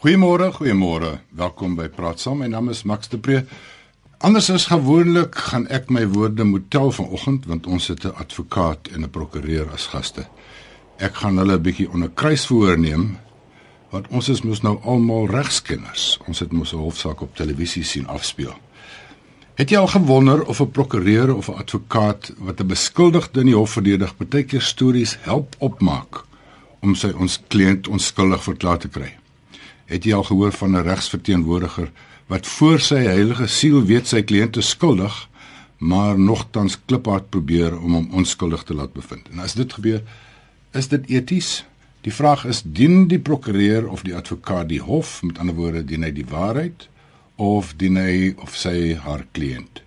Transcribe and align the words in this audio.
Goeiemôre, 0.00 0.46
goeiemôre. 0.56 1.18
Welkom 1.36 1.74
by 1.76 1.90
Praat 1.92 2.22
Saam. 2.22 2.38
My 2.40 2.46
naam 2.48 2.70
is 2.72 2.86
Max 2.88 3.10
de 3.12 3.18
Pre. 3.20 3.42
Anders 4.24 4.46
as 4.48 4.64
gewoonlik 4.70 5.36
gaan 5.36 5.66
ek 5.68 5.90
my 5.92 6.06
woorde 6.08 6.46
moet 6.48 6.70
tel 6.72 6.88
vanoggend 6.88 7.44
want 7.50 7.68
ons 7.68 7.88
het 7.92 8.06
'n 8.08 8.16
advokaat 8.16 8.88
en 8.96 9.04
'n 9.04 9.10
prokureur 9.10 9.68
as 9.68 9.92
gaste. 9.92 10.24
Ek 10.96 11.14
gaan 11.20 11.36
hulle 11.36 11.58
'n 11.58 11.62
bietjie 11.62 11.90
onder 11.92 12.08
kruisverhoor 12.08 12.78
neem 12.78 13.18
want 13.90 14.08
ons 14.08 14.28
is 14.28 14.40
mos 14.40 14.62
nou 14.62 14.80
almal 14.82 15.26
regskenners. 15.26 16.18
Ons 16.26 16.38
het 16.38 16.52
mos 16.52 16.72
'n 16.72 16.76
hofsaak 16.76 17.20
op 17.20 17.36
televisie 17.36 17.84
sien 17.84 18.06
afspeel. 18.06 18.54
Het 19.54 19.70
jy 19.70 19.76
al 19.76 19.86
gewonder 19.86 20.46
of 20.46 20.60
'n 20.60 20.70
prokureur 20.70 21.34
of 21.34 21.48
'n 21.48 21.60
advokaat 21.60 22.32
wat 22.38 22.60
'n 22.60 22.66
beskuldigde 22.66 23.40
in 23.40 23.46
die 23.46 23.56
hof 23.56 23.70
verdedig, 23.70 24.16
baie 24.16 24.44
keer 24.44 24.62
stories 24.62 25.18
help 25.20 25.56
opmaak 25.58 26.24
om 26.80 26.94
sy 26.94 27.12
ons 27.18 27.40
kliënt 27.48 27.88
onskuldig 27.88 28.42
verklaar 28.42 28.78
te 28.78 28.88
kry? 28.88 29.19
Het 29.90 30.06
jy 30.06 30.14
al 30.14 30.28
gehoor 30.28 30.52
van 30.54 30.76
'n 30.76 30.86
regsverteenwoordiger 30.86 31.90
wat 32.26 32.46
voor 32.46 32.80
sy 32.80 33.02
heilige 33.02 33.46
siel 33.46 33.82
weet 33.84 34.06
sy 34.06 34.22
kliënt 34.22 34.56
is 34.56 34.68
skuldig, 34.68 35.28
maar 35.78 36.18
nogtans 36.18 36.78
kliphard 36.84 37.30
probeer 37.30 37.78
om 37.78 37.94
hom 37.94 38.08
onskuldig 38.12 38.62
te 38.62 38.74
laat 38.74 38.92
bevind? 38.92 39.28
En 39.32 39.38
as 39.38 39.54
dit 39.54 39.72
gebeur, 39.72 40.02
is 40.72 40.88
dit 40.88 41.06
eties? 41.08 41.64
Die 42.00 42.14
vraag 42.14 42.44
is 42.44 42.62
dien 42.64 43.08
die 43.08 43.18
prokureur 43.18 43.88
of 43.88 44.02
die 44.02 44.14
advokaat 44.14 44.68
die 44.68 44.80
hof, 44.80 45.22
met 45.22 45.38
ander 45.38 45.54
woorde, 45.54 45.84
dien 45.84 46.02
hy 46.02 46.12
die 46.12 46.28
waarheid 46.28 46.88
of 47.36 47.74
dien 47.76 47.96
hy 47.96 48.34
of 48.38 48.54
sy 48.56 48.94
haar 48.94 49.26
kliënt? 49.32 49.82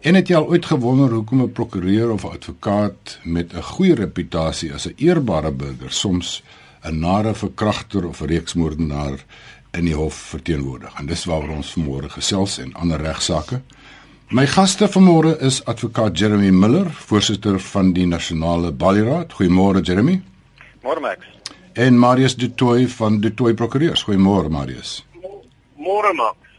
En 0.00 0.16
het 0.16 0.28
jy 0.28 0.36
al 0.36 0.48
ooit 0.48 0.66
gewonder 0.66 1.12
hoekom 1.12 1.42
'n 1.42 1.52
prokureur 1.52 2.10
of 2.10 2.24
'n 2.24 2.34
advokaat 2.34 3.18
met 3.24 3.54
'n 3.54 3.62
goeie 3.62 3.94
reputasie 3.94 4.74
as 4.74 4.86
'n 4.86 4.94
eerbare 4.96 5.52
burger 5.52 5.92
soms 5.92 6.42
'n 6.82 6.98
nare 7.00 7.34
verkragter 7.34 8.06
of 8.06 8.20
'n 8.20 8.26
reeksmoordenaar 8.26 9.24
in 9.72 9.84
die 9.84 9.94
hof 9.94 10.14
verteenwoordig. 10.14 10.94
En 10.98 11.06
dis 11.06 11.24
waaroor 11.24 11.56
ons 11.56 11.72
vanmôre 11.76 12.08
gesels 12.10 12.58
en 12.58 12.74
ander 12.74 13.00
regsaake. 13.00 13.60
My 14.30 14.46
gaste 14.46 14.88
vanmôre 14.88 15.40
is 15.42 15.64
advokaat 15.64 16.18
Jeremy 16.18 16.50
Miller, 16.50 16.90
voorsitter 16.90 17.60
van 17.60 17.92
die 17.92 18.06
Nasionale 18.06 18.72
Ballyraad. 18.72 19.32
Goeiemôre 19.32 19.80
Jeremy. 19.82 20.22
Môre 20.82 21.00
Max. 21.00 21.26
En 21.72 21.98
Marius 21.98 22.36
Du 22.36 22.54
Toit 22.54 22.90
van 22.92 23.20
Du 23.20 23.34
Toit 23.34 23.56
Prokureurs. 23.56 24.04
Goeiemôre 24.04 24.48
Marius. 24.48 25.06
Môre 25.76 26.14
Max. 26.14 26.49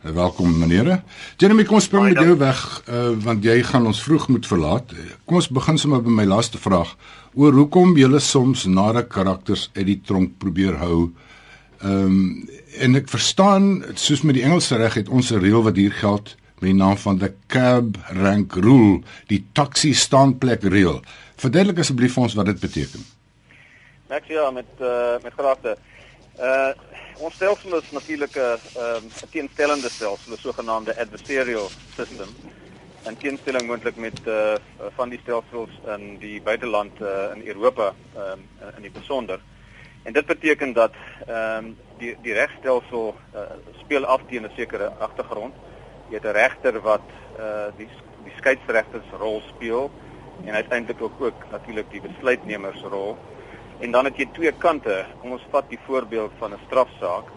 Welkom 0.00 0.54
meneere. 0.56 1.02
Jeremy, 1.36 1.66
kom 1.68 1.80
spring 1.80 2.06
met 2.08 2.16
jou 2.24 2.32
weg 2.40 2.60
uh, 2.88 3.10
want 3.20 3.44
jy 3.44 3.58
gaan 3.68 3.84
ons 3.84 3.98
vroeg 4.00 4.30
moet 4.32 4.46
verlaat. 4.48 4.94
Kom 5.28 5.36
ons 5.36 5.48
begin 5.52 5.76
sommer 5.76 6.00
by 6.00 6.14
my 6.22 6.24
laaste 6.24 6.56
vraag 6.56 6.94
oor 7.36 7.52
hoekom 7.52 7.92
jy 8.00 8.08
soms 8.24 8.64
nare 8.64 9.02
karakters 9.04 9.68
uit 9.76 9.84
die 9.90 9.98
tronk 10.00 10.38
probeer 10.40 10.80
hou. 10.80 11.10
Ehm 11.84 12.06
um, 12.06 12.48
en 12.80 12.96
ek 12.96 13.10
verstaan 13.12 13.82
soos 13.98 14.22
met 14.24 14.38
die 14.38 14.44
Engelse 14.46 14.78
reg 14.80 14.94
het 14.94 15.08
ons 15.08 15.32
'n 15.32 15.42
reël 15.42 15.62
wat 15.68 15.76
hier 15.76 15.92
geld 15.92 16.36
met 16.60 16.70
die 16.70 16.78
naam 16.80 16.96
van 16.96 17.18
the 17.18 17.34
cab 17.48 17.98
rank 18.08 18.54
rule, 18.54 19.02
die 19.26 19.44
taxi 19.52 19.92
staanplek 19.92 20.62
reël. 20.62 21.02
Verduidelik 21.36 21.78
asseblief 21.78 22.14
vir 22.14 22.22
ons 22.22 22.34
wat 22.34 22.46
dit 22.46 22.60
beteken. 22.60 23.04
Ek 24.08 24.24
ja 24.32 24.50
met 24.50 24.70
uh, 24.80 25.20
met 25.22 25.32
graagte. 25.36 25.76
Uh 26.40 26.72
ons 27.20 27.34
stelsel 27.34 27.76
is 27.76 27.90
natuurlik 27.90 28.36
'n 28.36 28.58
ehm, 28.74 29.04
'n 29.04 29.30
teenstellende 29.30 29.90
stelsel, 29.96 30.32
'n 30.32 30.38
sogenaamde 30.38 30.96
adversarial 30.96 31.70
system 31.96 32.34
in 33.06 33.16
teenstelling 33.16 33.66
moontlik 33.66 33.96
met 33.96 34.18
uh 34.26 34.54
van 34.96 35.08
die 35.08 35.20
stelsels 35.22 35.70
in 35.96 36.18
die 36.18 36.40
buiteland 36.42 37.00
uh 37.00 37.34
in 37.34 37.46
Europa 37.46 37.94
um 38.16 38.40
in 38.76 38.82
die 38.82 38.90
besonder. 38.90 39.40
En 40.02 40.12
dit 40.12 40.26
beteken 40.26 40.72
dat 40.72 40.94
ehm 41.26 41.64
um, 41.64 41.76
die 41.98 42.16
die 42.22 42.32
regstelsel 42.32 43.14
uh, 43.34 43.40
speel 43.82 44.04
af 44.04 44.20
teen 44.28 44.44
'n 44.44 44.52
sekere 44.56 44.92
agtergrond. 44.98 45.54
Jy 46.08 46.14
het 46.14 46.24
'n 46.24 46.38
regter 46.42 46.80
wat 46.80 47.08
uh 47.38 47.68
die 47.76 47.88
die 48.24 48.32
skeieregtersrol 48.36 49.40
speel 49.40 49.90
en 50.44 50.54
uiteindelik 50.54 51.02
ook 51.02 51.20
ook 51.20 51.46
natuurlik 51.50 51.90
die 51.90 52.00
besluitnemersrol. 52.00 53.18
En 53.80 53.90
dan 53.90 54.04
het 54.04 54.16
jy 54.16 54.26
twee 54.32 54.52
kante. 54.52 55.04
Kom 55.20 55.32
ons 55.32 55.46
vat 55.50 55.68
die 55.68 55.78
voorbeeld 55.86 56.32
van 56.38 56.52
'n 56.52 56.64
strafsaak 56.66 57.30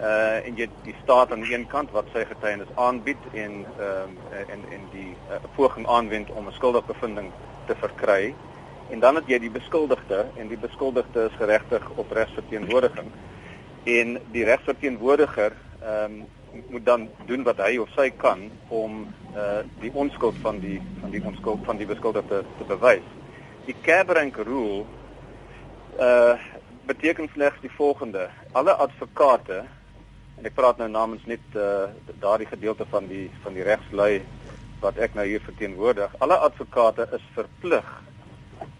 uh 0.00 0.46
en 0.46 0.56
jy 0.56 0.68
die 0.82 0.94
staat 1.02 1.32
aan 1.32 1.42
die 1.44 1.52
een 1.54 1.66
kant 1.66 1.90
wat 1.90 2.08
sy 2.12 2.24
getuienis 2.24 2.70
aanbied 2.74 3.22
en 3.32 3.52
ehm 3.78 4.14
uh, 4.32 4.40
en 4.54 4.62
en 4.76 4.86
die 4.90 5.12
uh, 5.30 5.36
poging 5.54 5.86
aanwend 5.86 6.30
om 6.30 6.48
'n 6.48 6.52
skuldigbevinding 6.52 7.30
te 7.66 7.74
verkry 7.74 8.34
en 8.90 9.00
dan 9.00 9.14
het 9.14 9.26
jy 9.26 9.38
die 9.38 9.50
beskuldigde 9.50 10.26
en 10.36 10.48
die 10.48 10.58
beskuldigde 10.58 11.28
is 11.30 11.36
geregtig 11.38 11.90
op 11.94 12.10
regsverteenwoordiging 12.10 13.10
en 13.84 14.18
die 14.32 14.44
regsverteenwoordiger 14.44 15.52
ehm 15.82 16.04
um, 16.04 16.24
moet 16.68 16.84
dan 16.84 17.08
doen 17.26 17.42
wat 17.42 17.56
hy 17.56 17.78
of 17.78 17.88
sy 17.96 18.10
kan 18.10 18.50
om 18.68 19.06
uh 19.36 19.60
die 19.80 19.92
onskuld 19.94 20.36
van 20.42 20.58
die 20.60 20.80
van 21.00 21.10
die 21.10 21.22
onskuld 21.24 21.64
van 21.64 21.76
die 21.76 21.86
beskuldigde 21.86 22.44
te 22.58 22.64
bewys. 22.64 23.06
Die 23.64 23.76
Cabrank 23.82 24.36
rule 24.36 24.84
uh 25.98 26.34
beteken 26.86 27.28
slegs 27.32 27.60
die 27.60 27.70
volgende: 27.70 28.28
alle 28.52 28.72
advokate 28.74 29.64
en 30.38 30.46
ek 30.48 30.54
praat 30.54 30.80
nou 30.80 30.88
namens 30.90 31.22
net 31.30 31.44
uh, 31.54 31.86
daardie 32.20 32.48
gedeelte 32.50 32.86
van 32.90 33.06
die 33.06 33.28
van 33.42 33.54
die 33.54 33.62
regslui 33.62 34.22
wat 34.82 34.96
ek 34.98 35.14
nou 35.14 35.26
hier 35.26 35.42
verteenwoordig. 35.44 36.10
Alle 36.18 36.36
advokate 36.42 37.06
is 37.14 37.28
verplig 37.36 37.86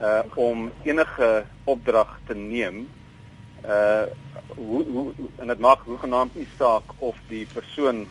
uh 0.02 0.22
om 0.34 0.70
enige 0.82 1.44
opdrag 1.64 2.18
te 2.26 2.34
neem 2.34 2.88
uh 3.66 4.04
hoe 4.56 4.82
hoe 4.90 5.12
en 5.38 5.46
dit 5.46 5.58
maak 5.58 5.86
hoegenaamd 5.86 6.34
nie 6.34 6.48
saak 6.58 6.94
of 6.98 7.16
die 7.28 7.46
persoon 7.52 8.06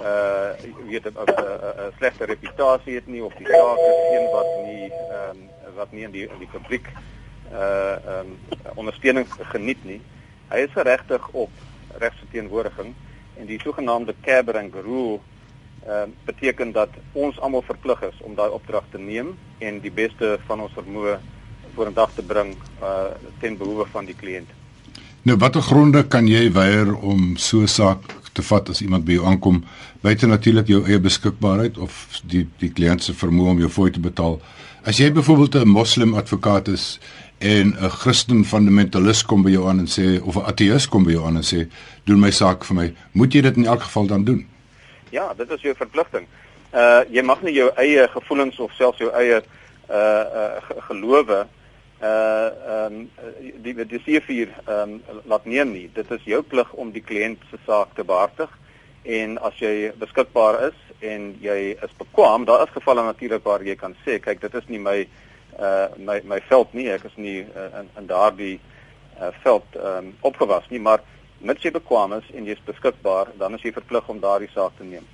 uh 0.00 0.50
weet 0.86 1.06
'n 1.06 1.92
slegte 1.98 2.24
reputasie 2.24 2.94
het 2.94 3.06
nie 3.06 3.22
of 3.24 3.34
die 3.34 3.46
saak 3.46 3.78
is 3.78 4.00
een 4.14 4.30
wat 4.30 4.50
nie 4.66 4.86
ehm 4.92 5.30
um, 5.30 5.74
wat 5.74 5.92
nie 5.92 6.04
in 6.04 6.10
die 6.10 6.26
in 6.28 6.38
die 6.38 6.52
publiek 6.54 6.88
uh 7.54 7.94
ehm 7.94 8.26
um, 8.26 8.38
ondersteuning 8.74 9.26
geniet 9.52 9.84
nie. 9.84 10.00
Hy 10.50 10.58
is 10.66 10.72
geregtig 10.74 11.28
op 11.32 11.50
regsverteenwoordiging 11.98 12.94
en 13.38 13.46
die 13.46 13.60
sogenaamde 13.62 14.14
Cabrank 14.22 14.74
rule 14.74 15.20
uh, 15.86 16.02
beteken 16.24 16.72
dat 16.72 16.88
ons 17.12 17.40
almal 17.40 17.62
verplig 17.62 18.02
is 18.02 18.18
om 18.20 18.34
daai 18.34 18.50
opdrag 18.50 18.84
te 18.90 18.98
neem 18.98 19.34
en 19.58 19.80
die 19.80 19.92
beste 19.92 20.38
van 20.46 20.60
ons 20.60 20.74
vermoë 20.76 21.18
vorendag 21.74 22.12
te 22.14 22.22
bring 22.22 22.54
uh, 22.82 23.14
ten 23.40 23.56
behoewe 23.58 23.86
van 23.92 24.06
die 24.06 24.16
kliënt. 24.18 24.50
Nou 25.24 25.36
watter 25.40 25.62
gronde 25.64 26.04
kan 26.06 26.26
jy 26.28 26.50
weier 26.52 26.92
om 26.94 27.36
so 27.36 27.62
'n 27.62 27.68
saak 27.68 28.02
te 28.32 28.42
vat 28.42 28.68
as 28.68 28.82
iemand 28.82 29.04
by 29.04 29.12
jou 29.12 29.26
aankom 29.26 29.64
buite 30.02 30.26
natuurlik 30.26 30.68
jou 30.68 30.84
eie 30.84 30.98
beskikbaarheid 30.98 31.78
of 31.78 32.20
die 32.22 32.46
die 32.58 32.70
kliënt 32.70 33.02
se 33.02 33.14
vermoë 33.14 33.50
om 33.50 33.58
jou 33.58 33.70
fooi 33.70 33.90
te 33.90 34.00
betaal? 34.00 34.40
As 34.84 34.98
jy 34.98 35.12
byvoorbeeld 35.12 35.54
'n 35.54 35.68
moslim 35.68 36.14
advokaat 36.14 36.68
is 36.68 37.00
en 37.38 37.76
'n 37.78 37.88
Christen 37.88 38.44
fundamentalis 38.44 39.24
kom 39.24 39.42
by 39.42 39.50
jou 39.50 39.68
aan 39.68 39.78
en 39.78 39.86
sê 39.86 40.22
of 40.22 40.36
'n 40.36 40.46
ateïs 40.50 40.88
kom 40.88 41.04
by 41.04 41.10
jou 41.10 41.26
aan 41.26 41.36
en 41.36 41.42
sê 41.42 41.68
doen 42.04 42.20
my 42.20 42.30
saak 42.30 42.64
vir 42.64 42.76
my, 42.76 42.94
moet 43.12 43.32
jy 43.32 43.40
dit 43.40 43.56
in 43.56 43.66
elk 43.66 43.82
geval 43.82 44.06
dan 44.06 44.24
doen? 44.24 44.46
Ja, 45.10 45.34
dit 45.34 45.50
is 45.50 45.60
jou 45.60 45.74
verpligting. 45.74 46.26
Uh 46.72 47.02
jy 47.10 47.22
mag 47.22 47.42
nie 47.42 47.54
jou 47.54 47.70
eie 47.76 48.08
gevoelens 48.08 48.58
of 48.58 48.72
selfs 48.72 48.98
jou 48.98 49.10
eie 49.10 49.42
uh 49.90 50.24
uh 50.34 50.60
gelowe 50.88 51.46
uh 52.02 52.48
ehm 52.68 52.94
um, 52.94 53.10
die 53.62 53.74
die 53.86 54.00
C4 54.00 54.48
ehm 54.66 54.90
um, 54.90 55.02
laat 55.24 55.44
neem 55.44 55.72
nie. 55.72 55.90
Dit 55.94 56.10
is 56.10 56.24
jou 56.24 56.42
plig 56.42 56.72
om 56.72 56.92
die 56.92 57.02
kliënt 57.02 57.38
se 57.50 57.58
saak 57.66 57.94
te 57.94 58.04
behartig 58.04 58.50
en 59.02 59.38
as 59.38 59.54
jy 59.58 59.92
beskikbaar 59.98 60.66
is 60.68 60.78
en 61.00 61.36
jy 61.40 61.76
is 61.82 61.90
bekwam, 61.98 62.44
daar 62.44 62.62
is 62.62 62.72
gevalle 62.72 63.02
natuurlik 63.02 63.44
waar 63.44 63.62
jy 63.62 63.74
kan 63.76 63.94
sê, 64.06 64.18
kyk, 64.18 64.40
dit 64.40 64.54
is 64.54 64.68
nie 64.68 64.78
my 64.78 65.00
uh 65.00 65.08
my 65.98 66.20
my 66.24 66.40
veld 66.48 66.72
nie. 66.74 66.88
Ek 66.90 67.04
is 67.04 67.16
nie 67.16 67.42
uh, 67.42 67.80
in 67.80 67.90
in 67.98 68.06
daardie 68.06 68.58
uh, 69.20 69.30
veld 69.42 69.64
um, 69.78 70.14
opgewas 70.20 70.66
nie 70.70 70.80
maar 70.82 71.02
mits 71.44 71.64
jy 71.64 71.72
bekwam 71.74 72.14
is 72.18 72.26
en 72.34 72.46
jy's 72.48 72.62
beskikbaar 72.66 73.32
dan 73.38 73.54
is 73.54 73.64
jy 73.64 73.72
verplig 73.74 74.08
om 74.08 74.20
daardie 74.20 74.50
saak 74.54 74.76
te 74.78 74.86
neem. 74.88 75.04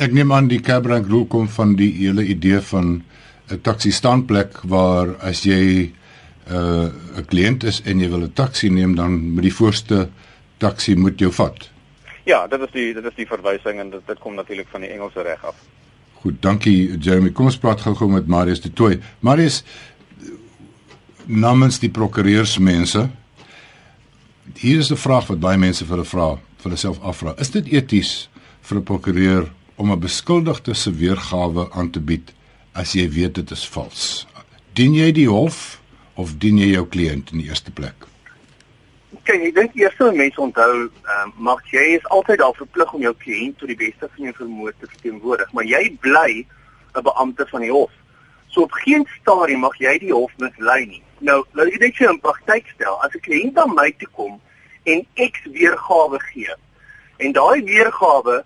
Ek 0.00 0.14
neem 0.16 0.32
aan 0.32 0.48
die 0.48 0.62
Cabrank 0.64 1.10
rule 1.10 1.28
kom 1.28 1.48
van 1.48 1.74
die 1.76 1.90
hele 1.98 2.24
idee 2.24 2.60
van 2.72 3.02
'n 3.50 3.60
taxi 3.62 3.90
standplek 3.92 4.62
waar 4.64 5.16
as 5.20 5.44
jy 5.44 5.90
'n 5.90 5.92
uh, 6.50 6.88
'n 7.18 7.26
kliënt 7.26 7.64
is 7.64 7.82
en 7.84 8.00
jy 8.00 8.08
wil 8.08 8.24
'n 8.24 8.32
taxi 8.32 8.70
neem 8.70 8.94
dan 8.96 9.12
moet 9.34 9.42
die 9.42 9.58
voorste 9.60 10.08
taxi 10.58 10.94
moet 10.96 11.18
jou 11.18 11.32
vat. 11.32 11.70
Ja 12.24 12.46
dit 12.46 12.60
is 12.60 12.72
die 12.72 12.94
dit 12.94 13.04
is 13.04 13.16
die 13.16 13.26
verwysing 13.26 13.80
en 13.80 13.90
dit, 13.90 14.06
dit 14.06 14.18
kom 14.18 14.34
natuurlik 14.34 14.68
van 14.68 14.80
die 14.80 14.90
Engelse 14.90 15.22
reg 15.22 15.44
af 15.44 15.56
Goed, 16.20 16.42
dankie 16.44 16.98
Jeremy. 17.00 17.30
Kom 17.32 17.48
ons 17.48 17.56
praat 17.56 17.80
gou-gou 17.80 18.10
met 18.12 18.26
Marius 18.28 18.60
de 18.60 18.68
Tooi. 18.76 18.98
Marius 19.24 19.62
namens 21.24 21.78
die 21.80 21.88
prokureursmense. 21.88 23.06
Hier 24.60 24.78
is 24.78 24.90
'n 24.92 25.00
vraag 25.00 25.26
wat 25.26 25.40
baie 25.40 25.56
mense 25.56 25.84
vir 25.84 25.96
hulle 25.96 26.08
vra, 26.08 26.28
vir 26.56 26.68
hulle 26.68 26.76
self 26.76 27.00
afvra. 27.00 27.34
Is 27.38 27.50
dit 27.50 27.66
eties 27.72 28.28
vir 28.60 28.78
'n 28.78 28.84
prokureur 28.84 29.50
om 29.76 29.92
'n 29.92 30.00
beskuldigde 30.00 30.74
se 30.74 30.92
weergawe 30.92 31.72
aan 31.72 31.90
te 31.90 32.00
bied 32.00 32.32
as 32.74 32.92
jy 32.92 33.08
weet 33.08 33.34
dit 33.34 33.50
is 33.50 33.68
vals? 33.68 34.26
Dien 34.74 34.94
jy 34.94 35.12
die 35.12 35.28
hof 35.28 35.80
of 36.14 36.38
dien 36.38 36.58
jy 36.58 36.72
jou 36.72 36.86
kliënt 36.86 37.32
in 37.32 37.38
die 37.38 37.48
eerste 37.48 37.70
plek? 37.70 38.09
Kyk, 39.24 39.42
ek 39.48 39.54
dink 39.54 39.76
eerste 39.78 40.10
mense 40.12 40.40
onthou, 40.40 40.74
ehm 40.86 41.28
uh, 41.28 41.32
mag 41.36 41.62
jy 41.72 41.84
is 41.96 42.06
altyd 42.16 42.38
daar 42.38 42.56
verplig 42.58 42.92
om 42.94 43.02
jou 43.02 43.14
kliënt 43.24 43.58
tot 43.58 43.68
die 43.68 43.78
beste 43.78 44.08
van 44.08 44.28
jou 44.28 44.34
vermoë 44.38 44.72
te 44.78 44.90
verteenwoordig, 44.94 45.52
maar 45.52 45.64
jy 45.64 45.82
bly 46.00 46.46
'n 46.94 47.02
beampte 47.02 47.46
van 47.50 47.60
die 47.60 47.72
hof. 47.72 47.92
So 48.48 48.62
op 48.62 48.72
geen 48.72 49.06
stadium 49.20 49.60
mag 49.60 49.76
jy 49.78 49.98
die 49.98 50.12
hof 50.12 50.32
mislei 50.38 50.86
nie. 50.86 51.02
Nou, 51.18 51.44
nou 51.52 51.66
ek 51.66 51.80
net 51.80 51.96
vir 51.96 52.12
'n 52.12 52.20
praktyk 52.20 52.66
stel, 52.74 53.02
as 53.02 53.14
'n 53.14 53.20
kliënt 53.20 53.58
aan 53.58 53.74
my 53.74 53.90
toe 53.98 54.08
kom 54.12 54.40
en 54.84 55.06
X 55.14 55.44
weergawe 55.44 56.18
gee 56.32 56.54
en 57.18 57.32
daai 57.32 57.62
weergawe 57.62 58.44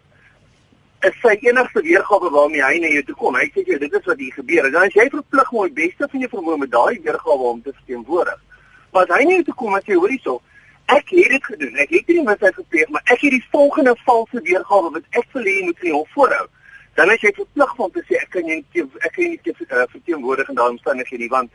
is 1.06 1.17
sy 1.22 1.37
enigste 1.46 1.82
weergawe 1.84 2.31
waarmee 2.31 2.64
hy 2.64 2.78
na 2.78 2.88
jou 2.88 3.02
toe 3.02 3.14
kom. 3.14 3.37
Hy 3.37 3.46
sê 3.52 3.62
jy 3.67 3.78
dit 3.78 3.93
is 3.93 4.06
wat 4.08 4.19
hier 4.19 4.32
gebeur. 4.32 4.70
Dan 4.72 4.88
is 4.88 4.96
jy 4.96 5.05
verplig 5.12 5.52
om 5.52 5.69
die 5.69 5.76
beste 5.82 6.08
van 6.10 6.25
jou 6.25 6.31
vermoë 6.32 6.58
met 6.64 6.72
daai 6.72 7.00
weergawe 7.05 7.50
om 7.50 7.62
te 7.62 7.72
verteenwoordig. 7.72 8.40
Maar 8.93 9.06
as 9.06 9.19
hy 9.19 9.25
nie 9.28 9.43
toe 9.44 9.55
kom 9.55 9.76
as 9.76 9.87
jy 9.90 9.99
hoorie 10.00 10.20
so, 10.25 10.40
ek 10.86 11.08
het 11.08 11.28
dit 11.28 11.44
gedoen. 11.44 11.76
Ek 11.76 11.90
het 11.90 12.06
nie 12.06 12.22
misdaad 12.22 12.54
gepleeg, 12.54 12.88
maar 12.88 13.02
ek 13.04 13.20
het 13.20 13.31
die 13.31 13.46
volgende 13.50 13.96
valse 14.04 14.40
weergawe 14.40 14.90
wat 14.90 15.06
ek 15.10 15.26
wil 15.32 15.42
hê 15.42 15.58
jy 15.58 15.64
moet 15.64 15.81
in 15.82 15.90
die 15.90 15.96
hof 15.96 16.10
voorhou 16.12 16.46
dan 16.94 17.10
is 17.10 17.20
jy 17.20 17.32
verplig 17.34 17.78
om 17.78 17.90
te 17.90 18.02
sê 18.06 18.19
ek 18.22 18.31
kan 18.34 18.48
jy 18.48 18.60
ek 18.70 19.14
kan 19.14 19.31
nie 19.31 19.54
uh, 19.54 19.86
verteenwoordig 19.90 20.50
in 20.50 20.58
daai 20.58 20.69
omstandighede 20.69 21.25
nie 21.25 21.32
want 21.32 21.50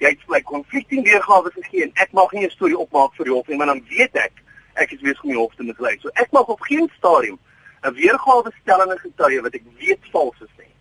jy 0.00 0.12
het 0.14 0.22
my 0.32 0.40
konflikting 0.48 1.04
weergawe 1.04 1.52
gegee 1.56 1.84
en 1.84 1.92
ek 2.04 2.14
mag 2.16 2.32
nie 2.32 2.46
'n 2.46 2.54
storie 2.54 2.78
opmaak 2.78 3.12
vir 3.18 3.28
die 3.28 3.34
hof 3.34 3.48
nie 3.48 3.58
maar 3.60 3.72
dan 3.72 3.82
weet 3.90 4.16
ek 4.16 4.40
ek 4.80 4.92
is 4.96 5.04
besig 5.04 5.22
om 5.24 5.30
die 5.34 5.38
hof 5.38 5.54
te 5.56 5.66
mislei. 5.66 5.98
So 6.00 6.08
ek 6.14 6.32
mag 6.32 6.48
op 6.48 6.60
geen 6.70 6.88
stadium 6.96 7.38
'n 7.84 7.94
weergawe 8.00 8.52
stellende 8.62 8.98
getuie 8.98 9.42
wat 9.42 9.54
ek 9.54 9.64
weet 9.78 10.02
vals 10.12 10.40
is 10.40 10.54
nie. 10.58 10.72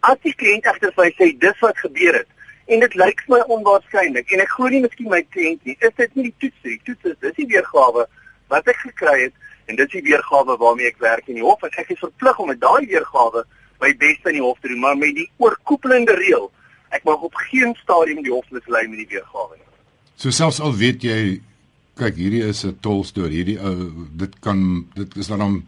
As 0.00 0.18
die 0.22 0.34
kliënt 0.34 0.66
egter 0.66 0.92
vir 0.92 1.04
my 1.04 1.10
sê 1.18 1.38
dis 1.38 1.58
wat 1.60 1.78
gebeur 1.78 2.14
het 2.18 2.31
en 2.66 2.80
dit 2.80 2.94
lyk 2.94 3.22
vir 3.26 3.34
my 3.34 3.40
onwaarskynlik 3.56 4.32
en 4.32 4.42
ek 4.44 4.52
glo 4.54 4.70
nie 4.70 4.82
miskien 4.84 5.10
my 5.10 5.22
kliënt 5.34 5.64
nie, 5.66 5.76
is 5.80 5.94
dit 5.98 6.14
nie 6.16 6.28
die 6.28 6.34
toets 6.44 6.68
nie. 6.68 6.78
Toets 6.86 7.10
is 7.10 7.18
dis 7.24 7.38
die 7.40 7.48
weergawe 7.50 8.06
wat 8.52 8.70
ek 8.70 8.78
gekry 8.84 9.16
het 9.26 9.34
en 9.70 9.78
dit 9.78 9.86
is 9.86 9.96
die 9.98 10.06
weergawe 10.10 10.56
waarmee 10.60 10.90
ek 10.92 11.00
werk 11.02 11.28
in 11.28 11.40
die 11.40 11.46
hof. 11.46 11.62
En 11.66 11.74
ek 11.82 11.92
is 11.94 12.02
verplig 12.02 12.38
om 12.38 12.50
met 12.52 12.60
daai 12.62 12.86
weergawe 12.86 13.44
my 13.82 13.92
bes 13.98 14.30
in 14.30 14.38
die 14.38 14.44
hof 14.44 14.60
te 14.62 14.70
doen 14.70 14.82
maar 14.84 14.98
met 14.98 15.14
die 15.16 15.28
oorkoepelende 15.42 16.14
reël 16.20 16.50
ek 16.92 17.06
mag 17.08 17.22
op 17.24 17.38
geen 17.48 17.74
stadium 17.80 18.22
die 18.22 18.32
hof 18.32 18.46
mislei 18.54 18.84
met 18.88 19.02
die 19.02 19.10
weergawe 19.16 19.56
nie. 19.56 19.68
So 20.16 20.30
selfs 20.30 20.60
al 20.60 20.76
weet 20.78 21.02
jy 21.06 21.40
kyk 21.98 22.16
hierdie 22.16 22.44
is 22.46 22.64
'n 22.64 22.78
tol 22.80 23.02
storie 23.04 23.42
hierdie 23.42 23.58
ou 23.58 24.06
dit 24.22 24.38
kan 24.40 24.86
dit 24.94 25.16
is 25.16 25.28
dan 25.28 25.62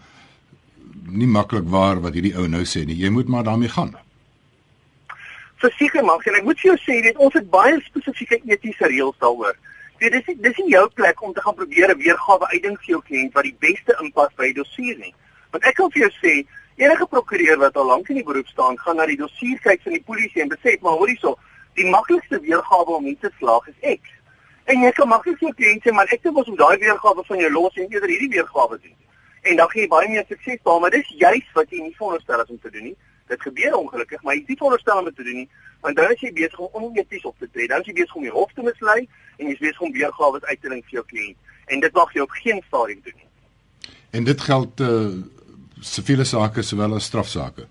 nie 1.05 1.27
maklik 1.27 1.67
waar 1.69 2.01
wat 2.01 2.15
hierdie 2.15 2.37
ou 2.37 2.47
nou 2.49 2.65
sê 2.65 2.85
nie. 2.87 2.97
Jy 2.97 3.11
moet 3.11 3.29
maar 3.29 3.45
daarmee 3.45 3.69
gaan 3.69 4.04
verseker 5.67 6.05
mag 6.05 6.27
en 6.27 6.41
ek 6.41 6.49
moet 6.49 6.61
vir 6.61 6.71
jou 6.73 6.81
sê 6.87 7.01
dit 7.09 7.23
ons 7.27 7.35
het 7.35 7.51
baie 7.51 7.79
spesifieke 7.87 8.41
etiese 8.45 8.91
reëls 8.93 9.19
daaroor 9.23 9.57
Ja, 10.03 10.11
dis 10.11 10.27
dis 10.27 10.57
nie 10.59 10.73
jou 10.73 10.89
plek 10.99 11.23
om 11.23 11.33
te 11.33 11.41
gaan 11.41 11.55
probeer 11.55 11.91
'n 11.91 11.99
weergawe 11.99 12.47
uitdink 12.53 12.79
vir 12.79 12.91
jou 12.95 13.03
kliënt 13.09 13.33
wat 13.33 13.45
die 13.45 13.57
beste 13.59 13.97
inpas 14.03 14.33
by 14.37 14.45
die 14.51 14.59
dossier 14.61 14.97
nie. 14.99 15.15
Want 15.51 15.65
ek 15.65 15.75
kan 15.75 15.91
vir 15.91 16.03
jou 16.03 16.11
sê, 16.23 16.33
enige 16.77 17.07
prokureur 17.07 17.59
wat 17.59 17.77
al 17.77 17.87
lank 17.87 18.09
in 18.09 18.17
die 18.17 18.25
beroep 18.25 18.47
staan, 18.47 18.79
gaan 18.79 18.97
na 18.97 19.07
die 19.07 19.17
dossier 19.17 19.59
kyk 19.59 19.83
van 19.83 19.93
die 19.93 20.03
polisie 20.03 20.43
en 20.43 20.49
besef 20.49 20.81
maar 20.81 20.99
hoorie 20.99 21.19
so, 21.21 21.39
die 21.75 21.87
maklikste 21.87 22.41
weergawe 22.41 22.97
om 22.97 23.05
nie 23.05 23.17
te 23.21 23.31
slaag 23.39 23.69
is 23.69 23.99
X. 23.99 24.11
En 24.65 24.83
jy 24.83 24.91
kan 24.91 25.09
maklik 25.09 25.41
jou 25.41 25.53
kliënt 25.53 25.83
sê, 25.83 25.93
maar 25.93 26.11
ek 26.11 26.23
dink 26.23 26.37
ons 26.37 26.49
moet 26.49 26.59
daai 26.59 26.79
weergawe 26.79 27.25
van 27.25 27.39
jou 27.39 27.51
los 27.51 27.77
en 27.77 27.89
eerder 27.89 28.09
hierdie 28.09 28.35
weergawe 28.37 28.79
doen. 28.79 28.97
En 29.43 29.57
dan 29.57 29.69
gee 29.71 29.83
jy 29.83 29.89
baie 29.89 30.09
meer 30.09 30.25
sukses 30.29 30.59
daar, 30.65 30.81
maar 30.81 30.91
dis 30.91 31.09
juis 31.09 31.49
wat 31.55 31.71
jy 31.71 31.81
nie 31.81 31.95
veronderstel 31.97 32.43
is 32.43 32.51
om 32.51 32.59
te 32.59 32.71
doen 32.71 32.85
nie. 32.91 32.97
Dit 33.33 33.43
gebeur 33.43 33.77
ongelukkig, 33.77 34.23
maar 34.23 34.35
jy 34.35 34.41
is 34.41 34.49
nie 34.53 34.57
veronderstel 34.57 34.99
om 34.99 35.05
dit 35.05 35.17
te 35.17 35.23
doen 35.23 35.39
nie, 35.43 35.49
want 35.81 35.97
dan 35.97 36.11
is 36.13 36.21
jy 36.21 36.33
besig 36.33 36.59
om 36.59 36.83
oneties 36.83 37.25
op 37.25 37.39
te 37.39 37.49
tree. 37.51 37.69
Dan 37.69 37.81
is 37.81 37.87
jy 37.87 37.97
besig 38.01 38.15
om 38.15 38.27
die 38.27 38.35
hof 38.35 38.53
te 38.53 38.63
mislei 38.63 38.99
en 39.39 39.47
jy 39.47 39.53
is 39.53 39.63
besig 39.63 39.81
om 39.81 39.93
weergawe 39.93 40.41
uit 40.45 40.61
te 40.61 40.69
ding 40.73 40.83
vir 40.85 40.99
jou 40.99 41.05
kliënt. 41.13 41.55
En 41.73 41.81
dit 41.81 41.95
mag 41.97 42.13
jy 42.13 42.25
op 42.25 42.37
geen 42.43 42.61
stadium 42.67 43.01
doen 43.05 43.17
nie. 43.17 43.31
En 44.11 44.25
dit 44.25 44.41
geld 44.51 44.85
uh 44.85 45.23
siviele 45.85 46.25
sake 46.25 46.63
sowel 46.65 46.95
as 46.97 47.05
strafsaake. 47.05 47.67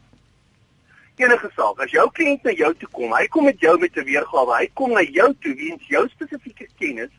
Enige 1.18 1.50
saak, 1.56 1.80
as 1.82 1.94
jou 1.94 2.04
kliënt 2.18 2.44
na 2.46 2.54
jou 2.58 2.70
toe 2.78 2.90
kom, 2.94 3.14
hy 3.16 3.26
kom 3.34 3.48
met 3.50 3.60
jou 3.62 3.74
met 3.80 3.96
'n 3.98 4.06
weergawe, 4.06 4.58
hy 4.58 4.68
kom 4.74 4.94
na 4.94 5.02
jou 5.02 5.34
toe 5.42 5.54
weens 5.56 5.88
jou 5.88 6.04
spesifieke 6.10 6.68
kennis 6.80 7.10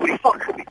oor 0.00 0.06
die 0.06 0.20
vakgebied. 0.22 0.70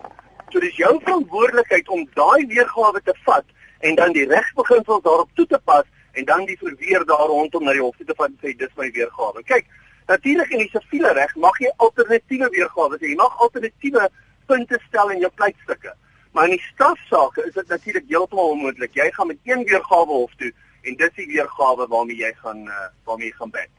So 0.51 0.59
dis 0.59 0.75
jou 0.75 0.93
verantwoordelikheid 1.03 1.89
om 1.89 2.07
daai 2.13 2.45
weergawe 2.47 3.01
te 3.03 3.13
vat 3.25 3.45
en 3.79 3.95
dan 3.95 4.13
die 4.13 4.25
regsbeginsels 4.25 5.03
daarop 5.03 5.29
toe 5.35 5.45
te 5.45 5.59
pas 5.63 5.85
en 6.17 6.25
dan 6.25 6.45
die 6.49 6.57
verweer 6.59 7.05
daar 7.05 7.27
rondom 7.29 7.63
na 7.67 7.75
die 7.77 7.83
hof 7.83 7.97
te 7.99 8.15
vat 8.17 8.31
en 8.31 8.39
sê 8.41 8.55
dis 8.57 8.73
my 8.79 8.89
weergawe. 8.95 9.43
Kyk, 9.45 9.69
natuurlik 10.11 10.53
in 10.55 10.63
die 10.65 10.71
siviele 10.73 11.13
reg 11.17 11.33
mag 11.35 11.57
jy 11.61 11.71
alternatiewe 11.85 12.49
weergawe 12.55 12.97
hê. 12.97 13.13
Jy 13.13 13.19
mag 13.19 13.41
alternatiewe 13.45 14.09
punte 14.49 14.79
stel 14.87 15.13
in 15.15 15.23
jou 15.25 15.31
pleitstukke. 15.39 15.93
Maar 16.33 16.49
in 16.49 16.57
die 16.57 16.65
strafsaake 16.71 17.47
is 17.47 17.55
dit 17.57 17.73
natuurlik 17.73 18.07
heeltemal 18.11 18.53
onmoontlik. 18.55 18.95
Jy 18.97 19.09
gaan 19.15 19.31
met 19.33 19.41
een 19.43 19.65
weergawe 19.69 20.13
hof 20.13 20.33
toe 20.41 20.53
en 20.87 20.95
dis 20.99 21.17
die 21.17 21.27
weergawe 21.33 21.87
waarmee 21.91 22.21
jy 22.21 22.31
gaan 22.43 22.63
uh, 22.69 22.87
waarmee 23.09 23.31
jy 23.31 23.37
gaan 23.41 23.53
bet. 23.55 23.73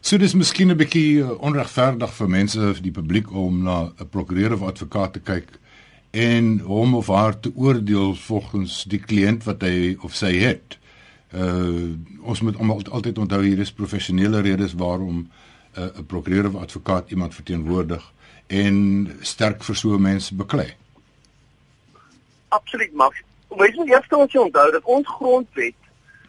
So 0.00 0.18
dis 0.18 0.34
miskien 0.34 0.70
'n 0.72 0.78
bietjie 0.78 1.22
eh, 1.22 1.30
onregverdig 1.42 2.12
vir 2.14 2.28
mense 2.28 2.60
of 2.70 2.80
die 2.82 2.94
publiek 2.94 3.30
om 3.30 3.62
na 3.62 3.92
'n 3.98 4.08
prokureur 4.10 4.54
of 4.54 4.62
advokaat 4.62 5.12
te 5.12 5.20
kyk 5.20 5.48
en 6.10 6.58
hom 6.58 6.94
of 6.94 7.06
haar 7.06 7.40
te 7.40 7.52
oordeel 7.54 8.14
volgens 8.14 8.84
die 8.84 9.00
kliënt 9.00 9.44
wat 9.44 9.62
hy 9.62 9.96
of 10.00 10.14
sy 10.14 10.32
het 10.40 10.78
uh 11.36 11.94
ons 12.26 12.40
moet 12.40 12.58
almal 12.58 12.80
altyd 12.90 13.18
onthou 13.18 13.42
hier 13.42 13.58
is 13.58 13.72
professionele 13.72 14.40
redes 14.40 14.74
waarom 14.74 15.16
'n 15.18 15.30
uh, 15.78 16.04
prokureur 16.06 16.46
of 16.46 16.54
advokaat 16.54 17.10
iemand 17.10 17.34
verteenwoordig 17.34 18.12
en 18.46 18.76
sterk 19.20 19.64
vir 19.64 19.76
so 19.76 19.98
mense 19.98 20.34
beklei. 20.34 20.74
Absoluut 22.48 22.92
mag. 22.92 23.14
Ons 23.48 23.74
moet 23.74 23.88
eers 23.88 24.08
ons 24.08 24.36
onthou 24.36 24.70
dat 24.70 24.84
ons 24.84 25.08
grondwet 25.08 25.74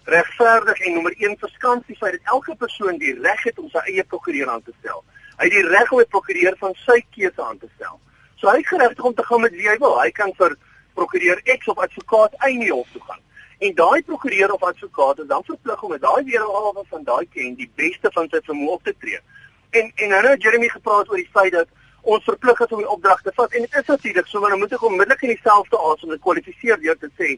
regverdig 0.03 0.79
en 0.79 0.93
nommer 0.93 1.13
1 1.17 1.37
verskans 1.39 1.85
die 1.85 1.97
feit 1.97 2.11
dat 2.11 2.33
elke 2.33 2.55
persoon 2.55 2.97
die 2.97 3.19
reg 3.21 3.43
het 3.43 3.59
om 3.59 3.69
sy 3.69 3.83
eie 3.85 4.03
prokureur 4.03 4.49
aan 4.49 4.63
te 4.63 4.73
stel. 4.79 5.03
Hy 5.37 5.43
het 5.43 5.53
die 5.53 5.67
reg 5.67 5.91
om 5.91 5.99
'n 5.99 6.07
prokureur 6.09 6.55
van 6.57 6.73
sy 6.85 7.05
keuse 7.15 7.43
aan 7.43 7.57
te 7.57 7.69
stel. 7.75 7.99
So 8.35 8.49
hy 8.49 8.57
het 8.57 8.67
geregtig 8.67 9.03
om 9.03 9.13
te 9.13 9.23
gaan 9.23 9.41
met 9.41 9.51
wie 9.51 9.69
hy 9.69 9.77
wil. 9.77 10.01
Hy 10.01 10.11
kan 10.11 10.33
vir 10.37 10.57
prokureur 10.93 11.41
X 11.43 11.67
of 11.67 11.77
advokaat 11.77 12.33
Y 12.49 12.57
nie 12.57 12.71
hof 12.71 12.87
toe 12.91 13.01
gaan 13.01 13.21
en 13.57 13.75
daai 13.75 14.01
prokureur 14.01 14.53
of 14.53 14.63
advokaat 14.63 15.19
is 15.19 15.27
dan 15.27 15.43
verplig 15.43 15.83
om 15.83 15.89
met 15.89 16.01
daai 16.01 16.23
weergawe 16.23 16.83
van 16.89 17.03
daai 17.03 17.25
kliënt 17.33 17.57
die 17.57 17.71
beste 17.75 18.11
van 18.13 18.29
sy 18.31 18.41
vermoë 18.45 18.77
op 18.77 18.83
te 18.83 18.93
tree. 19.01 19.19
En 19.69 19.91
en 19.95 20.09
nou 20.09 20.23
het 20.27 20.41
Jeremy 20.41 20.69
gepraat 20.69 21.09
oor 21.09 21.21
die 21.21 21.29
feit 21.33 21.51
dat 21.51 21.67
ons 22.01 22.23
verplig 22.23 22.59
is 22.59 22.73
om 22.75 22.83
die 22.83 22.89
opdrag 22.95 23.21
te 23.21 23.33
vat 23.35 23.53
en 23.53 23.65
dit 23.65 23.77
is 23.81 23.91
natuurlik 23.93 24.27
so 24.27 24.39
maar 24.39 24.53
dan 24.53 24.59
moet 24.59 24.75
ek 24.77 24.83
onmiddellik 24.89 25.25
in 25.25 25.33
dieselfde 25.35 25.79
asem 25.91 26.13
dit 26.13 26.25
kwalifiseer 26.27 26.79
deur 26.85 26.99
te 27.01 27.09
sê 27.19 27.37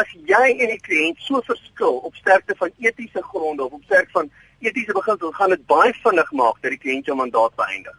as 0.00 0.12
jy 0.30 0.44
en 0.52 0.72
die 0.74 0.82
kliënt 0.88 1.22
so 1.24 1.40
verskil 1.48 2.00
op 2.08 2.14
sterkte 2.20 2.54
van 2.60 2.70
etiese 2.88 3.22
gronde 3.32 3.64
of 3.64 3.72
op 3.72 3.84
sterkte 3.88 4.18
van 4.18 4.30
etiese 4.58 4.92
beginsels 4.92 5.34
gaan 5.34 5.54
dit 5.56 5.66
baie 5.66 5.94
vinnig 6.02 6.32
maak 6.32 6.60
dat 6.62 6.74
die 6.74 6.82
kliënt 6.82 7.08
jou 7.08 7.16
mandaat 7.16 7.54
beëindig. 7.56 7.96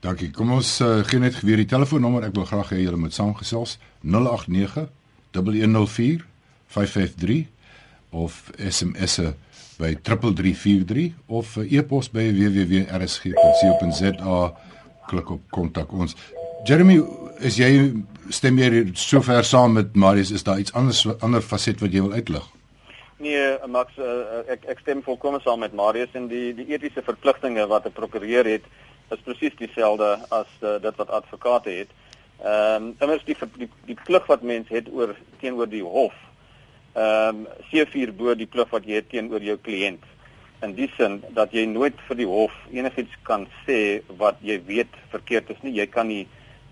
Dankie. 0.00 0.30
Kom 0.32 0.52
ons 0.56 0.78
uh, 0.80 1.02
gee 1.04 1.20
net 1.20 1.40
weer 1.44 1.60
die 1.60 1.68
telefoonnommer. 1.68 2.24
Ek 2.30 2.36
wil 2.36 2.46
graag 2.48 2.70
hê 2.72 2.80
julle 2.80 3.00
moet 3.00 3.14
saamgesels 3.14 3.76
089 4.00 4.88
104 5.34 6.24
553 6.66 7.46
of 8.10 8.50
SMS'e 8.58 9.34
by 9.78 9.96
3343 10.02 11.14
of 11.28 11.56
e-pos 11.56 12.08
by 12.12 12.32
www.rsg.co.za 12.36 14.52
klik 15.10 15.30
op 15.30 15.40
kontak 15.50 15.92
ons. 15.92 16.16
Jeremy, 16.68 17.00
is 17.40 17.56
jy 17.58 17.92
stem 18.30 18.58
jy 18.60 18.92
sover 18.98 19.44
saam 19.46 19.72
met 19.78 19.96
Marius 19.98 20.30
is 20.36 20.44
daar 20.46 20.58
iets 20.60 20.74
anders 20.76 21.06
ander 21.24 21.42
faset 21.42 21.80
wat 21.82 21.92
jy 21.94 22.02
wil 22.04 22.12
uitlig? 22.12 22.44
Nee, 23.20 23.56
Max, 23.68 23.96
uh, 24.00 24.40
ek 24.48 24.64
ek 24.72 24.78
stem 24.80 25.02
volkomme 25.04 25.40
saam 25.44 25.60
met 25.64 25.74
Marius 25.76 26.14
en 26.16 26.28
die 26.30 26.54
die 26.56 26.68
etiese 26.72 27.02
verpligtinge 27.04 27.66
wat 27.68 27.86
'n 27.86 27.96
prokureur 27.96 28.46
het 28.48 28.64
is 29.10 29.24
presies 29.24 29.56
dieselfde 29.58 30.18
as 30.30 30.50
uh, 30.62 30.78
dit 30.82 30.96
wat 30.96 31.10
advokate 31.10 31.70
het. 31.70 31.88
Ehm 32.40 32.84
um, 32.84 32.94
immers 33.04 33.24
die 33.28 33.36
die, 33.58 33.68
die 33.84 33.96
plig 34.06 34.24
wat 34.26 34.42
mens 34.42 34.68
het 34.72 34.86
oor 34.88 35.12
teenoor 35.42 35.68
die 35.68 35.84
hof. 35.84 36.16
Ehm 36.96 37.44
um, 37.44 37.66
C4 37.68 38.14
bo 38.16 38.34
die 38.34 38.48
plig 38.48 38.70
wat 38.72 38.88
jy 38.88 39.02
het 39.02 39.10
teenoor 39.12 39.44
jou 39.44 39.58
kliënt. 39.60 40.06
In 40.64 40.72
die 40.76 40.88
sin 40.96 41.18
dat 41.36 41.52
jy 41.52 41.66
nooit 41.68 42.00
vir 42.08 42.16
die 42.16 42.28
hof 42.28 42.54
enigiets 42.72 43.12
kan 43.28 43.44
sê 43.66 44.00
wat 44.16 44.40
jy 44.40 44.56
weet 44.64 44.96
verkeerd 45.12 45.52
is 45.52 45.60
nie. 45.60 45.74
Jy 45.82 45.86
kan 45.92 46.08
nie 46.08 46.24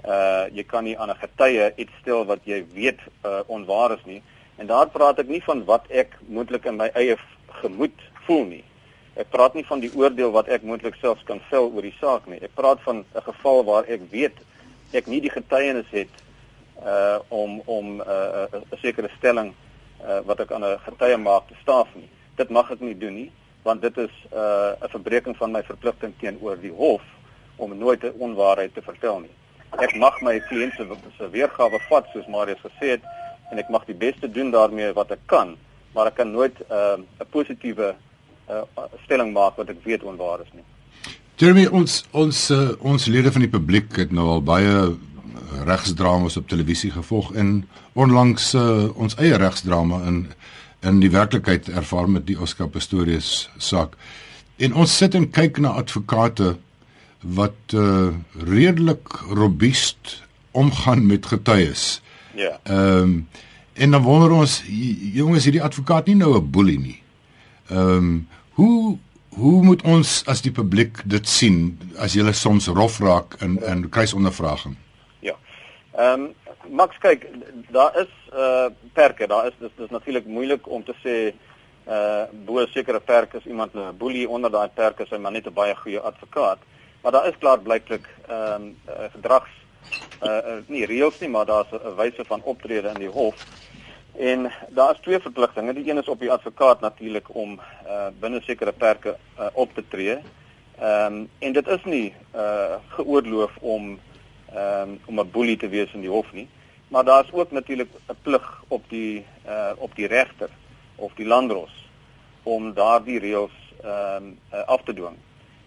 uh 0.09 0.49
jy 0.57 0.65
kan 0.65 0.85
nie 0.85 0.97
aan 0.97 1.11
'n 1.11 1.21
getuie 1.21 1.73
iets 1.77 1.93
stel 2.01 2.25
wat 2.25 2.41
jy 2.45 2.65
weet 2.73 3.01
uh, 3.25 3.45
onwaar 3.47 3.93
is 3.93 4.05
nie. 4.05 4.23
En 4.57 4.67
daar 4.67 4.89
praat 4.89 5.19
ek 5.19 5.29
nie 5.29 5.45
van 5.45 5.65
wat 5.65 5.85
ek 5.91 6.17
moontlik 6.29 6.65
in 6.65 6.77
my 6.77 6.89
eie 6.95 7.17
gemoed 7.61 8.01
voel 8.25 8.45
nie. 8.45 8.65
Ek 9.17 9.29
praat 9.31 9.55
nie 9.55 9.67
van 9.69 9.81
die 9.81 9.93
oordeel 9.95 10.31
wat 10.33 10.49
ek 10.49 10.63
moontlik 10.63 10.95
selfs 11.01 11.25
kan 11.25 11.41
vel 11.51 11.69
oor 11.75 11.83
die 11.83 11.97
saak 12.01 12.27
nie. 12.27 12.41
Ek 12.41 12.55
praat 12.55 12.81
van 12.81 13.05
'n 13.05 13.23
geval 13.23 13.65
waar 13.65 13.85
ek 13.85 14.01
weet 14.11 14.39
ek 14.93 15.07
nie 15.07 15.21
die 15.21 15.31
getuienis 15.31 15.91
het 15.91 16.15
uh 16.85 17.19
om 17.29 17.61
om 17.65 17.87
'n 17.97 18.01
uh, 18.01 18.47
'n 18.53 18.65
uh, 18.73 18.79
sekere 18.81 19.11
stelling 19.17 19.55
uh 20.01 20.21
wat 20.25 20.41
ek 20.41 20.53
aan 20.53 20.65
'n 20.65 20.79
getuie 20.79 21.17
maak 21.17 21.49
te 21.49 21.55
staaf 21.63 21.89
nie. 21.95 22.09
Dit 22.37 22.51
mag 22.51 22.71
ek 22.71 22.81
nie 22.81 22.99
doen 22.99 23.15
nie 23.15 23.33
want 23.63 23.83
dit 23.83 23.97
is 23.97 24.15
uh 24.33 24.73
'n 24.81 24.89
verbreeking 24.89 25.37
van 25.37 25.51
my 25.51 25.63
verpligting 25.63 26.15
teenoor 26.19 26.57
die 26.61 26.73
hof 26.73 27.03
om 27.57 27.79
nooit 27.79 28.05
'n 28.05 28.15
onwaarheid 28.19 28.75
te 28.75 28.83
vertel 28.83 29.21
nie. 29.21 29.35
ek 29.77 29.97
mag 29.97 30.17
my 30.23 30.41
kliënt 30.49 30.73
se 31.19 31.29
weergawe 31.29 31.79
vat 31.89 32.07
soos 32.13 32.27
Marius 32.27 32.61
gesê 32.65 32.97
het 32.97 33.03
en 33.51 33.59
ek 33.59 33.69
mag 33.69 33.85
die 33.85 33.95
beste 33.95 34.31
doen 34.31 34.51
daarmee 34.51 34.93
wat 34.93 35.11
ek 35.11 35.21
kan, 35.27 35.57
maar 35.95 36.07
ek 36.07 36.15
kan 36.15 36.33
nooit 36.33 36.57
'n 36.59 36.73
uh, 36.73 36.97
'n 37.21 37.31
positiewe 37.31 37.95
uh, 38.49 38.63
stelling 39.05 39.33
maak 39.33 39.57
wat 39.57 39.69
ek 39.69 39.85
weet 39.85 40.03
onwaar 40.03 40.41
is 40.41 40.53
nie. 40.53 40.65
Jeremy 41.39 41.69
ons 41.71 42.01
ons 42.19 42.39
uh, 42.51 42.63
ons 42.83 43.05
lede 43.07 43.31
van 43.31 43.45
die 43.45 43.51
publiek 43.51 43.95
het 44.01 44.11
nou 44.11 44.25
al 44.33 44.41
baie 44.43 44.73
regsdramas 45.69 46.37
op 46.37 46.49
televisie 46.51 46.91
gevolg 46.91 47.31
en 47.39 47.61
onlangs 47.95 48.51
uh, 48.59 48.89
ons 48.99 49.15
eie 49.23 49.39
regsdrama 49.39 50.03
in 50.11 50.25
in 50.87 50.99
die 51.03 51.11
werklikheid 51.11 51.69
ervaar 51.75 52.07
met 52.11 52.27
die 52.27 52.37
Oscar 52.39 52.69
Pistorius 52.71 53.49
saak. 53.59 53.97
En 54.63 54.75
ons 54.79 54.93
sit 55.01 55.15
en 55.19 55.27
kyk 55.35 55.59
na 55.63 55.73
advokate 55.81 56.53
wat 57.23 57.75
uh, 57.75 58.15
redelik 58.47 59.11
robuust 59.31 60.23
omgaan 60.55 61.07
met 61.07 61.27
getuies. 61.27 62.01
Ja. 62.35 62.59
Ehm 62.65 63.03
um, 63.03 63.21
en 63.79 63.91
dan 63.95 64.03
wonder 64.03 64.33
ons 64.35 64.63
jongens 65.15 65.45
hierdie 65.47 65.63
advokaat 65.63 66.07
nie 66.11 66.19
nou 66.19 66.35
'n 66.35 66.51
boelie 66.51 66.79
nie. 66.79 67.03
Ehm 67.71 67.95
um, 67.95 68.27
hoe 68.59 68.99
hoe 69.39 69.63
moet 69.63 69.83
ons 69.83 70.23
as 70.27 70.43
die 70.43 70.53
publiek 70.55 71.01
dit 71.07 71.29
sien 71.29 71.79
as 72.03 72.17
jy 72.17 72.33
soms 72.33 72.69
rof 72.75 72.99
raak 73.01 73.39
in 73.45 73.59
in 73.63 73.89
kruisondervraging? 73.89 74.77
Ja. 75.21 75.37
Ehm 75.97 76.29
um, 76.29 76.35
Max 76.69 76.99
kyk, 77.01 77.23
daar 77.73 77.95
is 77.97 78.11
uh 78.37 78.69
perke, 78.93 79.27
daar 79.27 79.47
is 79.47 79.55
dis 79.59 79.73
dis 79.77 79.91
natuurlik 79.91 80.27
moeilik 80.27 80.67
om 80.69 80.83
te 80.85 80.95
sê 81.05 81.17
uh 81.89 82.25
bo 82.45 82.67
sekere 82.67 83.01
perke 83.01 83.39
is 83.39 83.47
iemand 83.47 83.75
'n 83.75 83.97
boelie 83.99 84.29
onder 84.29 84.51
daai 84.51 84.69
perke 84.69 85.03
is 85.03 85.11
hy 85.11 85.17
maar 85.17 85.33
net 85.33 85.47
'n 85.47 85.55
baie 85.55 85.75
goeie 85.77 86.01
advokaat. 86.01 86.59
Maar 87.03 87.13
daar 87.13 87.29
is 87.29 87.39
klaar 87.39 87.59
blyklik 87.59 88.07
ehm 88.29 88.63
um, 88.63 88.77
uh, 88.89 89.09
gedrags 89.13 89.55
uh 90.23 90.61
nie 90.67 90.87
reëls 90.87 91.21
nie, 91.21 91.31
maar 91.31 91.47
daar's 91.47 91.73
'n 91.73 91.97
wyse 91.97 92.25
van 92.25 92.43
optrede 92.43 92.89
in 92.89 93.01
die 93.07 93.15
hof. 93.19 93.37
En 94.19 94.53
daar 94.69 94.91
is 94.91 95.01
twee 95.01 95.19
verpligtinge. 95.19 95.73
Die 95.73 95.91
een 95.91 95.99
is 95.99 96.09
op 96.09 96.19
die 96.19 96.31
advokaat 96.31 96.81
natuurlik 96.81 97.35
om 97.35 97.61
uh 97.87 98.07
binne 98.21 98.41
sekere 98.41 98.73
perke 98.73 99.17
uh, 99.39 99.47
op 99.53 99.75
te 99.75 99.85
tree. 99.89 100.19
Ehm 100.79 101.15
um, 101.15 101.29
en 101.39 101.53
dit 101.53 101.69
is 101.69 101.85
nie 101.85 102.15
uh 102.35 102.75
geoorloof 102.89 103.57
om 103.61 104.01
ehm 104.55 104.89
um, 104.89 105.01
om 105.05 105.21
'n 105.21 105.31
boelie 105.31 105.57
te 105.57 105.69
wees 105.69 105.93
in 105.93 106.01
die 106.01 106.11
hof 106.11 106.33
nie. 106.33 106.49
Maar 106.89 107.05
daar's 107.05 107.33
ook 107.33 107.51
natuurlik 107.51 107.89
'n 108.09 108.17
plig 108.23 108.63
op 108.69 108.83
die 108.89 109.27
uh 109.47 109.71
op 109.77 109.95
die 109.95 110.07
regter 110.07 110.51
of 110.97 111.13
die 111.15 111.27
landdros 111.27 111.91
om 112.43 112.75
daardie 112.75 113.19
reëls 113.19 113.57
ehm 113.83 114.17
um, 114.17 114.39
uh, 114.53 114.67
af 114.67 114.83
te 114.83 114.95
dwing. 114.95 115.17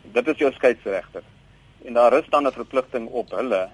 Dit 0.02 0.28
is 0.28 0.38
jou 0.38 0.52
skeidsregter. 0.52 1.24
En 1.86 1.94
daar 1.94 2.14
is 2.14 2.30
dan 2.30 2.48
'n 2.48 2.52
verpligting 2.52 3.10
op 3.10 3.32
hulle 3.32 3.70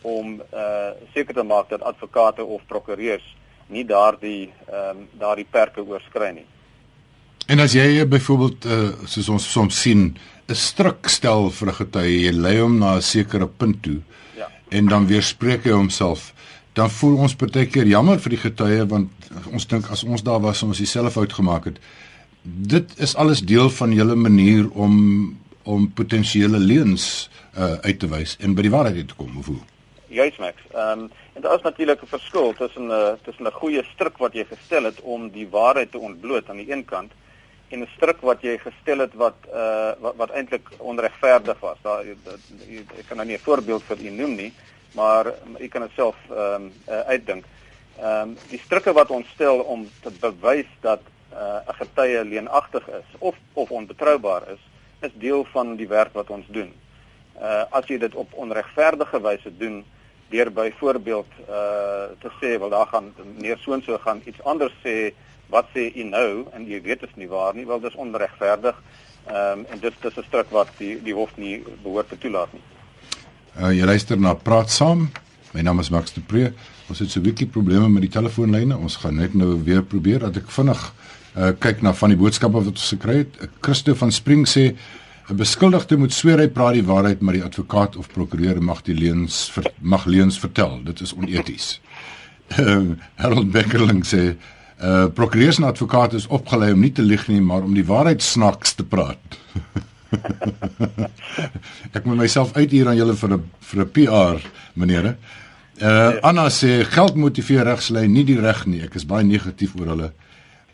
om 0.00 0.42
uh 0.54 0.90
seker 1.14 1.34
te 1.34 1.42
maak 1.42 1.68
dat 1.68 1.82
advokate 1.82 2.44
of 2.44 2.66
prokureurs 2.66 3.38
nie 3.70 3.84
daardie 3.84 4.50
ehm 4.68 4.98
um, 4.98 5.08
daardie 5.18 5.46
perke 5.50 5.80
oorskry 5.82 6.32
nie. 6.34 6.46
En 7.50 7.60
as 7.60 7.72
jy 7.74 8.06
byvoorbeeld 8.06 8.64
uh 8.64 8.90
soos 9.06 9.28
ons 9.28 9.52
soms 9.52 9.80
sien 9.80 10.16
'n 10.48 10.54
stryk 10.54 11.08
stel 11.08 11.50
vir 11.50 11.68
'n 11.68 11.74
getuie, 11.74 12.20
jy 12.26 12.32
lei 12.32 12.60
hom 12.60 12.78
na 12.78 12.96
'n 12.96 13.02
sekere 13.02 13.46
punt 13.46 13.82
toe 13.82 14.02
en 14.70 14.86
dan 14.86 15.06
weerspreek 15.06 15.64
hy 15.64 15.70
homself 15.70 16.32
dan 16.72 16.90
voel 16.90 17.16
ons 17.26 17.34
baie 17.36 17.66
keer 17.66 17.88
jammer 17.90 18.20
vir 18.22 18.36
die 18.36 18.42
getuie 18.44 18.84
want 18.90 19.30
ons 19.50 19.66
dink 19.66 19.90
as 19.90 20.04
ons 20.04 20.22
daar 20.26 20.40
was 20.42 20.62
ons 20.62 20.78
dieselfde 20.78 21.12
fout 21.14 21.32
gemaak 21.32 21.66
het. 21.70 21.78
Dit 22.42 22.94
is 22.98 23.16
alles 23.16 23.42
deel 23.42 23.70
van 23.70 23.92
julle 23.92 24.16
manier 24.16 24.70
om 24.70 25.36
om 25.62 25.90
potensiële 25.92 26.58
leuns 26.58 27.28
uh, 27.52 27.76
uit 27.84 27.98
te 28.00 28.08
wys 28.08 28.36
en 28.40 28.54
by 28.56 28.64
die 28.64 28.72
waarheid 28.72 29.10
te 29.10 29.16
kom 29.18 29.42
hoe? 29.44 29.58
Juis 30.08 30.38
max. 30.42 30.62
Ehm 30.74 31.04
um, 31.06 31.10
en 31.40 31.46
daar 31.46 31.56
is 31.56 31.62
natuurlik 31.62 32.02
'n 32.02 32.06
verskil 32.06 32.52
tussen 32.52 32.86
'n 32.86 32.90
uh, 32.90 33.12
tussen 33.22 33.46
'n 33.46 33.58
goeie 33.60 33.82
stryk 33.84 34.16
wat 34.18 34.32
jy 34.32 34.44
gestel 34.44 34.84
het 34.84 35.00
om 35.00 35.30
die 35.30 35.48
waarheid 35.48 35.90
te 35.90 35.98
ontbloot 35.98 36.48
aan 36.48 36.56
die 36.56 36.72
een 36.72 36.84
kant 36.84 37.12
en 37.68 37.80
'n 37.80 37.88
stryk 37.96 38.20
wat 38.20 38.40
jy 38.42 38.58
gestel 38.58 38.98
het 38.98 39.14
wat 39.14 39.34
uh 39.52 39.92
wat, 39.98 40.14
wat 40.16 40.30
eintlik 40.30 40.68
onregverdig 40.76 41.60
was. 41.60 41.78
Daar 41.82 42.04
ek 42.04 43.06
kan 43.08 43.16
nou 43.16 43.26
nie 43.26 43.36
'n 43.36 43.46
voorbeeld 43.48 43.82
vir 43.82 43.98
u 44.00 44.10
noem 44.10 44.34
nie, 44.34 44.52
maar 44.92 45.26
u 45.58 45.68
kan 45.68 45.82
dit 45.82 45.90
self 45.94 46.16
ehm 46.30 46.54
um, 46.54 46.72
uh, 46.88 47.00
uitdink. 47.00 47.44
Ehm 47.98 48.28
um, 48.28 48.36
die 48.48 48.60
strikke 48.64 48.92
wat 48.92 49.10
ons 49.10 49.28
stel 49.28 49.58
om 49.58 49.88
te 50.02 50.10
bewys 50.20 50.70
dat 50.80 51.00
'n 51.32 51.36
uh, 51.36 51.74
getuie 51.80 52.24
leenagtig 52.24 52.88
is 52.88 53.08
of 53.18 53.36
of 53.52 53.70
onbetroubaar 53.70 54.42
is, 54.50 54.62
is 55.00 55.10
deel 55.14 55.44
van 55.44 55.76
die 55.76 55.88
werk 55.88 56.12
wat 56.12 56.30
ons 56.30 56.46
doen. 56.48 56.72
Uh 57.40 57.64
as 57.70 57.86
jy 57.86 57.98
dit 57.98 58.14
op 58.14 58.28
onregverdige 58.32 59.20
wyse 59.20 59.56
doen 59.56 59.84
deur 60.30 60.52
byvoorbeeld 60.52 61.30
uh 61.48 62.10
te 62.22 62.30
sê 62.40 62.58
wel 62.58 62.70
daar 62.70 62.86
gaan 62.86 63.12
meneer 63.36 63.58
Soonso 63.58 63.98
gaan 63.98 64.22
iets 64.24 64.42
anders 64.42 64.74
sê 64.84 65.12
wat 65.50 65.66
sê 65.74 65.90
u 65.96 66.04
nou 66.06 66.46
en 66.54 66.66
jy 66.66 66.80
weet 66.82 67.02
is 67.02 67.14
nie 67.14 67.28
waar 67.28 67.54
nie, 67.54 67.66
wel 67.66 67.80
dis 67.80 67.94
onregverdig. 67.94 68.76
Um, 69.28 69.66
en 69.68 69.78
dit 69.80 69.94
dis 70.02 70.16
'n 70.16 70.26
stryk 70.26 70.50
wat 70.50 70.68
die 70.78 71.02
die 71.02 71.14
hof 71.14 71.36
nie 71.36 71.62
behoort 71.82 72.08
te 72.08 72.18
toelaat 72.18 72.52
nie. 72.52 72.62
Uh 73.60 73.72
jy 73.74 73.84
luister 73.84 74.18
na 74.18 74.34
Praat 74.34 74.70
Saam. 74.70 75.10
My 75.52 75.60
naam 75.60 75.80
is 75.80 75.90
Max 75.90 76.12
de 76.12 76.20
Pre. 76.20 76.52
Ons 76.88 76.98
het 76.98 77.10
so 77.10 77.20
'n 77.20 77.22
bietjie 77.22 77.46
probleme 77.46 77.88
met 77.88 78.02
die 78.02 78.10
telefoonlyne. 78.10 78.76
Ons 78.76 78.96
gaan 78.96 79.16
net 79.16 79.34
nou 79.34 79.62
weer 79.64 79.82
probeer 79.82 80.18
dat 80.18 80.36
ek 80.36 80.50
vinnig 80.50 80.94
uh 81.36 81.52
kyk 81.58 81.82
na 81.82 81.92
van 81.92 82.08
die 82.08 82.18
boodskappe 82.18 82.56
wat 82.56 82.66
ons 82.66 82.88
gekry 82.88 83.16
het. 83.16 83.48
Christo 83.60 83.94
van 83.94 84.12
Spring 84.12 84.48
sê 84.48 84.76
'n 85.28 85.36
beskuldigde 85.36 85.96
moet 85.96 86.12
sweer 86.12 86.38
hy 86.38 86.48
praat 86.48 86.74
die 86.74 86.86
waarheid, 86.86 87.20
maar 87.20 87.34
die 87.34 87.44
advokaat 87.44 87.96
of 87.96 88.08
prokureur 88.08 88.62
mag 88.62 88.82
die 88.82 88.94
leuns 88.94 89.52
mag 89.80 90.04
leuns 90.04 90.38
vertel. 90.38 90.80
Dit 90.84 91.00
is 91.00 91.14
oneties. 91.14 91.80
Uh, 92.58 92.98
Harold 93.14 93.52
Beckerling 93.54 94.02
sê 94.02 94.34
uh 94.82 95.06
prokureurs 95.14 95.60
en 95.60 95.68
advokate 95.68 96.16
is 96.16 96.26
opgelei 96.26 96.72
om 96.72 96.80
nie 96.80 96.90
te 96.92 97.02
lieg 97.02 97.28
nie, 97.28 97.40
maar 97.40 97.62
om 97.62 97.74
die 97.74 97.86
waarheid 97.86 98.22
snaaks 98.22 98.74
te 98.74 98.82
praat. 98.82 99.36
ek 101.96 102.08
moet 102.08 102.18
myself 102.18 102.56
uithuur 102.56 102.90
aan 102.90 102.98
julle 102.98 103.14
vir 103.14 103.36
'n 103.36 103.44
vir 103.68 103.84
'n 103.84 103.90
PR, 103.94 104.48
meneere. 104.74 105.14
Uh 105.78 106.18
Anna 106.26 106.48
sê 106.50 106.82
geld 106.84 107.14
motiveer 107.14 107.64
regslei 107.64 108.08
nie 108.08 108.24
die 108.24 108.40
reg 108.40 108.66
nie. 108.66 108.82
Ek 108.82 108.94
is 108.98 109.06
baie 109.06 109.24
negatief 109.24 109.76
oor 109.78 109.94
hulle. 109.94 110.10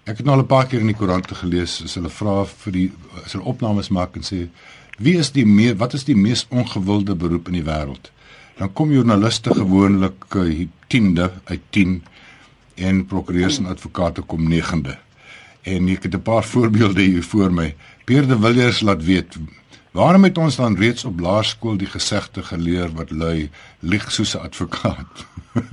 Ek 0.07 0.21
het 0.21 0.27
nou 0.27 0.37
al 0.37 0.43
'n 0.43 0.47
paar 0.47 0.67
keer 0.67 0.81
in 0.81 0.87
die 0.87 0.95
koerante 0.95 1.35
gelees 1.35 1.83
as 1.83 1.95
hulle 1.99 2.09
vra 2.09 2.45
vir 2.47 2.73
die 2.73 2.93
as 3.25 3.33
hulle 3.33 3.45
opnames 3.45 3.89
maak 3.91 4.15
en 4.17 4.23
sê 4.23 4.49
wie 4.99 5.17
is 5.19 5.33
die 5.33 5.47
meer 5.47 5.75
wat 5.77 5.95
is 5.95 6.05
die 6.05 6.15
mees 6.17 6.47
ongewilde 6.49 7.15
beroep 7.15 7.49
in 7.49 7.59
die 7.59 7.67
wêreld? 7.67 8.13
Dan 8.59 8.73
kom 8.73 8.93
joernaliste 8.93 9.55
gewoonlik 9.55 10.35
uh, 10.35 10.67
10de 10.95 11.31
uit 11.45 11.61
10 11.71 12.05
en 12.75 13.07
prokureurs 13.07 13.59
en 13.59 13.67
advokate 13.67 14.23
kom 14.23 14.47
9de. 14.53 14.95
En 15.63 15.89
ek 15.89 16.03
het 16.03 16.15
'n 16.15 16.23
paar 16.23 16.45
voorbeelde 16.55 17.03
hier 17.03 17.23
voor 17.23 17.53
my. 17.53 17.75
Pierre 18.05 18.27
de 18.27 18.39
Villiers 18.39 18.81
laat 18.81 19.05
weet 19.05 19.37
waarom 19.91 20.25
het 20.25 20.39
ons 20.39 20.57
dan 20.57 20.77
reeds 20.77 21.05
op 21.05 21.21
laerskool 21.21 21.77
die 21.77 21.91
gesegde 21.91 22.43
geleer 22.43 22.93
wat 22.93 23.11
lui 23.11 23.51
lieg 23.81 24.13
soos 24.13 24.35
'n 24.35 24.39
advokaat. 24.39 25.27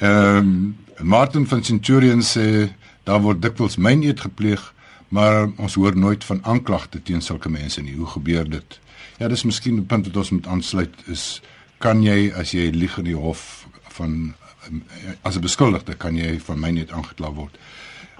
Ehm 0.00 0.36
um, 0.36 0.76
Martin 1.02 1.46
van 1.46 1.64
Centurion 1.64 2.22
sê 2.22 2.70
daar 3.04 3.20
word 3.20 3.42
dikwels 3.42 3.76
myneet 3.76 4.20
gepleeg, 4.20 4.62
maar 5.08 5.50
ons 5.56 5.74
hoor 5.74 5.96
nooit 5.96 6.24
van 6.24 6.40
aanklagte 6.44 7.02
teen 7.02 7.20
sulke 7.22 7.50
mense 7.50 7.82
nie. 7.82 7.96
Hoe 7.96 8.06
gebeur 8.06 8.48
dit? 8.50 8.78
Ja, 9.18 9.28
dis 9.28 9.44
miskien 9.44 9.76
'n 9.76 9.86
punt 9.86 10.06
wat 10.06 10.16
ons 10.16 10.30
moet 10.30 10.46
aansluit 10.46 10.94
is 11.06 11.40
kan 11.78 12.02
jy 12.02 12.32
as 12.32 12.50
jy 12.50 12.70
lieg 12.70 12.98
in 12.98 13.04
die 13.04 13.16
hof 13.16 13.66
van 13.88 14.34
as 15.22 15.36
'n 15.36 15.40
beskuldigde 15.40 15.94
kan 15.94 16.16
jy 16.16 16.40
van 16.40 16.60
my 16.60 16.70
net 16.70 16.90
aangekla 16.90 17.32
word. 17.32 17.58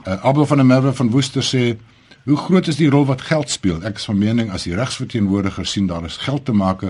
Uh, 0.07 0.25
Abel 0.25 0.47
van 0.47 0.57
der 0.57 0.66
Merwe 0.66 0.93
van 0.93 1.11
Woester 1.11 1.43
sê 1.43 1.78
hoe 2.25 2.37
groot 2.37 2.69
is 2.69 2.76
die 2.76 2.90
rol 2.90 3.07
wat 3.07 3.23
geld 3.23 3.50
speel? 3.50 3.83
Ek 3.85 3.97
is 3.97 4.04
van 4.04 4.19
mening 4.19 4.50
as 4.50 4.62
die 4.62 4.75
regsverteenwoordiger 4.75 5.66
sien 5.66 5.87
daar 5.87 6.04
is 6.04 6.16
geld 6.16 6.45
te 6.45 6.52
maak, 6.52 6.83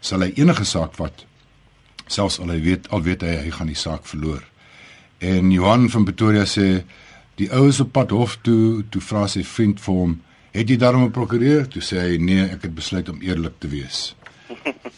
sal 0.00 0.20
hy 0.20 0.32
enige 0.36 0.64
saak 0.64 0.94
vat. 0.94 1.24
Selfs 2.06 2.38
al 2.40 2.48
hy 2.48 2.60
weet 2.60 2.88
al 2.90 3.02
weet 3.02 3.22
hy 3.22 3.36
hy 3.44 3.50
gaan 3.50 3.66
die 3.66 3.76
saak 3.76 4.06
verloor. 4.06 4.44
En 5.20 5.50
Johan 5.52 5.90
van 5.92 6.04
Pretoria 6.04 6.46
sê 6.48 6.82
die 7.36 7.50
oues 7.52 7.80
op 7.80 7.92
pad 7.92 8.10
hof 8.10 8.38
toe 8.44 8.84
toe 8.88 9.02
vra 9.04 9.26
sy 9.28 9.44
vriend 9.44 9.80
vir 9.80 9.94
hom, 9.94 10.20
"Het 10.52 10.68
jy 10.68 10.76
daarom 10.76 11.04
'n 11.04 11.10
prokureur?" 11.10 11.68
Toe 11.68 11.82
sê 11.82 12.00
hy, 12.00 12.16
"Nee, 12.16 12.44
ek 12.44 12.62
het 12.62 12.74
besluit 12.74 13.08
om 13.08 13.20
eerlik 13.20 13.52
te 13.58 13.68
wees." 13.68 14.14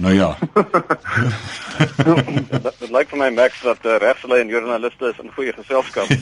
Nou 0.00 0.14
ja. 0.14 0.36
Dit 2.80 2.90
lyk 2.90 3.08
vir 3.08 3.18
my 3.18 3.30
Max 3.36 3.60
dat 3.60 3.84
uh, 3.84 3.98
regslei 4.00 4.40
en 4.40 4.48
joernaliste 4.48 5.10
is 5.12 5.18
in 5.22 5.32
goeie 5.34 5.52
geselskap. 5.52 6.08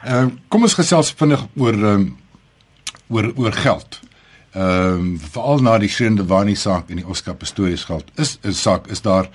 Ehm 0.00 0.04
ja. 0.04 0.24
uh, 0.24 0.28
kom 0.48 0.62
ons 0.62 0.74
gesels 0.74 1.12
vinnig 1.12 1.46
oor 1.56 1.74
um, 1.74 2.18
oor 3.08 3.32
oor 3.36 3.52
geld. 3.52 4.00
Ehm 4.52 4.92
um, 4.92 5.18
veral 5.32 5.64
na 5.64 5.78
die 5.78 5.88
Shrende 5.88 6.26
Wani 6.26 6.56
saak 6.56 6.90
en 6.90 7.00
die 7.00 7.06
Oscar 7.06 7.34
Pistorius 7.34 7.84
geld. 7.84 8.04
Is 8.16 8.38
'n 8.44 8.52
saak 8.52 8.86
is 8.86 9.00
daar 9.00 9.28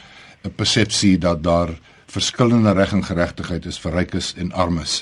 'n 0.44 0.54
persepsie 0.56 1.18
dat 1.18 1.44
daar 1.44 1.70
verskillende 2.16 2.72
reg 2.72 2.94
en 2.96 3.04
geregtigheid 3.04 3.66
is 3.68 3.80
vir 3.84 3.98
rykes 4.00 4.34
en 4.40 4.54
armes. 4.56 5.02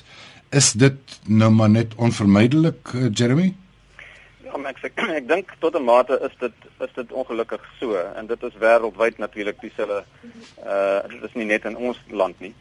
Is 0.50 0.72
dit 0.74 1.20
nou 1.30 1.52
maar 1.54 1.70
net 1.70 1.94
onvermydelik 2.02 2.94
uh, 2.94 3.10
Jeremy? 3.14 3.52
Ja, 4.46 4.58
ek 4.70 4.82
ek, 4.90 5.04
ek 5.20 5.28
dink 5.30 5.54
tot 5.62 5.78
'n 5.78 5.86
mate 5.86 6.18
is 6.26 6.34
dit 6.42 6.68
is 6.86 6.94
dit 6.98 7.14
ongelukkig 7.22 7.64
so 7.80 8.02
en 8.02 8.28
dit 8.32 8.44
is 8.50 8.60
wêreldwyd 8.66 9.22
natuurlik 9.22 9.62
dieselfde 9.62 10.04
uh 10.66 11.00
dit 11.14 11.24
is 11.30 11.38
nie 11.40 11.50
net 11.54 11.70
in 11.70 11.78
ons 11.78 12.00
land 12.10 12.40
nie. 12.42 12.54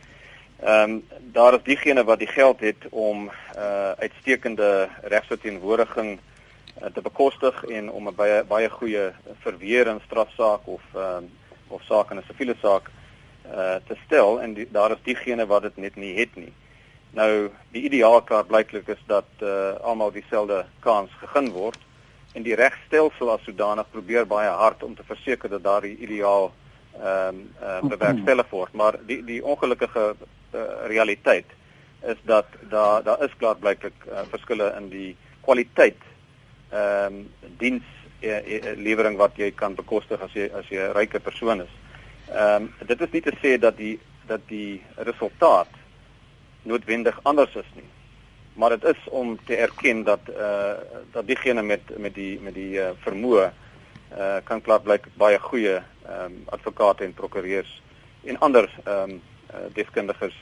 Ehm 0.60 0.96
um, 0.96 1.02
daar 1.36 1.56
is 1.58 1.64
diegene 1.68 2.04
wat 2.04 2.20
die 2.20 2.32
geld 2.36 2.60
het 2.60 2.88
om 2.90 3.28
uh 3.56 3.92
uitstekende 4.04 4.88
regsverteenwoordiging 5.02 6.18
uh, 6.18 6.88
te 6.94 7.00
bekostig 7.00 7.64
en 7.64 7.90
om 7.90 8.08
'n 8.08 8.20
baie 8.20 8.44
baie 8.44 8.70
goeie 8.70 9.12
verweer 9.44 9.86
in 9.94 10.04
strafsaak 10.08 10.68
of 10.68 10.84
ehm 10.94 11.24
uh, 11.24 11.72
of 11.72 11.82
saak 11.88 12.10
in 12.10 12.20
'n 12.20 12.28
siviele 12.28 12.56
saak 12.60 12.88
uh 12.88 13.01
te 13.86 13.96
stel 14.04 14.40
en 14.40 14.54
die, 14.54 14.68
daar 14.70 14.90
is 14.94 15.02
diegene 15.04 15.46
wat 15.46 15.62
dit 15.62 15.76
net 15.76 15.96
nie 15.96 16.14
het 16.16 16.36
nie. 16.36 16.52
Nou 17.12 17.50
die 17.72 17.82
ideaalkaart 17.88 18.46
blyklik 18.48 18.88
is 18.88 19.00
dat 19.06 19.28
uh 19.44 19.74
almal 19.84 20.12
dieselfde 20.12 20.64
kans 20.80 21.10
gegee 21.20 21.50
word 21.52 21.78
en 22.32 22.44
die 22.46 22.56
regstelsel 22.56 23.30
as 23.34 23.44
sodanig 23.44 23.88
probeer 23.92 24.26
baie 24.28 24.48
hard 24.48 24.82
om 24.82 24.94
te 24.96 25.04
verseker 25.04 25.52
dat 25.52 25.64
daardie 25.64 25.96
ideaal 25.98 26.52
ehm 26.92 27.28
um, 27.28 27.42
uh, 27.62 27.80
bewerkstellig 27.88 28.48
word, 28.50 28.72
maar 28.72 28.98
die 29.08 29.22
die 29.24 29.40
ongelukkige 29.44 30.14
uh, 30.14 30.60
realiteit 30.86 31.46
is 32.04 32.18
dat 32.28 32.46
daar 32.68 33.02
daar 33.02 33.24
is 33.24 33.36
klaar 33.36 33.56
blyklik 33.56 34.06
uh, 34.08 34.24
verskille 34.30 34.72
in 34.76 34.88
die 34.88 35.16
kwaliteit 35.40 36.00
ehm 36.70 37.20
um, 37.20 37.30
diens 37.58 37.84
uh, 38.20 38.40
uh, 38.40 38.76
lewering 38.76 39.16
wat 39.16 39.36
jy 39.36 39.50
kan 39.56 39.74
bekostig 39.74 40.20
as 40.20 40.32
jy 40.36 40.50
as 40.52 40.68
jy 40.68 40.80
'n 40.80 40.92
ryke 40.96 41.20
persoon 41.20 41.60
is. 41.60 41.72
Ehm 42.32 42.62
um, 42.62 42.86
dit 42.86 43.00
is 43.00 43.10
nie 43.12 43.22
te 43.22 43.32
sê 43.42 43.58
dat 43.60 43.76
die 43.76 43.98
dat 44.26 44.40
die 44.48 44.82
resultaat 44.96 45.68
noodwendig 46.62 47.18
anders 47.22 47.54
is 47.54 47.70
nie. 47.74 47.88
Maar 48.54 48.70
dit 48.76 48.84
is 48.84 49.08
om 49.10 49.38
te 49.44 49.56
erken 49.56 50.04
dat 50.04 50.20
eh 50.28 50.44
uh, 50.44 51.00
dat 51.12 51.26
diegene 51.26 51.62
met 51.62 51.98
met 51.98 52.14
die 52.14 52.40
met 52.40 52.54
die 52.54 52.78
uh, 52.80 52.90
vermoë 53.04 53.44
eh 53.44 54.18
uh, 54.18 54.36
kan 54.44 54.60
klaar 54.60 54.80
blyk 54.80 55.06
baie 55.16 55.38
goeie 55.38 55.76
ehm 55.76 56.24
um, 56.24 56.42
advokate 56.46 57.04
en 57.04 57.14
prokureurs 57.14 57.82
en 58.24 58.38
ander 58.38 58.70
ehm 58.84 59.10
um, 59.10 59.20
uh, 59.54 59.74
deskundiges 59.74 60.34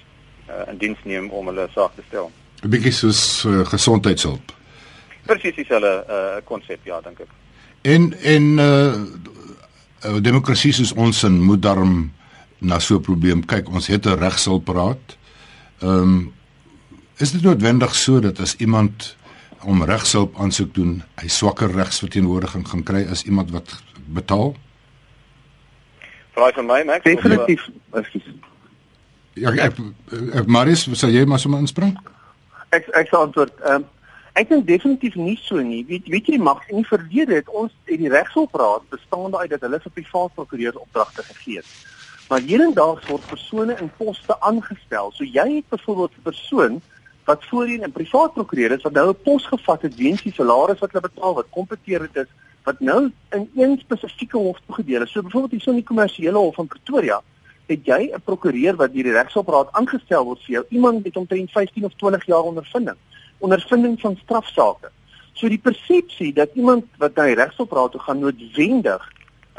uh, 0.48 0.72
in 0.72 0.78
diens 0.78 0.98
neem 1.04 1.30
om 1.30 1.46
hulle 1.46 1.68
saak 1.74 1.94
te 1.94 2.02
stel. 2.06 2.30
'n 2.62 2.70
Bietjie 2.70 2.92
soos 2.92 3.44
uh, 3.44 3.66
gesondheidshulp. 3.66 4.52
Presies 5.26 5.54
dieselfde 5.54 6.04
uh 6.08 6.44
konsep 6.44 6.80
ja, 6.84 7.00
dink 7.00 7.20
ek. 7.20 7.28
En 7.82 8.12
en 8.22 8.58
uh 8.58 8.94
demokrasie 10.00 10.72
soos 10.72 10.92
ons 10.92 11.22
in 11.24 11.40
moet 11.42 11.62
daarom 11.62 12.12
na 12.60 12.78
so 12.78 12.96
'n 12.96 13.02
probleem 13.02 13.44
kyk. 13.44 13.68
Ons 13.68 13.86
het 13.86 14.06
'n 14.06 14.18
regshulpraad. 14.18 15.16
Ehm 15.80 16.02
um, 16.02 16.32
is 17.16 17.32
dit 17.32 17.42
noodwendig 17.42 17.94
so 17.94 18.20
dat 18.20 18.40
as 18.40 18.56
iemand 18.56 19.16
om 19.64 19.84
regshulp 19.84 20.38
aansoek 20.38 20.74
doen, 20.74 21.02
hy 21.20 21.28
swakker 21.28 21.72
regsverteenwoordiging 21.72 22.68
gaan 22.68 22.82
kry 22.82 23.06
as 23.10 23.24
iemand 23.24 23.50
wat 23.50 23.82
betaal? 24.06 24.56
Vraag 26.30 26.54
van 26.54 26.66
my, 26.66 26.82
Max. 26.84 27.04
Definitief, 27.04 27.68
ekskuus. 27.92 28.22
Ja, 29.32 29.52
ek, 29.52 29.76
ek 30.32 30.46
Marius, 30.46 30.88
sal 30.92 31.10
jy 31.10 31.24
maar 31.24 31.38
sommer 31.38 31.60
inspring? 31.60 31.98
Ek 32.70 32.88
ek 32.88 33.08
sal 33.08 33.28
antwoord. 33.28 33.52
Ehm 33.64 33.74
um, 33.74 33.88
ek 34.40 34.48
dink 34.48 34.66
definitief 34.66 35.16
nie 35.20 35.36
so 35.42 35.60
nie. 35.60 35.82
Weet 35.88 36.06
weet 36.08 36.28
jy 36.32 36.38
mag 36.40 36.62
in 36.70 36.80
die 36.80 36.88
verlede 36.88 37.36
het 37.36 37.48
ons 37.62 37.72
het 37.90 38.00
die 38.00 38.12
regshulpraad 38.12 38.86
bestaande 38.92 39.38
uit 39.42 39.50
dat 39.52 39.66
hulle 39.66 39.80
vir 39.84 39.92
privaat 39.98 40.36
prokureurs 40.38 40.78
opdragte 40.80 41.24
gegee 41.26 41.60
het. 41.60 41.72
Maar 42.30 42.46
hierendaags 42.46 43.08
word 43.10 43.26
persone 43.28 43.76
in 43.82 43.90
poste 43.98 44.36
aangestel. 44.40 45.12
So 45.16 45.26
jy 45.26 45.46
het 45.58 45.68
byvoorbeeld 45.74 46.16
'n 46.16 46.28
persoon 46.30 46.80
wat 47.28 47.44
voorheen 47.50 47.84
'n 47.84 47.92
privaat 47.92 48.32
prokureur 48.34 48.72
is 48.72 48.82
wat 48.82 48.92
nou 48.92 49.08
'n 49.10 49.22
pos 49.24 49.46
gevat 49.46 49.82
het 49.82 49.96
weens 49.96 50.22
die 50.22 50.32
salaris 50.32 50.80
wat 50.80 50.92
hulle 50.92 51.08
betaal 51.08 51.34
wat 51.34 51.56
kompeteerend 51.58 52.16
is 52.16 52.30
wat 52.64 52.80
nou 52.80 53.10
in 53.30 53.50
een 53.56 53.78
spesifieke 53.78 54.36
hof 54.36 54.58
toegedeel 54.66 55.02
is. 55.02 55.12
So 55.12 55.22
byvoorbeeld 55.22 55.52
hier 55.52 55.60
so 55.60 55.70
in 55.70 55.82
die 55.82 55.90
kommersiële 55.92 56.38
hof 56.38 56.54
van 56.54 56.66
Pretoria 56.66 57.20
het 57.66 57.86
jy 57.86 58.10
'n 58.14 58.22
prokureur 58.24 58.76
wat 58.76 58.92
deur 58.92 59.02
die 59.02 59.12
regshulpraad 59.12 59.72
aangestel 59.72 60.24
word 60.24 60.40
vir 60.44 60.54
jou. 60.54 60.64
Iemand 60.68 61.04
met 61.04 61.16
omtrent 61.16 61.50
15 61.50 61.84
of 61.84 61.94
20 61.94 62.26
jaar 62.26 62.42
ondervinding, 62.42 62.96
ondervinding 63.40 63.98
van 64.00 64.18
strafsaake. 64.22 64.90
So 65.32 65.48
die 65.48 65.60
persepsie 65.62 66.32
dat 66.36 66.54
iemand 66.54 66.86
wat 67.00 67.16
na 67.16 67.28
die 67.30 67.38
regshulpraad 67.38 67.94
toe 67.94 68.00
gaan 68.04 68.20
noodwendig 68.20 69.02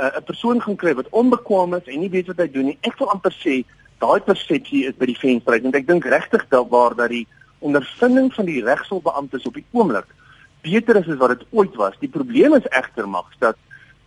uh, 0.01 0.17
'n 0.17 0.23
persoon 0.23 0.61
gaan 0.61 0.75
kry 0.75 0.93
wat 0.93 1.09
onbekwaam 1.09 1.73
is 1.73 1.85
en 1.85 1.99
nie 1.99 2.09
weet 2.09 2.27
wat 2.27 2.37
hy 2.37 2.49
doen 2.51 2.65
nie. 2.71 2.77
Ek 2.81 2.97
wil 2.97 3.09
amper 3.09 3.33
sê 3.33 3.63
daai 4.01 4.21
persepsie 4.25 4.85
is 4.89 4.97
by 4.97 5.05
die 5.05 5.17
venster 5.17 5.53
uit 5.53 5.65
en 5.65 5.77
ek 5.77 5.87
dink 5.87 6.05
regtig 6.05 6.45
dat 6.49 6.69
waar 6.69 6.95
dat 6.95 7.09
die 7.09 7.27
ondervinding 7.59 8.33
van 8.33 8.45
die 8.45 8.63
regshulpbeamptes 8.65 9.45
op 9.45 9.53
die 9.53 9.65
oomblik 9.71 10.07
beter 10.61 10.95
is 11.01 11.09
as 11.09 11.17
wat 11.17 11.37
dit 11.37 11.47
ooit 11.49 11.75
was. 11.75 11.97
Die 11.99 12.09
probleem 12.09 12.53
is 12.53 12.69
egter 12.69 13.07
mag 13.09 13.29
dat 13.39 13.57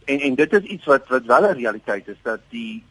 en 0.05 0.21
en 0.21 0.35
dit 0.35 0.53
is 0.53 0.67
iets 0.77 0.85
wat 0.85 1.09
wat 1.09 1.27
wel 1.27 1.51
'n 1.51 1.59
realiteit 1.59 2.09
is 2.09 2.21
dat 2.23 2.41
die 2.51 2.83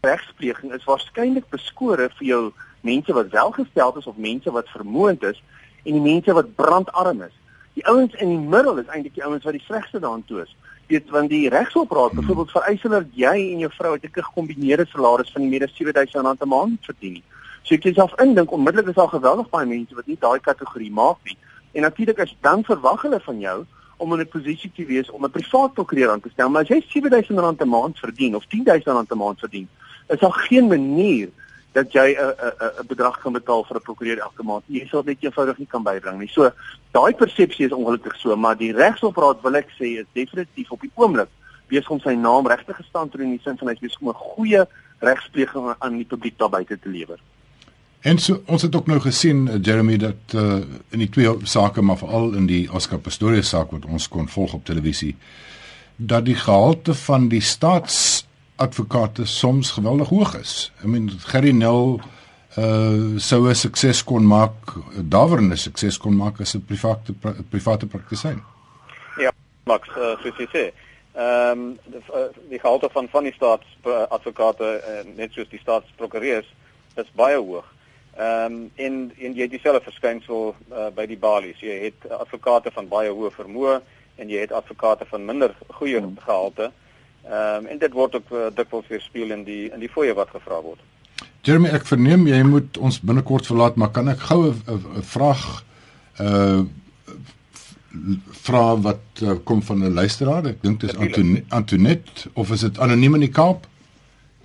regspleging 0.00 0.72
is 0.72 0.84
waarskynlik 0.84 1.48
beskore 1.50 2.08
vir 2.18 2.26
jou 2.26 2.52
mense 2.80 3.12
wat 3.12 3.28
welgesteld 3.28 3.96
is 3.96 4.06
of 4.06 4.16
mense 4.16 4.50
wat 4.50 4.68
vermoënd 4.68 5.22
is 5.22 5.42
en 5.82 5.92
die 5.92 6.00
mense 6.12 6.32
wat 6.32 6.54
brandarm 6.54 7.22
is. 7.22 7.36
Die 7.74 7.86
ouens 7.86 8.14
in 8.14 8.28
die 8.28 8.48
middel 8.54 8.78
is 8.78 8.86
eintlik 8.86 9.14
die 9.14 9.24
ouens 9.24 9.44
wat 9.44 9.56
die 9.56 9.64
slegste 9.66 10.00
daartoe 10.00 10.42
is. 10.42 10.56
Weet 10.90 11.10
want 11.10 11.30
die 11.30 11.48
regsoperaad 11.48 12.10
hmm. 12.10 12.20
byvoorbeeld 12.20 12.50
vereis 12.50 12.82
dat 12.82 13.12
jy 13.14 13.36
en 13.52 13.58
jou 13.58 13.72
vrou 13.72 13.94
'n 13.96 14.08
gekombineerde 14.12 14.86
salaris 14.86 15.32
van 15.32 15.48
meer 15.48 15.62
as 15.62 15.76
R7000 15.78 16.42
'n 16.42 16.48
maand 16.48 16.84
verdien. 16.84 17.22
So 17.62 17.74
ek 17.74 17.94
self 17.94 18.20
indink 18.20 18.52
onmiddellik 18.52 18.88
is 18.88 18.94
daar 18.94 19.08
geweldig 19.08 19.48
baie 19.50 19.66
mense 19.66 19.94
wat 19.94 20.06
nie 20.06 20.16
daai 20.20 20.40
kategorie 20.40 20.90
maak 20.90 21.18
nie. 21.24 21.36
En 21.72 21.82
natuurlik 21.82 22.18
as 22.18 22.36
dan 22.40 22.64
verwag 22.64 23.02
hulle 23.02 23.20
van 23.20 23.38
jou 23.38 23.64
om 23.96 24.12
in 24.12 24.20
'n 24.20 24.28
posisie 24.28 24.72
te 24.74 24.84
wees 24.84 25.10
om 25.10 25.24
'n 25.24 25.30
privaat 25.30 25.74
prokureur 25.74 26.10
aan 26.10 26.20
te 26.20 26.30
stel, 26.32 26.50
maar 26.50 26.62
as 26.62 26.68
jy 26.68 26.80
R7000 26.80 27.60
'n 27.62 27.68
maand 27.68 27.98
verdien 27.98 28.34
of 28.34 28.44
R10000 28.44 29.12
'n 29.12 29.18
maand 29.18 29.38
verdien, 29.38 29.68
is 30.08 30.18
daar 30.18 30.32
geen 30.32 30.66
manier 30.66 31.28
dat 31.72 31.92
jy 31.92 32.16
'n 32.18 32.34
'n 32.36 32.70
'n 32.80 32.86
bedrag 32.86 33.20
kan 33.20 33.32
betaal 33.32 33.64
vir 33.64 33.76
'n 33.76 33.82
prokureur 33.82 34.18
elke 34.18 34.42
maand. 34.42 34.64
Jy 34.66 34.86
sal 34.88 35.02
dit 35.02 35.16
eenvoudig 35.20 35.58
nie 35.58 35.66
kan 35.66 35.82
bybring 35.82 36.18
nie. 36.18 36.28
So 36.28 36.50
daai 36.90 37.14
persepsie 37.14 37.66
is 37.66 37.72
ongelukkig 37.72 38.16
so, 38.16 38.36
maar 38.36 38.56
die 38.56 38.72
regsoperaad 38.72 39.42
wil 39.42 39.54
ek 39.54 39.68
sê 39.78 39.98
is 40.00 40.06
definitief 40.12 40.70
op 40.70 40.80
die 40.80 40.90
oomblik 40.94 41.28
besig 41.68 41.90
om 41.90 42.00
sy 42.00 42.14
naam 42.14 42.46
regtig 42.46 42.76
gestaan 42.76 43.08
te 43.08 43.16
doen 43.16 43.26
in 43.26 43.36
die 43.38 43.44
sin 43.44 43.58
van 43.58 43.68
hy 43.68 43.74
is 43.74 43.80
besig 43.80 44.00
om 44.00 44.08
'n 44.08 44.14
goeie 44.14 44.66
regspleging 44.98 45.74
aan 45.78 45.96
die 45.96 46.04
publiek 46.04 46.38
daar 46.38 46.50
buite 46.50 46.78
te 46.78 46.88
lewer. 46.88 47.18
En 48.00 48.18
so 48.18 48.42
ons 48.46 48.62
het 48.62 48.76
ook 48.76 48.86
nou 48.86 49.00
gesien 49.00 49.46
uh, 49.46 49.58
Jeremy 49.62 49.96
dat 49.96 50.34
uh, 50.34 50.60
in 50.90 50.98
die 50.98 51.08
twee 51.08 51.36
sake 51.42 51.82
maar 51.82 51.98
veral 51.98 52.32
in 52.34 52.46
die 52.46 52.72
Oscar 52.72 52.98
Pistorius 52.98 53.48
saak 53.48 53.70
wat 53.70 53.84
ons 53.84 54.08
kon 54.08 54.28
volg 54.28 54.54
op 54.54 54.64
televisie 54.64 55.16
dat 55.96 56.24
die 56.24 56.34
gehalte 56.34 56.94
van 56.94 57.28
die 57.28 57.40
staats 57.40 58.19
advokate 58.60 59.26
soms 59.26 59.70
geweldig 59.76 60.08
hoog 60.08 60.34
is. 60.40 60.72
I 60.84 60.86
mean 60.86 61.10
Gerry 61.26 61.52
Nel 61.52 62.00
uh 62.58 63.18
sou 63.18 63.48
'n 63.48 63.54
sukses 63.54 64.04
kon 64.04 64.26
maak, 64.26 64.74
dawerende 65.08 65.56
sukses 65.56 65.98
kon 65.98 66.16
maak 66.16 66.40
as 66.40 66.54
'n 66.54 66.64
private 66.66 67.12
private 67.50 67.86
praktisyn. 67.86 68.42
Ja, 69.16 69.32
Max, 69.64 69.88
uh, 69.88 70.16
soos 70.22 70.36
jy 70.36 70.48
sê. 70.52 70.72
Ehm 71.14 71.58
um, 71.58 71.78
die, 71.84 72.02
die 72.48 72.58
gehalte 72.58 72.88
van 72.92 73.08
van 73.08 73.24
die 73.24 73.32
staatsadvokate 73.32 74.68
uh, 74.78 75.16
net 75.16 75.32
soos 75.32 75.48
die 75.48 75.58
staatsprokureurs 75.58 76.46
is 76.96 77.10
baie 77.14 77.36
hoog. 77.36 77.66
Ehm 78.16 78.52
um, 78.52 78.70
en 78.74 79.12
en 79.18 79.34
jy 79.34 79.42
het 79.42 79.50
dieselfde 79.50 79.82
verskynsel 79.82 80.54
uh, 80.72 80.90
by 80.94 81.06
die 81.06 81.18
balies. 81.18 81.60
Jy 81.60 81.78
het 81.84 82.10
advokate 82.10 82.70
van 82.70 82.88
baie 82.88 83.10
hoë 83.10 83.30
vermoë 83.30 83.80
en 84.16 84.28
jy 84.28 84.40
het 84.40 84.52
advokate 84.52 85.06
van 85.10 85.24
minder 85.24 85.54
goeie 85.68 85.98
hmm. 86.00 86.18
gehalte. 86.18 86.70
Ehm 87.28 87.64
um, 87.64 87.66
en 87.66 87.78
dit 87.78 87.92
word 87.92 88.14
ook 88.14 88.30
uh, 88.32 88.46
dikwels 88.54 88.86
weerspieël 88.88 89.30
in 89.30 89.44
die 89.44 89.70
in 89.70 89.80
die 89.80 89.90
fooie 89.92 90.14
wat 90.14 90.30
gevra 90.32 90.60
word. 90.62 90.80
Jeremy, 91.42 91.68
ek 91.68 91.86
verneem 91.88 92.26
jy 92.26 92.42
moet 92.42 92.78
ons 92.78 93.00
binnekort 93.00 93.46
verlaat, 93.46 93.76
maar 93.76 93.92
kan 93.96 94.08
ek 94.08 94.20
gou 94.30 94.52
'n 94.52 95.02
vraag 95.02 95.64
uh 96.20 96.60
vra 98.46 98.76
wat 98.78 99.22
uh, 99.22 99.34
kom 99.44 99.62
van 99.62 99.82
'n 99.82 99.94
luisteraar? 99.94 100.46
Ek 100.46 100.62
dink 100.62 100.80
dit 100.80 100.90
is 100.90 100.96
Antoinette, 100.96 101.44
Antoinette 101.48 102.30
of 102.32 102.50
is 102.50 102.60
dit 102.60 102.78
anoniem 102.78 103.14
in 103.14 103.20
die 103.20 103.34
Kaap? 103.34 103.66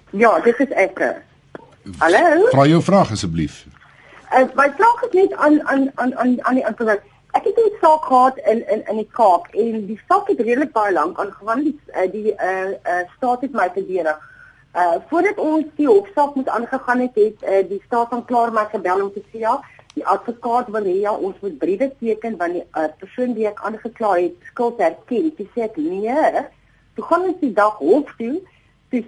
Ja, 0.10 0.40
dit 0.40 0.60
is 0.60 0.70
ek. 0.70 1.24
Hallo. 1.98 2.48
Vra 2.50 2.66
jou 2.66 2.82
vraag 2.82 3.12
asseblief. 3.12 3.66
Uh, 4.34 4.48
my 4.56 4.72
vraag 4.78 5.04
is 5.08 5.14
net 5.14 5.34
aan 5.34 5.62
aan 5.68 5.92
aan 5.96 6.16
aan 6.18 6.38
aan 6.44 6.56
die 6.56 6.66
antwoord. 6.66 7.02
Ek 7.36 7.43
het 7.43 7.58
'n 7.60 7.78
saak 7.82 8.06
gehad 8.06 8.38
in 8.38 8.60
in 8.74 8.82
in 8.88 8.98
die 8.98 9.10
Kaap 9.12 9.48
en 9.52 9.86
die 9.86 10.00
saak 10.08 10.28
het 10.28 10.39
redelik 10.39 10.71
baie 10.71 10.93
lank 10.93 11.19
aangegaan. 11.19 11.63
Die 11.63 11.80
uh, 11.88 12.12
die 12.12 12.32
uh, 12.34 12.71
uh 12.91 13.04
staat 13.17 13.41
het 13.41 13.52
my 13.52 13.69
verdedig. 13.74 14.19
Uh 14.76 14.95
voordat 15.10 15.38
ons 15.38 15.65
die 15.76 15.88
hofsaak 15.88 16.36
moet 16.36 16.50
aangegaan 16.50 17.00
het, 17.00 17.15
het 17.15 17.43
uh, 17.43 17.69
die 17.69 17.82
staat 17.86 18.10
dan 18.10 18.26
klaar 18.26 18.52
my 18.54 18.65
gebel 18.71 19.04
om 19.04 19.12
te 19.13 19.24
sê 19.32 19.43
ja, 19.43 19.60
die 19.93 20.06
advokaat 20.06 20.67
wil 20.67 20.84
hê 20.84 20.95
ja, 21.00 21.13
ons 21.13 21.36
moet 21.41 21.58
briewe 21.58 21.91
teken 22.00 22.38
van 22.38 22.52
die 22.52 22.63
uh, 22.78 22.88
persoon 23.00 23.34
wie 23.34 23.48
ek 23.48 23.62
aangekla 23.63 24.15
het 24.15 24.50
skuld 24.52 24.80
erken. 24.80 25.32
Sy 25.38 25.48
sê 25.54 25.67
ek 25.67 25.78
nee. 25.78 26.43
Toe 26.95 27.06
gaan 27.06 27.28
ons 27.30 27.39
die 27.39 27.54
dag 27.54 27.78
hof 27.84 28.12
toe. 28.17 28.41
Dis 28.89 29.08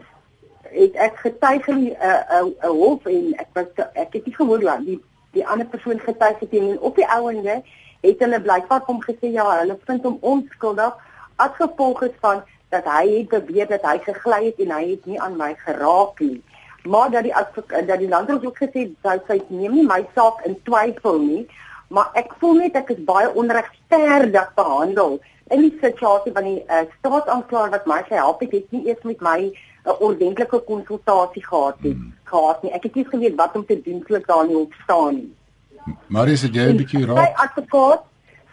het 0.71 0.95
ek 0.95 1.19
getuig 1.23 1.67
in 1.67 1.83
'n 1.83 1.95
uh, 2.11 2.43
'n 2.43 2.75
hof 2.83 3.05
en 3.05 3.33
ek 3.39 3.49
was 3.53 3.71
ek 3.93 4.13
het 4.13 4.25
nie 4.25 4.35
gehoor 4.35 4.59
dat 4.59 4.85
die 4.85 4.99
die 5.31 5.47
ander 5.47 5.67
persoon 5.67 5.99
getuig 5.99 6.39
het 6.39 6.53
en 6.53 6.79
op 6.79 6.95
die 6.95 7.07
ouende 7.07 7.61
het 8.01 8.19
hulle 8.19 8.41
blykbaar 8.41 8.81
kom 8.85 9.01
gesê 9.01 9.31
ja, 9.33 9.47
hulle 9.59 9.77
vind 9.85 10.03
hom 10.03 10.17
onskuldig 10.21 10.93
as 11.35 11.53
gevolg 11.57 12.03
van 12.21 12.43
dat 12.69 12.85
hy 12.85 13.05
het 13.17 13.29
beweer 13.29 13.67
dat 13.67 13.85
hy 13.87 13.97
gegly 14.05 14.41
het 14.49 14.59
en 14.65 14.73
hy 14.75 14.83
het 14.89 15.05
nie 15.05 15.21
aan 15.21 15.37
my 15.39 15.53
geraak 15.63 16.19
nie. 16.19 16.41
Maar 16.83 17.11
dat 17.11 17.23
die 17.23 17.33
dat 17.87 17.99
die 17.99 18.09
landros 18.09 18.43
ook 18.45 18.59
gesê 18.63 18.89
dat 19.01 19.23
sy 19.27 19.39
neem 19.47 19.79
nie 19.79 19.87
my 19.87 20.03
saak 20.15 20.43
in 20.45 20.57
twyfel 20.67 21.19
nie, 21.23 21.47
maar 21.87 22.11
ek 22.19 22.35
voel 22.39 22.61
net 22.63 22.75
ek 22.75 22.91
is 22.95 23.03
baie 23.07 23.31
onregverdig 23.33 24.53
behandel 24.55 25.19
in 25.55 25.63
die 25.63 25.77
situasie 25.81 26.33
van 26.35 26.43
die 26.43 26.59
uh, 26.67 26.83
staatsanklaer 26.99 27.71
wat 27.71 27.87
my 27.87 28.01
gehelp 28.07 28.41
het, 28.43 28.51
het 28.51 28.71
nie 28.75 28.87
eers 28.89 29.03
met 29.07 29.21
my 29.23 29.39
'n 29.47 29.53
uh, 29.87 30.01
ordentlike 30.03 30.59
konsultasie 30.67 31.45
gehad 31.45 31.77
het 31.81 31.93
hmm. 31.93 32.13
gehad 32.23 32.63
nie. 32.63 32.71
Ek 32.71 32.83
het 32.83 32.95
nie 32.95 33.07
geweet 33.07 33.35
wat 33.35 33.55
om 33.55 33.65
te 33.65 33.81
doen 33.81 34.03
toe 34.03 34.17
ek 34.17 34.27
daar 34.27 34.47
nie 34.47 34.57
op 34.57 34.73
staan 34.83 35.15
nie. 35.15 35.31
Maar 36.07 36.27
is 36.27 36.41
dit 36.41 36.55
jy 36.55 36.69
'n 36.71 36.77
bietjie 36.77 37.05
raak? 37.05 37.17
Sy 37.17 37.33
advokaat, 37.45 38.03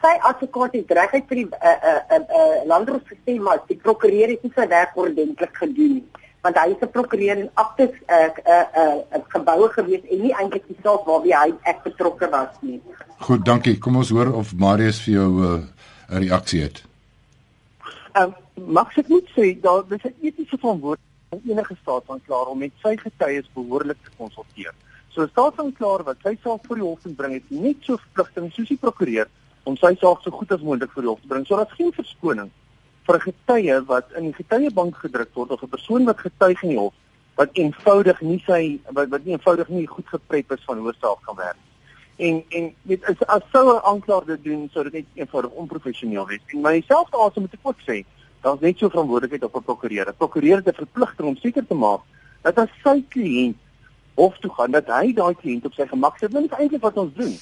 sy 0.02 0.14
advokaat 0.30 0.72
het 0.72 0.90
regtig 0.90 1.24
vir 1.28 1.36
die 1.36 1.48
uh, 1.50 1.78
uh, 1.90 2.00
uh, 2.16 2.20
uh, 2.40 2.66
landros 2.66 3.06
gesê 3.12 3.40
maar 3.40 3.62
die 3.68 3.76
prokureur 3.76 4.28
het 4.28 4.42
nie 4.42 4.52
sy 4.54 4.66
werk 4.68 4.96
ordentlik 4.96 5.56
gedoen 5.62 5.94
nie 5.98 6.06
want 6.44 6.58
hy 6.60 6.70
is 6.74 6.82
'n 6.82 6.90
prokureur 6.96 7.38
en 7.38 7.50
aktes 7.54 7.90
'n 7.90 8.12
uh, 8.16 8.28
'n 8.28 8.50
uh, 8.54 8.94
'n 9.16 9.20
uh, 9.20 9.24
geboue 9.34 9.68
gewees 9.76 10.04
en 10.10 10.20
nie 10.22 10.34
eintlik 10.40 10.66
die 10.68 10.80
saak 10.82 11.06
waarby 11.08 11.32
hy 11.32 11.50
ek 11.62 11.82
betrokke 11.82 12.28
was 12.30 12.52
nie. 12.60 12.80
Goed, 13.18 13.44
dankie. 13.44 13.78
Kom 13.78 13.96
ons 13.96 14.10
hoor 14.10 14.32
of 14.32 14.54
Marius 14.54 15.00
vir 15.04 15.14
jou 15.14 15.30
'n 15.30 15.44
uh, 15.44 16.18
reaksie 16.20 16.62
het. 16.62 16.82
Ehm 18.12 18.24
um, 18.24 18.34
mag 18.78 18.98
ek 18.98 19.08
net 19.08 19.26
sê 19.36 19.60
daar 19.60 19.82
dis 19.88 20.04
'n 20.04 20.14
etiese 20.20 20.56
verantwoordelikheid 20.58 21.30
van 21.30 21.40
enige 21.50 21.76
staatsanklaer 21.82 22.46
om 22.46 22.58
met 22.58 22.72
sy 22.82 22.96
getuies 22.96 23.48
behoorlik 23.54 23.98
te 24.04 24.10
konsulteer. 24.16 24.74
So 25.14 25.22
'n 25.22 25.31
staatsanklaer 25.31 26.03
wat 26.05 26.16
sy 26.22 26.37
saak 26.42 26.66
voor 26.66 26.77
die 26.77 26.85
hof 26.85 27.07
bring 27.16 27.33
het 27.33 27.50
net 27.50 27.77
so 27.81 27.96
verpligting 27.96 28.53
soos 28.53 28.68
die 28.68 28.77
prokureur 28.77 29.29
om 29.64 29.77
sy 29.77 29.94
saak 29.94 30.22
so 30.22 30.31
goed 30.31 30.53
as 30.53 30.61
moontlik 30.61 30.90
voor 30.90 31.03
die 31.03 31.11
hof 31.11 31.20
te 31.20 31.29
bring 31.29 31.46
sodat 31.46 31.70
geen 31.79 31.92
verskoning 31.92 32.50
vir 33.07 33.16
'n 33.16 33.27
getuie 33.31 33.85
wat 33.87 34.12
in 34.16 34.24
die 34.24 34.35
getuiebank 34.35 34.96
gedruk 34.96 35.31
word 35.35 35.50
of 35.50 35.62
'n 35.62 35.68
persoon 35.68 36.05
wat 36.05 36.18
getuig 36.18 36.62
in 36.62 36.68
die 36.68 36.79
hof 36.79 36.94
wat 37.37 37.50
eenvoudig 37.53 38.20
nie 38.22 38.42
sy 38.46 38.81
wat 38.90 39.09
wat 39.09 39.24
nie 39.24 39.35
eenvoudig 39.35 39.68
nie 39.68 39.87
goed 39.87 40.09
geprep 40.09 40.53
is 40.53 40.66
van 40.66 40.79
hoofsaak 40.79 41.22
kan 41.27 41.37
werk. 41.37 41.62
En 42.16 42.42
en 42.48 42.74
dit 42.83 43.09
is 43.11 43.27
as 43.27 43.42
sou 43.53 43.64
'n 43.74 43.83
aanklaer 43.83 44.27
dit 44.27 44.44
doen 44.44 44.68
sou 44.72 44.85
dit 44.85 44.92
net 44.92 45.07
eenvoudig 45.14 45.50
onprofessioneel 45.50 46.27
wees. 46.27 46.44
En 46.46 46.61
myself 46.61 47.11
daarso 47.11 47.40
moet 47.40 47.55
ek 47.55 47.61
ook 47.62 47.81
sê, 47.88 48.05
daar's 48.42 48.61
net 48.61 48.79
so 48.79 48.88
verantwoordelikheid 48.88 49.44
op 49.44 49.57
'n 49.57 49.62
prokureur. 49.62 50.09
'n 50.09 50.16
Prokureur 50.16 50.57
het 50.57 50.68
'n 50.68 50.85
verpligting 50.85 51.29
om 51.29 51.37
seker 51.37 51.66
te 51.66 51.74
maak 51.74 52.00
dat 52.42 52.59
as 52.59 52.70
sy 52.83 53.05
kliënt 53.09 53.57
hof 54.14 54.38
toe 54.38 54.50
gaan 54.55 54.70
dat 54.70 54.90
hy 54.90 55.12
daai 55.12 55.35
kliënt 55.35 55.66
op 55.66 55.74
sy 55.74 55.87
gemak 55.90 56.18
sit. 56.18 56.33
Dit 56.33 56.46
is 56.50 56.59
eintlik 56.59 56.83
wat 56.83 56.98
ons 57.00 57.14
doen. 57.18 57.35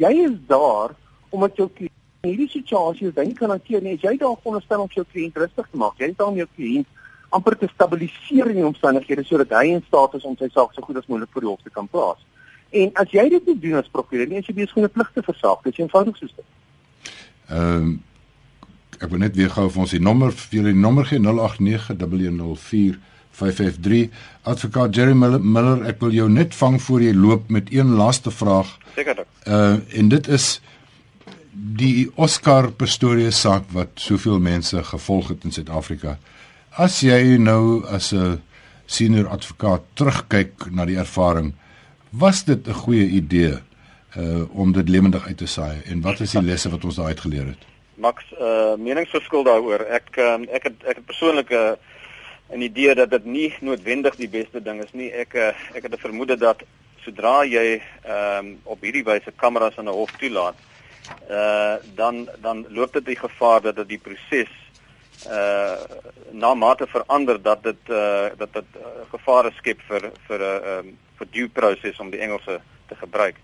Jy 0.00 0.12
is 0.24 0.36
daar 0.48 0.94
omdat 1.34 1.56
jou 1.56 1.68
kliënt 1.68 2.24
in 2.24 2.30
hierdie 2.30 2.50
situasie 2.50 3.08
is 3.08 3.16
dink 3.16 3.36
kan 3.38 3.52
hanteer 3.52 3.82
nie. 3.84 3.98
Jy 4.00 4.16
daar 4.20 4.36
veronderstel 4.40 4.84
om 4.84 4.92
jou 4.94 5.04
kliënt 5.12 5.36
rustig 5.36 5.68
te 5.70 5.80
maak. 5.80 5.98
Jy 5.98 6.12
is 6.12 6.16
daar 6.20 6.32
om 6.32 6.38
jou 6.40 6.48
kliënt 6.56 6.88
amper 7.34 7.58
te 7.58 7.68
stabiliseer 7.72 8.52
in 8.52 8.60
die 8.60 8.66
omstandighede 8.66 9.24
sodat 9.26 9.52
hy 9.58 9.74
in 9.74 9.84
staat 9.88 10.14
is 10.14 10.24
om 10.28 10.36
sy 10.38 10.48
saak 10.54 10.72
so 10.72 10.86
goed 10.86 11.00
as 11.00 11.08
moontlik 11.10 11.32
voor 11.34 11.46
die 11.46 11.50
hof 11.50 11.62
te 11.66 11.74
kan 11.74 11.88
plaas. 11.90 12.20
En 12.74 12.90
as 13.00 13.10
jy 13.14 13.28
dit 13.30 13.46
nie 13.50 13.58
doen 13.66 13.80
as 13.80 13.90
prokureur 13.90 14.28
nie, 14.30 14.40
as 14.42 14.48
jy 14.50 14.54
besig 14.54 14.76
om 14.78 14.84
'n 14.84 14.94
plig 14.94 15.10
te 15.14 15.22
versaak, 15.22 15.62
dis 15.64 15.78
eenvoudig 15.78 16.16
so 16.16 16.26
stil. 16.26 16.46
Ehm 17.48 17.82
um, 17.82 18.02
ek 19.00 19.10
wil 19.10 19.18
net 19.18 19.36
weer 19.36 19.50
gou 19.50 19.68
vir 19.68 19.80
ons 19.82 19.90
die 19.90 20.00
nommer 20.00 20.32
vir 20.32 20.62
die 20.62 20.72
nommer 20.72 21.04
gee 21.04 21.18
089104553 23.34 24.10
advokaat 24.42 24.94
Jerry 24.94 25.14
Miller 25.14 25.82
ek 25.88 26.00
wil 26.04 26.14
jou 26.14 26.28
net 26.30 26.54
vang 26.54 26.78
voor 26.82 27.02
jy 27.02 27.14
loop 27.16 27.50
met 27.50 27.72
een 27.72 27.94
laaste 27.98 28.30
vraag. 28.30 28.78
Sekerlik. 28.94 29.26
Uh 29.48 29.76
en 29.98 30.08
dit 30.08 30.28
is 30.28 30.60
die 31.54 32.10
Oscar 32.14 32.70
Pistorius 32.70 33.40
saak 33.40 33.68
wat 33.72 33.88
soveel 33.94 34.38
mense 34.38 34.82
gevolg 34.84 35.28
het 35.28 35.44
in 35.44 35.52
Suid-Afrika. 35.54 36.18
As 36.70 37.00
jy 37.00 37.36
nou 37.38 37.84
as 37.86 38.12
'n 38.12 38.42
senior 38.86 39.28
advokaat 39.28 39.82
terugkyk 39.94 40.70
na 40.70 40.84
die 40.84 40.98
ervaring, 40.98 41.54
was 42.10 42.44
dit 42.44 42.68
'n 42.68 42.72
goeie 42.72 43.08
idee 43.08 43.58
uh 44.16 44.44
om 44.54 44.72
dit 44.72 44.88
lewendig 44.88 45.26
uit 45.26 45.36
te 45.36 45.46
saai 45.46 45.82
en 45.86 46.00
wat 46.00 46.20
is 46.20 46.30
die 46.30 46.42
lesse 46.42 46.70
wat 46.70 46.84
ons 46.84 46.96
daaruit 46.96 47.20
geleer 47.20 47.46
het? 47.46 47.62
Max, 47.94 48.24
uh 48.40 48.74
meningsverskil 48.78 49.42
daaroor. 49.42 49.80
Ek 49.80 50.16
uh, 50.18 50.38
ek 50.50 50.62
het 50.62 50.84
ek 50.84 50.96
het 50.96 51.06
persoonlik 51.06 51.50
'n 51.50 51.76
uh, 52.54 52.58
'n 52.58 52.62
idee 52.62 52.94
dat 52.94 53.10
dit 53.10 53.24
nie 53.24 53.54
noodwendig 53.60 54.16
die 54.16 54.28
beste 54.28 54.62
ding 54.62 54.82
is 54.82 54.92
nie. 54.92 55.10
Ek 55.12 55.34
uh, 55.34 55.52
ek 55.74 55.82
het 55.82 55.92
'n 55.92 56.06
vermoede 56.06 56.36
dat 56.36 56.62
sodra 57.04 57.44
jy 57.44 57.82
ehm 58.02 58.46
um, 58.46 58.60
op 58.64 58.80
hierdie 58.80 59.04
wyse 59.04 59.32
kameras 59.36 59.76
in 59.76 59.88
'n 59.88 59.98
hof 60.00 60.10
toelaat, 60.18 60.56
uh 61.30 61.76
dan 61.94 62.28
dan 62.40 62.66
loop 62.68 62.92
dit 62.92 63.04
die 63.04 63.16
gevaar 63.16 63.60
dat 63.60 63.76
dit 63.76 63.88
die 63.88 63.98
proses 63.98 64.52
uh 65.28 65.76
na 66.30 66.54
mate 66.54 66.86
verander 66.86 67.42
dat 67.42 67.62
dit 67.62 67.82
uh 67.88 68.28
dat 68.36 68.52
dit 68.52 68.70
uh, 68.76 68.86
gevare 69.10 69.50
skep 69.58 69.80
vir 69.88 70.10
vir 70.26 70.38
'n 70.38 70.62
uh, 70.62 70.76
um, 70.78 70.98
vir 71.18 71.26
due 71.30 71.48
proses 71.48 72.00
om 72.00 72.10
die 72.10 72.20
Engelse 72.20 72.60
te 72.88 72.94
gebruik. 72.94 73.36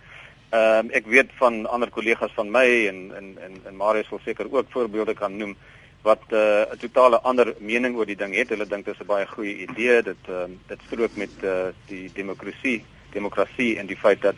Ehm 0.51 0.87
um, 0.87 0.91
ek 0.91 1.07
weet 1.07 1.31
van 1.39 1.67
ander 1.67 1.91
kollegas 1.91 2.33
van 2.35 2.51
my 2.51 2.87
en 2.89 3.13
en 3.17 3.39
en, 3.45 3.61
en 3.67 3.77
Marius 3.77 4.09
wil 4.09 4.21
seker 4.25 4.47
ook 4.53 4.67
voorbeelde 4.71 5.15
kan 5.15 5.37
noem 5.37 5.57
wat 6.03 6.23
'n 6.29 6.35
uh, 6.35 6.79
totale 6.79 7.21
ander 7.21 7.55
mening 7.59 7.97
oor 7.97 8.07
die 8.07 8.17
ding 8.17 8.35
het. 8.35 8.49
Hulle 8.49 8.67
dink 8.67 8.85
dit 8.85 8.95
is 8.95 9.01
'n 9.01 9.07
baie 9.07 9.27
goeie 9.27 9.57
idee. 9.57 10.03
Dit 10.03 10.29
uh, 10.29 10.45
dit 10.67 10.81
strook 10.87 11.17
met 11.17 11.35
uh, 11.43 11.69
die 11.87 12.11
demokrasie, 12.15 12.85
demokrasie 13.13 13.79
en 13.79 13.87
die 13.87 13.97
feit 13.97 14.23
dat 14.23 14.37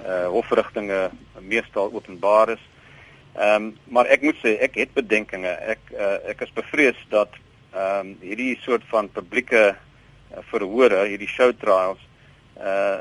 uh 0.00 0.26
hofverrigtinge 0.28 1.10
meestal 1.40 1.92
openbaar 1.92 2.48
is. 2.48 2.64
Ehm 3.34 3.54
um, 3.54 3.78
maar 3.84 4.06
ek 4.06 4.22
moet 4.22 4.36
sê 4.44 4.56
ek 4.60 4.74
het 4.74 4.92
bedenkinge. 4.92 5.48
Ek 5.48 5.80
uh, 5.92 6.28
ek 6.28 6.40
is 6.40 6.52
bevrees 6.52 7.06
dat 7.08 7.32
ehm 7.72 8.00
um, 8.00 8.16
hierdie 8.20 8.58
soort 8.60 8.84
van 8.88 9.08
publieke 9.08 9.76
uh, 9.76 10.38
verhore, 10.50 11.06
hierdie 11.06 11.28
show 11.28 11.52
trials 11.52 12.00
uh 12.58 12.98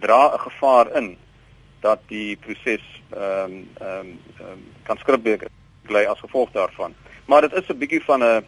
dra 0.00 0.34
'n 0.34 0.38
gevaar 0.38 0.96
in 0.96 1.16
dat 1.80 2.00
die 2.08 2.36
proses 2.36 2.84
ehm 3.10 3.44
um, 3.44 3.68
ehm 3.80 4.00
um, 4.00 4.18
um, 4.40 4.64
kan 4.82 4.98
skripbeek 4.98 5.48
bly 5.82 6.04
as 6.04 6.20
gevolg 6.20 6.50
daarvan. 6.52 6.94
Maar 7.28 7.40
dit 7.40 7.52
is 7.52 7.68
'n 7.68 7.78
bietjie 7.78 8.04
van 8.04 8.22
'n 8.22 8.44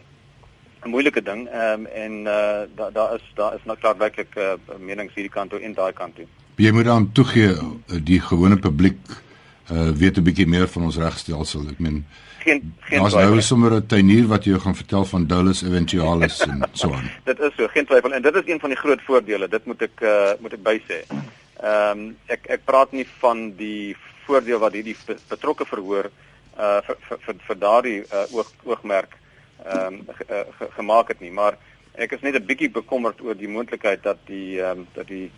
'n 0.83 0.89
moeilike 0.89 1.21
ding 1.21 1.47
ehm 1.49 1.79
um, 1.79 1.85
en 1.85 2.13
uh 2.25 2.61
daar 2.75 2.91
daar 2.93 3.15
is 3.15 3.25
daar 3.33 3.53
is 3.53 3.63
nou 3.63 3.77
klaar 3.77 3.97
werklik 3.97 4.35
uh, 4.35 4.53
menings 4.79 5.13
hierdie 5.13 5.31
kant 5.31 5.49
toe 5.49 5.59
en 5.59 5.73
daai 5.73 5.93
kant 5.93 6.15
toe. 6.15 6.25
Jy 6.55 6.71
moet 6.71 6.85
dan 6.85 7.11
toegee 7.11 7.53
die 8.03 8.21
gewone 8.21 8.57
publiek 8.57 8.97
uh 9.71 9.89
weet 9.89 10.17
'n 10.17 10.23
bietjie 10.23 10.47
meer 10.47 10.67
van 10.67 10.83
ons 10.83 10.97
regstelsel. 10.97 11.67
Ek 11.69 11.79
meen 11.79 12.05
geen 12.39 12.73
geen 12.79 13.01
Ons 13.01 13.13
nou 13.13 13.41
sommer 13.41 13.75
'n 13.75 13.85
tuinier 13.85 14.27
wat 14.27 14.43
jy 14.45 14.57
gaan 14.59 14.75
vertel 14.75 15.05
van 15.05 15.27
dolus 15.27 15.61
eventualis 15.63 16.41
en 16.41 16.65
so 16.71 16.93
aan. 16.93 17.11
dit 17.29 17.39
is 17.39 17.53
so, 17.57 17.67
geen 17.67 17.85
twyfel 17.85 18.13
en 18.13 18.21
dit 18.21 18.35
is 18.35 18.47
een 18.47 18.59
van 18.59 18.69
die 18.69 18.79
groot 18.79 19.01
voordele. 19.01 19.47
Dit 19.47 19.65
moet 19.65 19.81
ek 19.81 20.01
uh 20.01 20.33
moet 20.39 20.53
ek 20.53 20.63
bysê. 20.63 20.99
Ehm 21.61 21.99
um, 21.99 22.15
ek 22.25 22.45
ek 22.45 22.65
praat 22.65 22.91
nie 22.91 23.07
van 23.19 23.53
die 23.55 23.95
voordeel 24.25 24.59
wat 24.59 24.73
hierdie 24.73 24.97
betrokke 25.27 25.65
verhoor 25.65 26.05
uh 26.05 26.30
vir 26.55 26.97
vir, 27.07 27.19
vir, 27.25 27.35
vir 27.47 27.59
daardie 27.59 27.99
uh, 28.03 28.25
oog 28.35 28.51
oogmerk 28.63 29.17
ehm 29.65 29.93
um, 29.93 30.15
ge, 30.17 30.25
uh, 30.29 30.45
ge, 30.57 30.67
gemaak 30.77 31.07
het 31.07 31.19
nie, 31.21 31.31
maar 31.31 31.57
ek 31.93 32.11
is 32.11 32.21
net 32.21 32.35
'n 32.35 32.45
bietjie 32.45 32.69
bekommerd 32.69 33.21
oor 33.21 33.35
die 33.35 33.49
moontlikheid 33.49 34.03
dat 34.03 34.17
die 34.25 34.61
ehm 34.61 34.79
um, 34.79 34.87
dat 34.93 35.07
die 35.07 35.31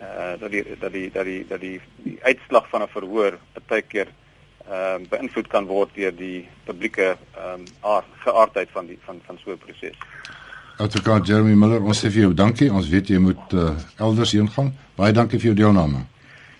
uh 0.00 0.34
dat 0.40 0.50
die 0.50 0.64
dat 0.80 0.92
die 0.92 1.10
dat 1.10 1.24
die 1.24 1.46
dat 1.48 1.60
die, 1.60 1.80
die 2.04 2.18
uitslag 2.22 2.68
van 2.70 2.82
'n 2.82 2.88
verhoor 2.88 3.38
baie 3.68 3.82
keer 3.82 4.08
ehm 4.68 5.02
uh, 5.02 5.08
beïnvloed 5.08 5.48
kan 5.48 5.66
word 5.66 5.94
deur 5.94 6.16
die 6.16 6.48
publieke 6.64 7.16
ehm 7.36 7.54
um, 7.54 7.64
aard 7.80 8.10
geaardheid 8.24 8.68
van 8.72 8.86
die 8.86 8.98
van 9.04 9.20
van 9.26 9.38
so 9.44 9.50
'n 9.50 9.58
proses. 9.58 9.96
Advokaat 10.78 11.26
Jeremy 11.26 11.54
Miller, 11.54 11.82
ons 11.82 11.98
sê 12.04 12.10
vir 12.10 12.20
jou 12.20 12.34
dankie. 12.34 12.72
Ons 12.72 12.88
weet 12.88 13.08
jy 13.08 13.18
moet 13.18 13.52
uh, 13.52 13.74
elders 13.96 14.32
heen 14.32 14.50
gaan. 14.50 14.70
Baie 14.94 15.12
dankie 15.12 15.38
vir 15.38 15.46
jou 15.46 15.54
deelname. 15.54 16.06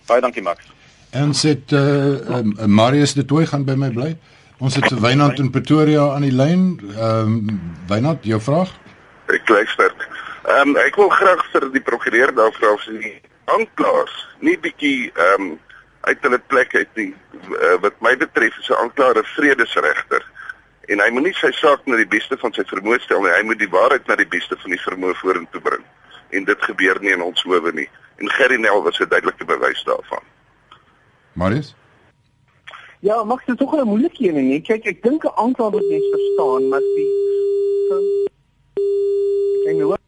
Baie 0.06 0.20
dankie 0.20 0.42
Max. 0.42 0.77
En 1.18 1.35
sit 1.35 1.72
eh 1.72 1.78
uh, 1.78 2.38
uh, 2.38 2.64
Marius 2.64 3.12
de 3.12 3.24
Tooi 3.24 3.46
gaan 3.46 3.64
by 3.64 3.74
my 3.74 3.90
bly. 3.90 4.16
Ons 4.59 4.74
het 4.74 5.00
Wynand 5.00 5.38
in 5.38 5.50
Pretoria 5.50 6.04
aan 6.14 6.26
die 6.26 6.35
lyn. 6.35 6.81
Ehm 6.96 7.33
um, 7.33 7.61
Wynand, 7.87 8.24
jou 8.24 8.40
vraag? 8.40 8.70
Ek 9.26 9.48
luister. 9.48 9.94
Ehm 10.44 10.68
um, 10.68 10.76
ek 10.76 10.94
wil 10.96 11.09
graag 11.09 11.42
vir 11.52 11.66
die 11.74 11.83
prokureur 11.83 12.35
daar 12.35 12.54
vra 12.59 12.70
of 12.76 12.85
sy 12.87 13.16
aanklaers 13.57 14.14
nie 14.46 14.54
bietjie 14.59 15.11
ehm 15.14 15.42
um, 15.48 15.59
uit 16.07 16.22
hulle 16.22 16.40
plek 16.52 16.74
uit 16.74 17.02
nie. 17.02 17.11
Uh, 17.50 17.74
wat 17.83 17.98
my 18.07 18.14
betref 18.16 18.59
is 18.62 18.70
'n 18.70 18.81
aanklaer 18.85 19.18
'n 19.18 19.31
vredesregter 19.35 20.22
en 20.88 21.00
hy 21.00 21.11
moet 21.11 21.28
nie 21.28 21.37
sy 21.40 21.52
saak 21.52 21.87
na 21.87 21.96
die 21.96 22.12
beste 22.16 22.38
van 22.38 22.52
sy 22.52 22.62
vermoë 22.70 23.02
stel 23.02 23.22
nie. 23.22 23.35
Hy 23.35 23.42
moet 23.42 23.59
die 23.59 23.74
waarheid 23.74 24.07
na 24.07 24.16
die 24.16 24.31
beste 24.38 24.57
van 24.62 24.70
die 24.70 24.85
vermoë 24.87 25.18
vorentoe 25.20 25.61
bring. 25.61 25.85
En 26.31 26.44
dit 26.44 26.62
gebeur 26.70 27.00
nie 27.00 27.12
in 27.12 27.22
ons 27.22 27.42
howe 27.42 27.72
nie. 27.72 27.88
En 28.18 28.31
Gerry 28.31 28.57
Nel 28.57 28.83
was 28.83 29.00
'n 29.00 29.09
duidelike 29.09 29.44
bewys 29.44 29.85
daarvan. 29.85 30.24
Marius? 31.38 31.74
Ja, 33.01 33.24
mag 33.24 33.44
dit 33.44 33.59
tog 33.59 33.72
'n 33.74 33.87
moeilike 33.87 34.29
een 34.29 34.48
nie. 34.48 34.61
Kyk, 34.61 34.85
ek 34.85 35.03
dink 35.03 35.24
'n 35.24 35.38
aantal 35.44 35.70
wat 35.70 35.87
mens 35.88 36.07
verstaan, 36.11 36.68
maar 36.68 36.81
die 36.81 37.11
Kan 39.64 39.77
jy 39.77 39.83
hoor? 39.83 39.98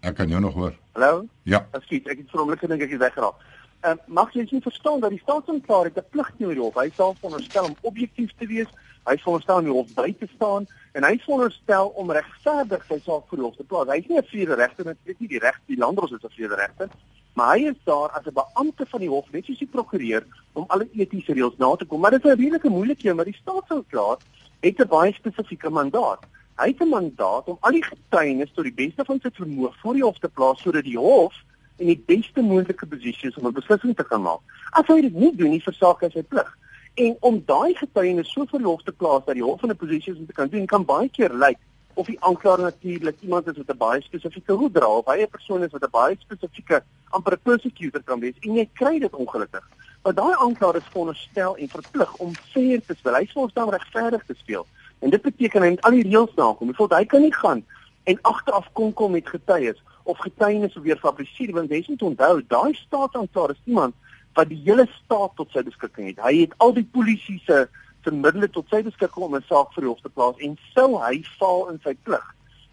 Ek 0.00 0.14
kan 0.14 0.28
jou 0.28 0.40
nog 0.40 0.54
hoor. 0.54 0.74
Hallo? 0.92 1.26
Ja. 1.42 1.66
Ekskuus, 1.70 2.04
ek 2.04 2.18
het 2.18 2.30
vir 2.30 2.38
'n 2.38 2.42
oomblik 2.42 2.58
gedink 2.58 2.82
ek 2.82 2.90
het 2.90 2.98
weggeraak. 3.00 3.34
uh, 3.82 3.94
mag 4.06 4.32
jy 4.32 4.46
nie 4.50 4.60
verstaan 4.62 5.00
dat 5.00 5.10
die 5.10 5.22
staatsanklaer 5.22 5.84
het 5.84 5.96
'n 5.96 6.10
plig 6.10 6.30
teenoor 6.36 6.54
die 6.54 6.62
hof. 6.62 6.74
Hy 6.74 6.90
sal 6.94 7.14
veronderstel 7.14 7.64
om 7.64 7.76
objektief 7.80 8.30
te 8.38 8.46
wees. 8.46 8.68
Hy 9.04 9.14
is 9.14 9.22
veronderstel 9.22 9.56
om 9.56 9.64
die 9.64 9.72
hof 9.72 9.94
by 9.94 10.14
te 10.18 10.28
staan 10.34 10.66
en 10.92 11.04
hy 11.04 11.12
is 11.12 11.24
veronderstel 11.24 11.86
om 11.88 12.10
regverdig 12.10 12.84
sy 12.88 12.98
saak 12.98 13.24
voor 13.28 13.38
die 13.38 13.46
hof 13.46 13.56
te 13.56 13.64
plaas. 13.64 13.88
Hy 13.88 13.98
is 13.98 14.06
nie 14.06 14.18
'n 14.18 14.22
vrede 14.32 14.54
regter 14.54 14.84
dit 14.84 14.96
is 15.04 15.18
nie 15.18 15.28
die 15.28 15.38
reg 15.38 15.60
die 15.66 15.78
landros 15.78 16.12
is 16.12 16.24
'n 16.24 16.34
vrede 16.36 16.54
regter, 16.54 16.88
maar 17.34 17.56
hy 17.56 17.70
is 17.70 17.78
daar 17.84 18.10
as 18.10 18.26
'n 18.26 18.34
beampte 18.34 18.86
van 18.86 19.00
die 19.00 19.08
hof, 19.08 19.30
net 19.32 19.44
soos 19.44 19.58
die 19.58 19.66
prokureur, 19.76 20.26
om 20.52 20.64
alle 20.68 20.88
etiese 20.92 21.32
reëls 21.32 21.56
na 21.58 21.76
te 21.76 21.84
kom. 21.84 22.00
Maar 22.00 22.10
dit 22.10 22.24
is 22.24 22.30
'n 22.32 22.36
redelike 22.36 22.68
moeilike 22.68 23.08
een, 23.08 23.16
maar 23.16 23.24
die 23.24 23.40
staatsanklaer 23.42 24.18
het 24.60 24.80
'n 24.80 24.88
baie 24.88 25.12
spesifieke 25.12 25.70
mandaat. 25.70 26.26
Hy 26.56 26.66
het 26.66 26.80
'n 26.80 26.88
mandaat 26.88 27.44
om 27.44 27.56
al 27.60 27.72
die 27.72 27.84
getuienis 27.84 28.52
tot 28.52 28.64
die 28.64 28.74
beste 28.74 29.04
van 29.04 29.20
sy 29.22 29.30
vermoë 29.32 29.72
voor 29.80 29.94
die 29.94 30.02
hof 30.02 30.18
te 30.18 30.28
plaas 30.28 30.60
sodat 30.60 30.84
die 30.84 30.98
hof 30.98 31.34
in 31.76 31.86
die 31.86 32.02
beste 32.06 32.42
moontlike 32.42 32.86
posisie 32.86 33.28
is 33.28 33.36
om 33.36 33.46
'n 33.46 33.52
beslissing 33.52 33.96
te 33.96 34.04
kan 34.04 34.22
maak. 34.22 34.40
As 34.70 34.86
hy 34.86 35.00
dit 35.00 35.14
nie 35.14 35.36
doen 35.36 35.50
nie, 35.50 35.62
versaak 35.62 36.00
hy 36.00 36.10
sy 36.10 36.22
plig. 36.22 36.58
En 36.94 37.16
om 37.20 37.42
daai 37.46 37.74
getuienis 37.74 38.32
so 38.32 38.44
vir 38.44 38.58
die 38.58 38.66
hof 38.66 38.82
te 38.82 38.92
plaas 38.92 39.24
dat 39.24 39.34
die 39.34 39.44
hof 39.44 39.62
in 39.62 39.70
'n 39.70 39.76
posisie 39.76 40.12
is 40.12 40.18
om 40.18 40.26
te 40.26 40.32
kan 40.32 40.48
doen, 40.48 40.66
kan 40.66 40.84
baie 40.84 41.08
keer 41.08 41.34
lyk 41.34 41.58
of 41.94 42.06
die 42.06 42.20
aanklaer 42.24 42.60
natuurlik 42.60 43.16
iemand 43.20 43.46
is 43.46 43.56
met 43.56 43.70
'n 43.70 43.76
baie 43.76 44.00
spesifieke 44.00 44.52
roet 44.52 44.74
dra 44.74 44.86
of 44.86 45.06
hy 45.06 45.22
'n 45.22 45.28
persoon 45.30 45.62
is 45.62 45.72
wat 45.72 45.84
'n 45.84 45.90
baie 45.90 46.16
spesifieke 46.18 46.82
amper 47.10 47.32
'n 47.32 47.42
persecutor 47.42 48.02
kan 48.02 48.20
wees 48.20 48.38
en 48.40 48.54
jy 48.54 48.68
kry 48.72 48.98
dit 48.98 49.14
ongelukkig. 49.14 49.68
Maar 50.02 50.14
daai 50.14 50.34
aanklaer 50.34 50.76
is 50.76 50.90
veronderstel 50.90 51.56
en 51.56 51.68
verplig 51.68 52.16
om 52.16 52.32
fair 52.52 52.80
te 52.86 52.94
speel. 52.94 53.14
Hy 53.14 53.22
is 53.22 53.32
veronderstel 53.32 53.70
regverdig 53.70 54.24
te 54.26 54.34
speel. 54.34 54.66
En 54.98 55.10
dit 55.10 55.22
beteken 55.22 55.62
hy 55.62 55.68
moet 55.68 55.82
al 55.82 55.90
die 55.90 56.08
reëls 56.08 56.34
nakom. 56.34 56.66
Byvoorbeeld 56.66 57.00
hy 57.00 57.06
kan 57.06 57.20
nie 57.20 57.34
gaan 57.34 57.64
en 58.04 58.18
agteraf 58.22 58.72
kom 58.72 58.92
kom 58.92 59.12
met 59.12 59.28
getuies 59.28 59.82
of 60.02 60.18
getuienis 60.18 60.74
weer 60.74 60.98
fabriseer 60.98 61.52
want 61.52 61.70
jy 61.70 61.84
moet 61.88 62.02
onthou 62.02 62.42
daai 62.48 62.74
staatsaanklaer 62.74 63.50
is 63.50 63.62
iemand 63.64 63.94
wat 64.38 64.48
die 64.48 64.60
hele 64.64 64.86
staat 65.04 65.36
tot 65.36 65.50
sy 65.52 65.62
beskikking 65.66 66.12
het. 66.12 66.20
Hy 66.24 66.34
het 66.40 66.54
al 66.58 66.72
die 66.72 66.86
polisie 66.92 67.40
se 67.46 67.66
se 68.04 68.10
middele 68.10 68.50
tot 68.50 68.68
sy 68.68 68.82
beskikking 68.82 69.24
om 69.24 69.34
'n 69.36 69.44
saak 69.48 69.72
vir 69.74 69.82
die 69.82 69.90
hof 69.90 70.00
te 70.00 70.08
plaas 70.08 70.36
en 70.38 70.58
sou 70.74 70.98
hy 70.98 71.24
val 71.38 71.68
in 71.70 71.80
sy 71.84 71.94
plig, 72.04 72.26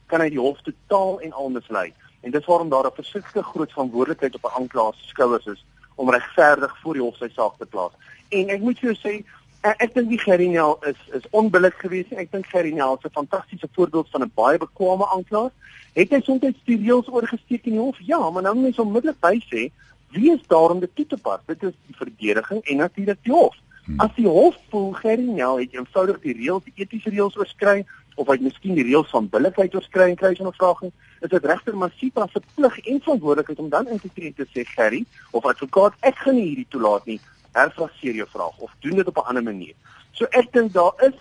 kan 0.07 0.21
hy 0.21 0.29
die 0.29 0.39
hof 0.39 0.61
totaal 0.61 1.19
en 1.19 1.31
al 1.31 1.49
mislei. 1.49 1.93
En 2.21 2.31
dit 2.31 2.41
is 2.41 2.47
waarom 2.47 2.69
daar 2.69 2.87
'n 2.87 2.95
verskriklike 2.95 3.43
groot 3.43 3.71
verantwoordelikheid 3.71 4.35
op 4.35 4.45
'n 4.45 4.61
aanklaer 4.61 4.93
se 4.93 5.07
skouers 5.07 5.45
is 5.45 5.65
om 5.95 6.09
regverdig 6.09 6.77
voor 6.81 6.93
die 6.93 7.01
hof 7.01 7.17
sy 7.17 7.29
saak 7.29 7.57
te 7.57 7.65
plaas. 7.65 7.91
En 8.29 8.49
ek 8.49 8.61
moet 8.61 8.79
jou 8.79 8.95
sê 8.95 9.23
Ek, 9.61 9.75
ek 9.81 9.93
dink 9.95 10.09
die 10.09 10.19
Gerinel 10.21 10.77
is 10.85 10.99
is 11.17 11.25
onbillik 11.31 11.79
geweest. 11.81 12.11
Ek 12.13 12.31
dink 12.31 12.45
Gerinel 12.45 12.97
is 12.97 13.05
'n 13.05 13.17
fantastiese 13.19 13.67
voorbeeld 13.73 14.09
van 14.09 14.21
'n 14.23 14.31
baie 14.35 14.57
bekwame 14.57 15.07
aanklaer. 15.07 15.51
Het 15.93 16.09
hy 16.09 16.21
soms 16.21 16.41
die 16.41 16.77
reëls 16.77 17.09
oorgesteek 17.09 17.65
in 17.65 17.73
die 17.73 17.81
hof? 17.81 17.97
Ja, 17.99 18.29
maar 18.29 18.43
nou 18.43 18.53
moet 18.53 18.63
mens 18.63 18.79
onmiddellik 18.79 19.19
by 19.19 19.41
sê 19.49 19.71
wie 20.11 20.31
is 20.31 20.47
daar 20.47 20.71
om 20.71 20.79
dit 20.79 20.95
toe 20.95 21.05
te 21.05 21.17
pas? 21.17 21.39
Dit 21.45 21.63
is 21.63 21.73
die 21.87 21.95
verdediging 21.95 22.61
en 22.63 22.77
natuurlik 22.77 23.17
die 23.23 23.33
hof. 23.33 23.55
Hmm. 23.87 23.99
As 24.03 24.11
die 24.17 24.27
hof 24.27 24.55
voel 24.69 24.91
Gerinel 24.99 25.61
het 25.61 25.73
eenvoudig 25.73 26.19
die 26.25 26.33
reëls, 26.35 26.65
die 26.67 26.83
etiese 26.83 27.11
reëls 27.13 27.37
oorskry 27.39 27.85
of 28.19 28.27
hy 28.27 28.35
miskien 28.43 28.75
die 28.75 28.83
reëls 28.83 29.07
van 29.13 29.29
billikheid 29.31 29.75
oorskry 29.77 30.09
en 30.11 30.17
kry 30.19 30.33
sy 30.35 30.43
ondervraging, 30.43 30.91
is 31.23 31.31
dit 31.31 31.45
regter 31.47 31.77
Masipa 31.79 32.25
se 32.33 32.41
plig 32.57 32.75
en 32.83 32.99
verantwoordelikheid 33.05 33.61
om 33.63 33.69
dan 33.71 33.87
in 33.93 34.01
te 34.03 34.11
tree 34.11 34.33
te 34.35 34.47
sê 34.51 34.65
Gerry 34.73 35.05
of 35.31 35.47
advokaat, 35.47 35.95
ek 36.09 36.19
gaan 36.25 36.35
nie 36.35 36.49
hierdie 36.49 36.67
toelaat 36.75 37.07
nie 37.07 37.19
herfraseer 37.55 38.19
jou 38.19 38.27
vraag 38.33 38.59
of 38.67 38.75
doen 38.83 38.99
dit 38.99 39.07
op 39.07 39.23
'n 39.23 39.29
ander 39.31 39.43
manier. 39.43 39.75
So 40.11 40.27
ek 40.31 40.51
dink 40.51 40.73
daar 40.73 40.93
is 41.07 41.15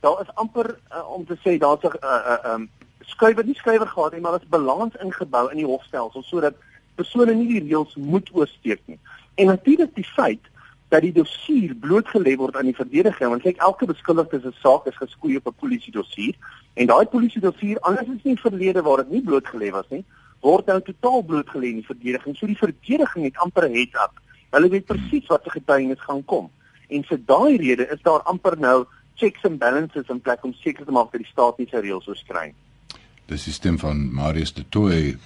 daar 0.00 0.20
is 0.22 0.34
amper 0.34 0.78
uh, 0.92 1.04
om 1.12 1.26
te 1.26 1.36
sê 1.44 1.58
daar's 1.58 1.84
'n 1.84 2.00
uh, 2.00 2.22
uh, 2.32 2.54
um 2.54 2.70
skrywer 3.00 3.44
nie 3.44 3.54
skrywer 3.54 3.86
gehad 3.86 4.12
nie, 4.12 4.20
maar 4.20 4.32
daar's 4.32 4.48
balans 4.48 4.96
ingebou 5.02 5.50
in 5.50 5.56
die 5.56 5.66
hofstelsel 5.66 6.22
sodat 6.22 6.54
persone 6.94 7.34
nie 7.34 7.48
die 7.48 7.64
reëls 7.68 7.94
moet 7.94 8.30
oorsteek 8.32 8.80
nie. 8.86 8.98
En 9.34 9.46
natuurlik 9.46 9.94
die 9.94 10.08
feit 10.16 10.44
dat 10.88 11.02
die 11.02 11.12
dossier 11.12 11.74
blootgelê 11.74 12.36
word 12.36 12.56
aan 12.56 12.70
die 12.70 12.76
verdediging 12.76 13.30
want 13.30 13.42
kyk 13.42 13.62
elke 13.68 13.86
beskuldigde 13.86 14.40
se 14.40 14.52
saak 14.60 14.86
is 14.86 14.96
geskoei 14.96 15.36
op 15.36 15.48
'n 15.48 15.60
polisie 15.60 15.92
dossier 15.92 16.34
en 16.74 16.86
daai 16.86 17.06
polisie 17.06 17.40
dossier 17.40 17.78
anders 17.80 18.08
is 18.08 18.24
nie 18.24 18.36
verlede 18.36 18.82
waar 18.82 19.04
dit 19.04 19.10
nie 19.10 19.22
blootgelê 19.22 19.70
was 19.70 19.88
nie 19.90 20.04
word 20.40 20.66
nou 20.66 20.80
totaal 20.80 21.22
blootgelê 21.22 21.66
in 21.72 21.80
die 21.82 21.90
verdediging 21.92 22.36
so 22.36 22.46
die 22.46 22.62
verdediging 22.64 23.24
het 23.24 23.36
amper 23.36 23.68
'n 23.68 23.74
heads 23.74 23.94
up 24.04 24.14
Hulle 24.56 24.70
weet 24.72 24.86
presies 24.88 25.26
wat 25.28 25.44
se 25.44 25.50
getuienis 25.50 26.02
gaan 26.06 26.22
kom. 26.24 26.50
En 26.88 27.04
vir 27.04 27.20
daai 27.28 27.56
rede 27.60 27.88
is 27.92 28.02
daar 28.06 28.22
amper 28.30 28.56
nou 28.58 28.84
checks 29.20 29.44
and 29.44 29.58
balances 29.58 30.08
in 30.12 30.20
plek 30.20 30.44
om 30.44 30.54
seker 30.62 30.86
te 30.86 30.94
maak 30.94 31.10
dat 31.12 31.22
die 31.24 31.30
staat 31.30 31.58
nie 31.58 31.68
sy 31.70 31.82
reëls 31.84 32.08
oorskry 32.08 32.50
nie. 32.50 33.00
Dis 33.26 33.46
die 33.48 33.54
stem 33.56 33.78
van 33.80 34.04
Marius 34.14 34.54
de 34.54 34.62
Tooy, 34.70 35.16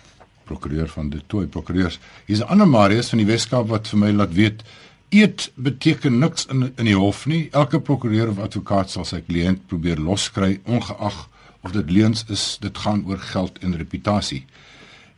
prokureur 0.48 0.88
van 0.88 1.10
de 1.12 1.20
Tooy 1.26 1.46
Prokureurs. 1.46 1.98
Hier's 2.26 2.40
'n 2.40 2.48
ander 2.48 2.68
Marius 2.68 3.10
van 3.10 3.18
die 3.18 3.28
Weskaap 3.28 3.68
wat 3.68 3.88
vir 3.88 3.98
my 3.98 4.10
laat 4.10 4.34
weet 4.34 4.64
eet 5.10 5.50
beteken 5.54 6.18
niks 6.18 6.46
in 6.46 6.72
in 6.76 6.86
die 6.88 6.96
hof 6.96 7.26
nie. 7.26 7.48
Elke 7.52 7.80
prokureur 7.80 8.30
of 8.30 8.38
advokaat 8.38 8.90
sal 8.90 9.04
sy 9.04 9.20
kliënt 9.26 9.66
probeer 9.70 9.98
loskry 9.98 10.60
ongeag 10.64 11.28
of 11.66 11.72
dit 11.72 11.90
leuns 11.90 12.24
is. 12.28 12.56
Dit 12.62 12.78
gaan 12.78 13.04
oor 13.06 13.18
geld 13.18 13.58
en 13.58 13.76
reputasie. 13.76 14.44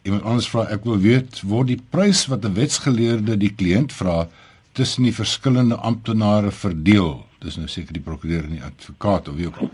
Iemand 0.03 0.23
anders 0.23 0.49
vra 0.51 0.65
ek 0.75 0.87
wil 0.89 0.99
weet 1.03 1.43
word 1.47 1.69
die 1.71 1.81
prys 1.91 2.27
wat 2.27 2.45
'n 2.45 2.57
wetsgeleerde 2.57 3.37
die 3.37 3.53
kliënt 3.55 3.93
vra 3.93 4.29
tussen 4.73 5.05
die 5.05 5.15
verskillende 5.15 5.77
amptenare 5.77 6.51
verdeel. 6.51 7.27
Dis 7.39 7.57
nou 7.57 7.69
seker 7.69 7.93
die 7.93 8.03
prokureur 8.03 8.45
en 8.45 8.57
die 8.57 8.65
advokaat 8.65 9.29
of 9.29 9.35
wie 9.37 9.47
ook 9.47 9.57
al. 9.57 9.71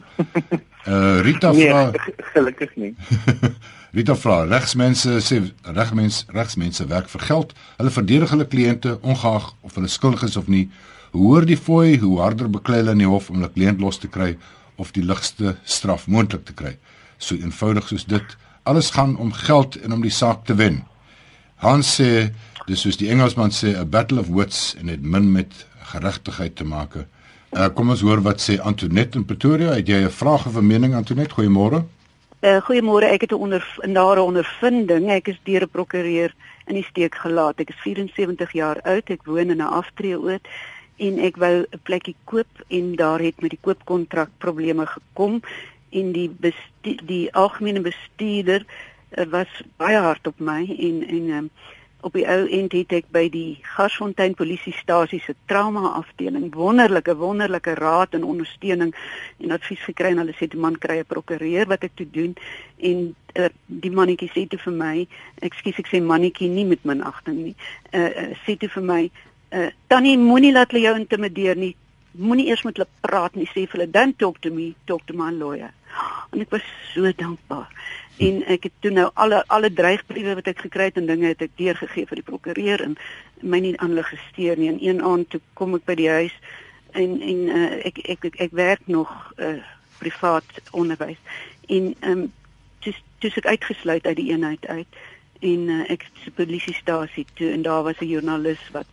Uh 0.87 1.21
Rita 1.27 1.53
nee, 1.53 1.69
vra 1.69 1.91
nee, 1.91 2.15
gelukkig 2.35 2.77
nie. 2.77 2.95
Rita 3.99 4.15
vra 4.15 4.45
regsmense 4.47 5.17
sê 5.27 5.41
regmens 5.75 6.21
regsmense 6.31 6.85
werk 6.87 7.09
vir 7.11 7.23
geld. 7.27 7.55
Hulle 7.81 7.91
verdedig 7.91 8.31
hulle 8.31 8.45
kliënte 8.47 8.93
ongeag 9.03 9.49
of 9.67 9.75
hulle 9.75 9.91
skuldig 9.91 10.23
is 10.29 10.37
of 10.39 10.47
nie. 10.47 10.69
Hoor 11.17 11.43
die 11.49 11.57
fooi 11.59 11.97
hoe 11.99 12.21
harder 12.21 12.47
beklei 12.47 12.79
hulle 12.79 12.95
in 12.95 13.03
die 13.03 13.09
hof 13.11 13.27
om 13.33 13.41
hulle 13.41 13.51
kliënt 13.57 13.83
los 13.83 13.99
te 13.99 14.07
kry 14.07 14.37
of 14.79 14.95
die 14.95 15.03
ligste 15.03 15.57
straf 15.65 16.07
moontlik 16.07 16.47
te 16.47 16.55
kry. 16.55 16.77
So 17.19 17.35
eenvoudig 17.35 17.91
soos 17.91 18.07
dit 18.07 18.39
alles 18.71 18.93
gaan 18.95 19.17
om 19.19 19.35
geld 19.35 19.81
en 19.83 19.99
om 19.99 20.07
die 20.07 20.15
saak 20.15 20.47
te 20.47 20.55
wen. 20.63 20.85
Hans 21.67 21.97
sê 21.99 22.31
dis 22.71 22.87
soos 22.87 23.03
die 23.03 23.11
Engelsman 23.11 23.51
sê 23.51 23.75
a 23.75 23.83
battle 23.83 24.23
of 24.23 24.31
wits 24.31 24.77
en 24.79 24.95
dit 24.95 25.03
min 25.03 25.27
met 25.35 25.67
geregtigheid 25.91 26.55
te 26.55 26.69
maak. 26.69 27.01
Uh, 27.03 27.67
kom 27.75 27.91
ons 27.91 28.07
hoor 28.07 28.23
wat 28.23 28.47
sê 28.47 28.63
Antoinette 28.63 29.19
in 29.19 29.27
Pretoria. 29.27 29.75
Het 29.75 29.89
jy 29.89 30.05
'n 30.07 30.19
vraag 30.23 30.47
of 30.47 30.55
'n 30.55 30.67
mening 30.67 30.95
Antoinette? 30.95 31.35
Goeiemôre. 31.35 31.83
Uh, 32.41 32.61
Goeiemôre. 32.63 33.11
Ek 33.11 33.21
het 33.21 33.33
'n 33.33 33.35
onder 33.35 33.79
nare 33.83 34.23
ondervinding. 34.23 35.11
Ek 35.11 35.29
is 35.29 35.41
deur 35.43 35.63
'n 35.63 35.71
prokureur 35.71 36.35
in 36.67 36.75
die 36.75 36.85
steek 36.85 37.15
gelaat. 37.15 37.59
Ek 37.59 37.71
is 37.71 37.81
74 37.83 38.53
jaar 38.53 38.81
oud. 38.83 39.11
Ek 39.11 39.25
woon 39.25 39.51
in 39.51 39.59
'n 39.59 39.61
aftreeoord 39.61 40.47
en 40.97 41.19
ek 41.19 41.37
wou 41.37 41.67
'n 41.67 41.81
plekkie 41.83 42.15
koop 42.25 42.47
en 42.69 42.95
daar 42.95 43.19
het 43.19 43.41
met 43.41 43.51
die 43.51 43.59
koopkontrak 43.61 44.31
probleme 44.39 44.87
gekom 44.87 45.43
en 45.91 46.13
die 46.13 46.31
bestuur, 46.31 47.01
die 47.03 47.35
algemene 47.35 47.81
bestuurder 47.81 48.65
uh, 49.17 49.25
was 49.25 49.63
baie 49.77 49.99
hard 49.99 50.27
op 50.27 50.39
my 50.39 50.77
en 50.79 51.09
en 51.09 51.29
um, 51.31 51.51
op 52.01 52.15
die 52.15 52.27
ou 52.31 52.47
end 52.47 52.73
het 52.77 52.93
ek 52.95 53.09
by 53.15 53.25
die 53.33 53.59
Gasfontein 53.75 54.37
polisiestasie 54.39 55.19
se 55.25 55.35
trauma 55.51 55.97
afdeling 55.99 56.53
wonderlike 56.55 57.17
wonderlike 57.19 57.75
raad 57.75 58.15
en 58.15 58.27
ondersteuning 58.27 58.93
en 59.43 59.55
advies 59.57 59.83
gekry 59.83 60.13
en 60.15 60.23
hulle 60.23 60.37
sê 60.39 60.47
toe 60.47 60.61
man 60.63 60.79
kry 60.79 61.01
'n 61.01 61.11
prokureur 61.11 61.67
wat 61.67 61.83
ek 61.83 61.97
toe 61.99 62.07
doen 62.11 62.37
en 62.79 63.15
uh, 63.35 63.51
die 63.67 63.91
mannetjie 63.91 64.31
sê 64.31 64.47
toe 64.47 64.61
vir 64.63 64.77
my 64.79 65.07
ekskuus 65.43 65.83
ek 65.83 65.91
sê 65.91 66.01
mannetjie 66.03 66.49
nie 66.49 66.65
met 66.65 66.85
minagting 66.85 67.39
nie. 67.51 67.57
Uh, 67.93 67.99
uh, 68.07 68.31
sê 68.47 68.55
toe 68.57 68.71
vir 68.71 68.85
my 68.85 69.03
uh, 69.51 69.71
tannie 69.89 70.17
moenie 70.19 70.53
laat 70.53 70.71
hulle 70.71 70.87
jou 70.87 70.97
intimideer 70.99 71.57
nie. 71.57 71.75
Moenie 72.13 72.47
eers 72.49 72.63
met 72.63 72.79
hulle 72.79 72.89
praat 73.03 73.35
nie 73.35 73.51
sê 73.51 73.67
vir 73.67 73.75
hulle 73.75 73.91
dan 73.91 74.15
talk 74.15 74.39
to 74.41 74.51
me 74.51 74.75
talk 74.87 75.03
to 75.07 75.15
my 75.15 75.33
lawyer. 75.35 75.75
En 76.33 76.41
ek 76.41 76.51
was 76.55 76.63
so 76.95 77.11
dankbaar. 77.11 77.67
En 78.19 78.41
ek 78.47 78.63
het 78.63 78.73
toe 78.83 78.91
nou 78.91 79.11
alle 79.15 79.45
alle 79.47 79.73
dreigbriewe 79.73 80.35
wat 80.35 80.47
ek 80.51 80.65
gekry 80.67 80.89
het 80.91 80.97
en 80.99 81.07
dinge 81.07 81.27
het 81.31 81.43
ek 81.43 81.55
deurgegee 81.57 82.07
vir 82.07 82.21
die 82.21 82.27
prokureur 82.31 82.83
en 82.83 82.97
my 83.41 83.61
nie 83.63 83.77
aan 83.79 83.95
hulle 83.95 84.07
gesteer 84.07 84.59
nie. 84.59 84.73
En 84.73 84.81
een 84.83 85.03
aand 85.03 85.31
toe 85.31 85.41
kom 85.55 85.77
ek 85.79 85.85
by 85.87 85.95
die 85.95 86.11
huis 86.11 86.35
en 86.99 87.21
en 87.21 87.45
uh, 87.49 87.71
ek, 87.87 88.01
ek 88.17 88.25
ek 88.31 88.41
ek 88.49 88.57
werk 88.59 88.83
nog 88.87 89.13
uh, 89.37 89.59
privaat 89.99 90.63
onderwys. 90.71 91.21
En 91.69 91.95
ehm 92.01 92.11
um, 92.25 92.27
dis 92.83 92.99
dis 93.23 93.39
ek 93.39 93.47
uitgesluit 93.47 94.07
uit 94.07 94.17
die 94.17 94.31
eenheid 94.33 94.67
uit 94.67 94.99
en 95.41 95.71
uh, 95.71 95.85
ek 95.91 96.07
die 96.25 96.35
polisiestasie 96.35 97.27
toe 97.39 97.53
en 97.55 97.63
daar 97.63 97.83
was 97.87 98.01
'n 98.01 98.11
joernalis 98.11 98.63
wat 98.73 98.87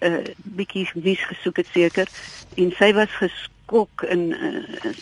'n 0.00 0.12
uh, 0.12 0.22
bietjie 0.58 0.88
nuus 0.94 1.22
gesoek 1.24 1.56
het 1.56 1.70
seker 1.72 2.08
en 2.56 2.72
sy 2.78 2.92
was 2.92 3.12
geskok 3.22 4.02
en 4.02 4.30
uh, 4.30 4.94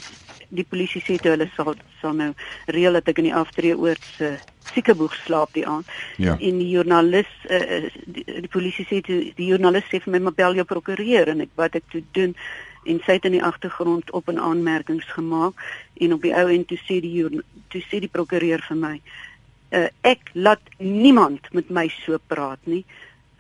die 0.49 0.67
polisie 0.69 1.03
sê 1.05 1.17
toe 1.21 1.35
hulle 1.35 1.49
sal 1.57 1.75
sal 2.01 2.15
nou 2.19 2.33
reël 2.77 2.99
dat 2.99 3.09
ek 3.09 3.23
in 3.23 3.31
die 3.31 3.37
aftreeoord 3.37 4.05
se 4.17 4.35
siekeboeg 4.73 5.15
slaap 5.25 5.53
die 5.55 5.67
aand. 5.69 5.89
Ja. 6.17 6.37
En 6.39 6.61
die 6.61 6.71
joernalis 6.73 7.31
uh, 7.51 7.91
die, 8.07 8.25
die 8.25 8.53
polisie 8.53 8.87
sê 8.89 9.01
toe 9.05 9.21
die 9.37 9.51
joernalis 9.53 9.89
sê 9.91 10.01
vir 10.05 10.17
my 10.17 10.25
maar 10.27 10.39
bel 10.39 10.61
jou 10.61 10.67
prokureur 10.69 11.33
en 11.33 11.45
ek 11.45 11.53
wat 11.61 11.77
ek 11.81 11.91
toe 11.93 12.03
doen 12.17 12.37
en 12.85 13.01
sy 13.05 13.17
het 13.17 13.29
in 13.29 13.39
die 13.39 13.45
agtergrond 13.45 14.11
op 14.13 14.29
'n 14.29 14.41
aanmerkings 14.41 15.07
gemaak 15.17 15.61
en 16.01 16.13
op 16.13 16.23
die 16.23 16.35
ou 16.37 16.49
end 16.53 16.69
toe 16.69 16.81
sê 16.85 17.01
die 17.01 17.29
toe 17.73 17.83
sê 17.91 18.01
die 18.01 18.13
prokureur 18.13 18.61
vir 18.69 18.77
my 18.77 18.97
uh, 19.75 19.89
ek 20.03 20.31
laat 20.33 20.63
niemand 20.79 21.53
met 21.53 21.71
my 21.71 21.89
so 22.05 22.19
praat 22.27 22.61
nie. 22.71 22.85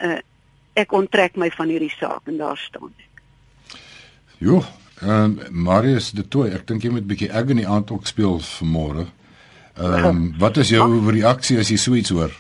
Uh, 0.03 0.19
ek 0.75 0.93
onttrek 0.93 1.37
my 1.39 1.51
van 1.55 1.71
hierdie 1.71 1.93
saak 1.95 2.27
en 2.31 2.39
daar 2.41 2.59
staan 2.59 2.91
ek. 2.91 3.11
Jo, 4.43 4.63
ehm 5.01 5.11
um, 5.11 5.39
Marius 5.51 6.11
de 6.11 6.29
Tooi, 6.29 6.53
ek 6.55 6.67
dink 6.67 6.83
jy 6.83 6.91
moet 6.95 7.07
bietjie 7.07 7.33
agony 7.33 7.65
aand 7.67 7.91
ook 7.91 8.07
speel 8.07 8.41
vanmôre. 8.41 9.07
Ehm 9.77 10.07
um, 10.07 10.25
wat 10.45 10.57
is 10.57 10.71
jou 10.71 10.87
reaksie 11.11 11.59
as 11.59 11.69
jy 11.69 11.77
so 11.77 11.95
iets 11.95 12.15
hoor? 12.15 12.31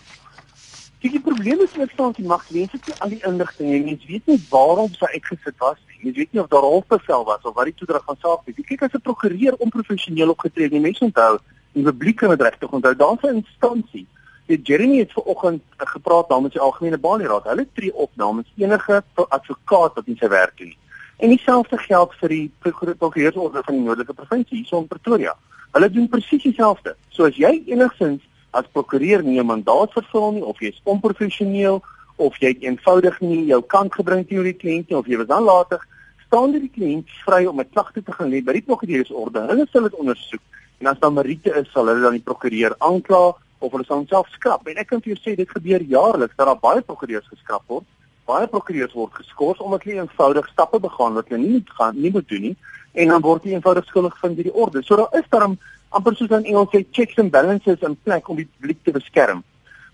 Die 1.04 1.20
probleem 1.20 1.60
is 1.60 1.74
met 1.76 1.90
staan 1.92 2.14
die 2.16 2.24
mag 2.24 2.44
mense 2.50 2.78
nie 2.86 2.94
al 3.04 3.10
die 3.12 3.20
inligting 3.28 3.70
nie. 3.70 3.80
Mense 3.84 4.06
weet 4.08 4.30
nie 4.30 4.38
waarom 4.50 4.92
sy 4.94 5.10
uitgesit 5.12 5.58
was 5.58 5.80
nie. 5.88 5.98
Mense 6.06 6.18
weet 6.18 6.32
nie 6.32 6.40
of 6.40 6.48
daar 6.52 6.64
rolbevel 6.64 7.26
was 7.28 7.42
of 7.42 7.56
wat 7.58 7.68
die 7.68 7.76
toedrag 7.80 8.06
van 8.06 8.16
saak 8.22 8.46
is. 8.48 8.62
Kyk 8.70 8.86
as 8.86 8.94
'n 8.94 9.04
prokureur 9.08 9.58
onprofessioneel 9.58 10.32
opgetree 10.32 10.70
het, 10.70 10.80
mense 10.80 11.04
onthou, 11.04 11.38
die 11.72 11.84
publiek 11.84 12.16
kan 12.16 12.30
dit 12.30 12.40
regtig 12.40 12.70
onthou. 12.70 12.94
Daar's 12.96 13.22
'n 13.22 13.42
instansie. 13.42 14.06
Die 14.46 14.60
Jeremy 14.62 14.98
het 14.98 15.12
vanoggend 15.12 15.62
gepraat 15.76 16.28
namens 16.28 16.52
die 16.52 16.60
algemene 16.60 16.98
baanraad. 16.98 17.44
Hulle 17.44 17.66
tree 17.72 17.94
op 17.94 18.10
namens 18.14 18.48
enige 18.56 19.02
advokaat 19.14 19.94
wat 19.94 20.06
in 20.06 20.16
sy 20.16 20.28
werk 20.28 20.56
doen. 20.56 20.74
En 21.24 21.30
dieselfde 21.30 21.78
geld 21.78 22.12
vir 22.20 22.28
die 22.28 22.50
prokureursorde 22.60 23.62
van 23.64 23.74
die 23.74 23.80
noordelike 23.80 24.12
provinsie 24.12 24.58
hier 24.58 24.72
in 24.76 24.88
Pretoria. 24.90 25.30
Hulle 25.72 25.88
doen 25.90 26.08
presies 26.12 26.42
dieselfde. 26.44 26.92
So 27.16 27.24
as 27.24 27.38
jy 27.40 27.62
enigsins 27.72 28.20
as 28.52 28.68
prokureur 28.76 29.24
nie 29.24 29.38
'n 29.40 29.46
mandaat 29.46 29.94
vervul 29.96 30.32
nie 30.32 30.44
of 30.44 30.60
jy 30.60 30.68
is 30.68 30.82
onprofessioneel 30.84 31.80
of 32.16 32.36
jy 32.42 32.48
het 32.52 32.62
eenvoudig 32.62 33.20
nie 33.20 33.46
jou 33.46 33.62
kant 33.62 33.94
gebring 33.94 34.28
teenoor 34.28 34.50
die 34.50 34.60
kliënt 34.64 34.90
nie 34.90 34.98
of 34.98 35.06
jy 35.06 35.16
was 35.16 35.32
dan 35.32 35.44
later 35.44 35.80
staan 36.26 36.52
die 36.52 36.68
kliënt 36.76 37.08
vry 37.24 37.46
om 37.46 37.60
'n 37.60 37.70
klagte 37.72 38.02
te 38.02 38.12
gaan 38.12 38.28
lê 38.28 38.44
by 38.44 38.52
die 38.52 38.68
prokureursorde. 38.68 39.48
Hulle 39.48 39.66
sal 39.72 39.82
dit 39.82 39.94
ondersoek 39.94 40.44
en 40.80 40.86
as 40.86 40.98
daar 40.98 41.12
meriete 41.12 41.56
is, 41.56 41.72
sal 41.72 41.86
hulle 41.86 42.02
dan 42.02 42.20
die 42.20 42.28
prokureur 42.28 42.76
aankla 42.78 43.32
of 43.60 43.72
hulle 43.72 43.84
sal 43.84 43.96
homself 43.96 44.28
skrap. 44.28 44.68
En 44.68 44.76
ek 44.76 44.88
kan 44.88 45.00
vir 45.00 45.14
jou 45.14 45.20
sê 45.24 45.36
dit 45.36 45.48
gebeur 45.48 45.80
jaarliks 45.80 46.36
dat 46.36 46.46
daar 46.46 46.60
baie 46.60 46.82
prokureurs 46.82 47.28
geskrap 47.32 47.62
word. 47.66 47.84
Baie 48.24 48.46
prokureurs 48.48 48.94
word 48.96 49.14
geskort 49.20 49.60
omdat 49.60 49.84
hulle 49.84 50.00
eenvoudig 50.00 50.48
stappe 50.48 50.80
begaan 50.80 51.14
wat 51.18 51.28
hulle 51.28 51.42
nie 51.42 51.56
moet 51.58 51.70
gaan 51.78 52.00
nie 52.00 52.10
moet 52.10 52.28
doen 52.28 52.46
nie 52.48 52.56
en 52.92 53.08
dan 53.08 53.24
word 53.24 53.44
hulle 53.44 53.58
eenvoudig 53.58 53.86
skuldig 53.90 54.18
vind 54.20 54.36
deur 54.36 54.48
die 54.48 54.54
orde. 54.54 54.82
So 54.82 54.96
daar 54.96 55.18
is 55.18 55.28
daarom 55.28 55.58
amper 55.88 56.16
soos 56.16 56.30
in 56.30 56.48
Engels 56.50 56.72
sê 56.72 56.84
checks 56.90 57.18
and 57.18 57.30
balances 57.30 57.82
in 57.82 57.96
plek 58.06 58.28
om 58.28 58.40
die 58.40 58.48
publiek 58.48 58.80
te 58.84 58.94
beskerm. 58.94 59.42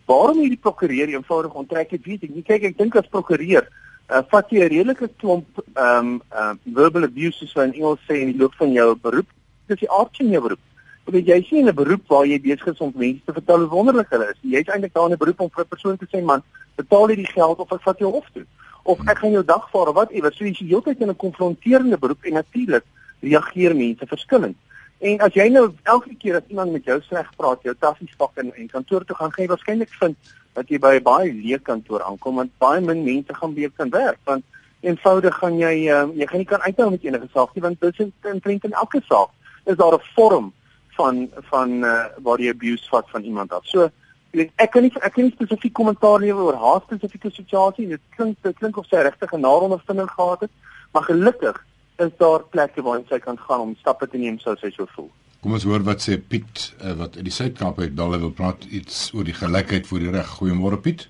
Waarom 0.07 0.41
hierdie 0.43 0.61
prokureur 0.61 1.13
eenvoudig 1.13 1.55
onttrek 1.55 1.91
het, 1.97 2.07
weet 2.07 2.27
ek 2.27 2.35
nie. 2.35 2.47
Kyk, 2.47 2.71
ek 2.71 2.79
dink 2.79 2.97
as 2.97 3.11
prokureur 3.11 3.67
uh, 3.67 4.23
vat 4.33 4.51
jy 4.51 4.65
'n 4.65 4.73
redelike 4.75 5.11
klomp 5.23 5.63
ehm 5.75 5.99
um, 5.99 6.23
uh, 6.33 6.55
verbal 6.75 7.07
abuse 7.11 7.39
soos 7.39 7.55
in 7.65 7.75
Engels 7.75 8.03
sê 8.09 8.23
in 8.23 8.33
die 8.33 8.41
loop 8.41 8.55
van 8.63 8.73
jou 8.73 8.95
beroep. 8.95 9.29
Dis 9.67 9.83
die 9.85 9.91
aard 9.91 10.17
van 10.17 10.31
jou 10.35 10.43
beroep. 10.49 10.65
Want 11.05 11.27
jy 11.27 11.43
sien 11.49 11.69
'n 11.69 11.75
beroep 11.75 12.09
waar 12.09 12.27
jy 12.27 12.41
besig 12.41 12.67
is 12.67 12.81
om 12.81 12.93
mense 12.95 13.25
te 13.25 13.33
vertel 13.33 13.59
hoe 13.59 13.69
wonderlik 13.69 14.11
hulle 14.11 14.31
is. 14.31 14.39
Jy's 14.41 14.69
eintlik 14.69 14.95
daar 14.95 15.07
in 15.07 15.13
'n 15.13 15.19
beroep 15.19 15.41
om 15.41 15.51
vir 15.51 15.65
'n 15.65 15.69
persoon 15.69 15.97
te 15.97 16.07
sê, 16.07 16.23
man, 16.23 16.43
betaal 16.77 17.09
jy 17.11 17.17
die 17.17 17.33
geld 17.35 17.59
of 17.59 17.73
ek 17.73 17.83
vat 17.83 17.99
jou 17.99 18.11
hof 18.11 18.27
toe. 18.33 18.47
Of 18.85 18.99
ek 19.09 19.19
gaan 19.19 19.33
jou 19.33 19.45
dag 19.45 19.71
vaar 19.71 19.89
of 19.89 19.95
wat 19.95 20.11
iewers. 20.11 20.37
So 20.37 20.45
jy 20.45 20.51
is 20.51 20.59
heeltyd 20.59 21.01
in 21.01 21.11
'n 21.11 21.17
konfronterende 21.17 21.99
beroep 21.99 22.25
en 22.25 22.33
natuurlik 22.33 22.85
reageer 23.21 23.77
mense 23.77 24.07
verskillend. 24.07 24.57
En 24.99 25.19
as 25.21 25.33
jy 25.33 25.49
nou 25.49 25.73
elke 25.83 26.15
keer 26.15 26.37
as 26.37 26.49
iemand 26.49 26.73
met 26.73 26.85
jou 26.85 27.01
sleg 27.01 27.31
praat, 27.37 27.63
jou 27.63 27.75
tassies 27.75 28.17
pak 28.17 28.37
in 28.37 28.53
en 28.55 28.69
kantoor 28.69 29.05
toe 29.05 29.17
gaan, 29.17 29.33
gaan 29.33 29.45
jy 29.45 29.51
waarskynlik 29.51 29.89
vind 29.89 30.17
dat 30.55 30.69
jy 30.69 30.79
by 30.79 30.95
'n 30.99 31.03
baie 31.03 31.33
leë 31.33 31.63
kantoor 31.63 32.03
aankom 32.03 32.35
want 32.35 32.51
baie 32.59 32.81
min 32.81 33.05
mense 33.05 33.35
gaan 33.35 33.55
weer 33.55 33.71
kan 33.71 33.91
werk 33.91 34.19
want 34.25 34.45
eenvoudig 34.81 35.35
gaan 35.39 35.59
jy 35.59 35.89
um, 35.89 36.13
jy 36.19 36.27
gaan 36.27 36.43
nie 36.43 36.51
kan 36.53 36.65
uithou 36.67 36.91
met 36.91 37.05
enige 37.05 37.29
saak 37.35 37.55
nie 37.55 37.63
want 37.63 37.83
is 37.85 37.99
in 38.01 38.41
print 38.41 38.65
in 38.65 38.73
elke 38.73 39.01
saak 39.09 39.31
is 39.65 39.77
daar 39.77 39.95
'n 39.95 40.07
vorm 40.15 40.53
van 41.01 41.25
van 41.51 41.73
uh, 41.85 42.05
waar 42.27 42.43
jy 42.43 42.53
abuse 42.55 42.89
vat 42.93 43.09
van 43.15 43.25
iemand 43.25 43.53
af. 43.57 43.67
So 43.73 43.89
ek, 44.33 44.53
ek 44.57 44.73
kan 44.75 44.87
nie 44.87 44.93
ek 45.01 45.17
kan 45.17 45.27
nie 45.27 45.35
spesifiek 45.37 45.75
kommentaar 45.77 46.21
lewer 46.23 46.51
oor 46.51 46.61
haar 46.65 46.85
spesifieke 46.87 47.33
situasie. 47.35 47.89
Dit 47.95 48.05
klink 48.17 48.39
dit 48.47 48.59
klink 48.61 48.79
of 48.81 48.89
sy 48.91 49.03
regtig 49.07 49.33
'n 49.33 49.47
narondervinding 49.47 50.11
gehad 50.11 50.47
het, 50.47 50.53
maar 50.93 51.09
gelukkig 51.09 51.65
is 52.05 52.13
daar 52.19 52.45
plekke 52.53 52.83
waar 52.83 53.03
sy 53.09 53.19
kan 53.19 53.39
gaan 53.39 53.61
om 53.61 53.77
stappe 53.81 54.09
te 54.09 54.19
neem 54.19 54.39
sou 54.39 54.57
sy 54.57 54.71
so 54.77 54.87
voel. 54.97 55.11
Kom 55.41 55.57
ons 55.57 55.65
hoor 55.65 55.85
wat 55.85 56.03
sê 56.05 56.19
Piet 56.21 56.67
uh, 56.85 56.93
wat 57.01 57.17
uit 57.17 57.25
die 57.25 57.33
Suid-Kaap 57.33 57.79
uit 57.81 57.97
Dalle 57.97 58.19
wil 58.21 58.33
praat 58.37 58.65
iets 58.69 59.09
oor 59.17 59.25
die 59.25 59.37
gelykheid 59.37 59.87
voor 59.89 60.03
die 60.05 60.13
reg. 60.13 60.35
Goeiemôre 60.37 60.81
Piet. 60.85 61.07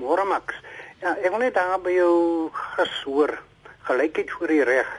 Môre 0.00 0.24
Max. 0.28 0.56
Ja, 1.02 1.12
ek 1.20 1.34
wil 1.34 1.44
net 1.44 1.58
daar 1.58 1.80
by 1.84 1.92
jou 1.92 2.14
gesoor 2.76 3.36
gelykheid 3.88 4.32
voor 4.32 4.54
die 4.54 4.64
reg. 4.64 4.94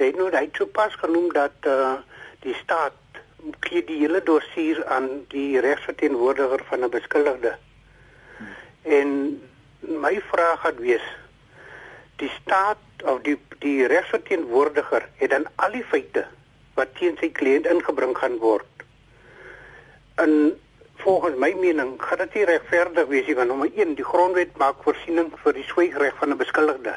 Jy 0.00 0.10
het 0.10 0.18
nou 0.18 0.30
daai 0.32 0.48
toe 0.56 0.66
pas 0.74 0.94
genoem 1.02 1.28
dat 1.36 1.70
uh, 1.70 2.00
die 2.42 2.56
staat 2.62 2.96
gee 3.60 3.84
die 3.84 3.98
hele 4.02 4.22
dossier 4.22 4.84
aan 4.86 5.08
die 5.28 5.60
regsverteenwoordiger 5.60 6.64
van 6.68 6.84
'n 6.84 6.90
beskuldigde. 6.90 7.56
En 8.82 9.40
my 9.80 10.20
vraag 10.32 10.62
het 10.62 10.78
wees 10.78 11.06
die 12.16 12.30
staat 12.40 12.78
of 13.04 13.20
die 13.22 13.38
die 13.58 13.86
regsverteenwoordiger 13.86 15.08
het 15.20 15.30
dan 15.30 15.44
al 15.54 15.72
die 15.76 15.84
feite 15.84 16.26
wat 16.74 16.94
teen 16.98 17.16
sy 17.20 17.28
kliënt 17.36 17.66
ingebring 17.66 18.16
gaan 18.18 18.38
word. 18.40 18.84
En 20.14 20.32
volgens 21.02 21.36
my 21.36 21.52
mening 21.60 21.94
gaan 22.02 22.18
dit 22.18 22.34
nie 22.34 22.44
regverdig 22.44 23.06
wees 23.06 23.26
nie 23.26 23.36
want 23.36 23.48
nommer 23.48 23.70
1 23.76 23.94
die 23.94 24.04
grondwet 24.04 24.56
maak 24.56 24.82
voorsiening 24.84 25.32
vir 25.44 25.56
die 25.56 25.66
swygreg 25.72 26.16
van 26.20 26.32
'n 26.32 26.40
beskuldigde. 26.40 26.96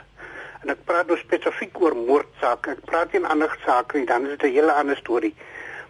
En 0.63 0.69
ek 0.69 0.86
praat 0.88 1.08
nou 1.08 1.17
spesifiek 1.19 1.82
oor 1.82 1.95
moordsaake. 1.95 2.71
Ek 2.71 2.86
praat 2.88 3.12
nie 3.12 3.25
ander 3.25 3.51
sake 3.65 3.97
nie, 3.97 4.06
dan 4.06 4.23
is 4.25 4.38
dit 4.38 4.43
'n 4.49 4.53
hele 4.53 4.71
ander 4.71 4.97
storie. 4.97 5.36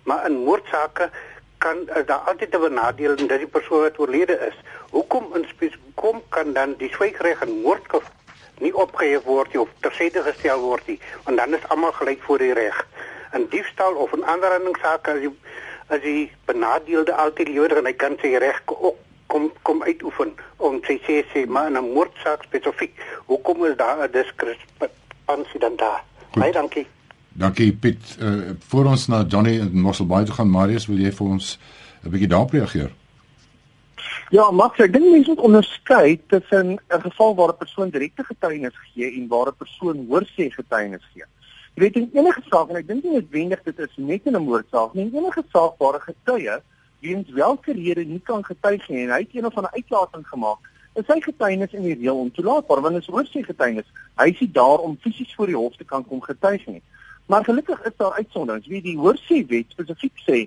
Maar 0.04 0.26
in 0.26 0.44
moordsaake 0.44 1.10
kan 1.58 1.78
is 1.96 2.06
daar 2.06 2.24
altyd 2.30 2.56
'n 2.56 2.60
benadeling 2.60 3.30
dat 3.30 3.38
die 3.38 3.48
persoon 3.48 3.82
wat 3.82 4.00
oorlede 4.00 4.38
is. 4.50 4.58
Hoekom 4.90 5.36
in 5.36 5.46
spesifiek 5.48 5.96
kom 5.96 6.22
kan 6.30 6.54
dan 6.54 6.76
die 6.78 6.90
swygreg 6.90 7.42
in 7.42 7.62
moordgeval 7.62 8.22
nie 8.60 8.74
opgehef 8.76 9.24
word 9.24 9.54
nie 9.54 9.62
of 9.62 9.70
tersyde 9.80 10.22
gestel 10.26 10.60
word 10.60 10.88
nie, 10.88 11.00
want 11.24 11.38
dan 11.38 11.54
is 11.58 11.68
almal 11.74 11.92
gelyk 11.92 12.22
voor 12.28 12.38
die 12.38 12.54
reg. 12.54 12.88
In 13.34 13.48
diefstal 13.50 13.96
of 13.96 14.14
in 14.14 14.24
ander 14.24 14.52
handingsake 14.52 15.12
as 15.12 15.22
jy 15.26 15.32
as 15.88 16.06
jy 16.06 16.32
benadeelde 16.46 17.16
altyd 17.26 17.48
lewer 17.48 17.78
en 17.78 17.90
hy 17.90 17.94
kan 17.94 18.18
sy 18.22 18.36
reg 18.38 18.62
kom 18.68 19.50
kom 19.68 19.82
uitoefen 19.84 20.36
om 20.58 20.80
sy 20.88 21.00
sê 21.08 21.22
sê 21.34 21.46
maar 21.48 21.68
in 21.72 21.78
'n 21.78 21.94
moordsaak 21.94 22.44
spesifiek, 22.44 22.94
hoekom 23.26 23.66
is 23.66 23.76
daar 23.78 24.04
'n 24.04 24.12
diskrepansie 24.12 25.60
dan 25.60 25.76
daar? 25.76 26.04
Baie 26.38 26.52
dankie. 26.52 26.88
Dankie 27.34 27.74
Piet. 27.74 28.18
Uh, 28.22 28.52
voor 28.68 28.86
ons 28.86 29.08
na 29.08 29.24
Johnny 29.28 29.58
in 29.58 29.82
Mosselbaai 29.82 30.26
toe 30.26 30.36
gaan, 30.36 30.50
Marius, 30.50 30.86
wil 30.86 31.00
jy 31.02 31.12
vir 31.12 31.28
ons 31.28 31.58
'n 32.04 32.10
bietjie 32.10 32.28
daarop 32.28 32.52
reageer? 32.52 32.92
Ja, 34.30 34.52
Max, 34.52 34.78
ek 34.80 34.94
dink 34.94 35.06
mense 35.10 35.30
moet 35.30 35.40
onderskei 35.40 36.20
tussen 36.28 36.78
'n 36.78 37.02
geval 37.02 37.36
waar 37.36 37.50
'n 37.50 37.58
persoon 37.58 37.90
direkte 37.90 38.24
getuienis 38.24 38.78
gee 38.94 39.10
en 39.18 39.28
waar 39.28 39.48
'n 39.48 39.58
persoon 39.58 40.06
hoorsê 40.10 40.52
getuienis 40.52 41.06
gee. 41.14 41.26
Jy 41.74 41.82
weet 41.82 41.96
in 41.96 42.10
enige 42.14 42.42
saak 42.50 42.70
en 42.70 42.76
ek 42.76 42.88
dink 42.88 43.04
nie 43.04 43.14
noodwendig 43.14 43.64
dit 43.64 43.80
is 43.80 43.98
net 43.98 44.22
in 44.26 44.36
'n 44.36 44.44
moordsaak 44.44 44.94
nie, 44.94 45.10
enige 45.14 45.44
saak 45.52 45.74
waar 45.78 45.96
'n 45.96 46.14
getuie 46.14 46.62
wiens 47.00 47.30
welke 47.30 47.74
rede 47.74 48.06
nie 48.06 48.22
kan 48.24 48.44
getuig 48.46 48.90
nie 48.90 49.04
en 49.04 49.10
hy 49.10 49.20
het 49.20 49.34
een 49.34 49.46
of 49.46 49.56
ander 49.56 49.72
uitlating 49.72 50.28
gemaak, 50.28 50.60
is 50.96 51.06
sy 51.06 51.20
getuienis 51.20 51.74
in 51.74 51.84
die 51.84 51.96
reël 51.96 52.18
ontoelaatbaar 52.18 52.82
want 52.82 52.94
dit 52.94 53.04
is 53.04 53.14
hoorsê 53.14 53.44
getuienis. 53.46 53.90
Hy 54.18 54.28
is 54.30 54.40
nie 54.40 54.52
daar 54.52 54.80
om 54.80 54.98
fisies 55.02 55.34
voor 55.36 55.48
die 55.48 55.58
hof 55.58 55.76
te 55.76 55.84
kan 55.84 56.06
kom 56.06 56.22
getuig 56.22 56.66
nie. 56.68 56.82
Maar 57.26 57.44
gelukkig 57.44 57.82
is 57.84 57.96
daar 57.98 58.14
uitsonderings. 58.14 58.68
Wie 58.68 58.82
die 58.82 58.98
hoorsê 58.98 59.46
wet 59.48 59.72
spesifiek 59.72 60.18
sê 60.28 60.40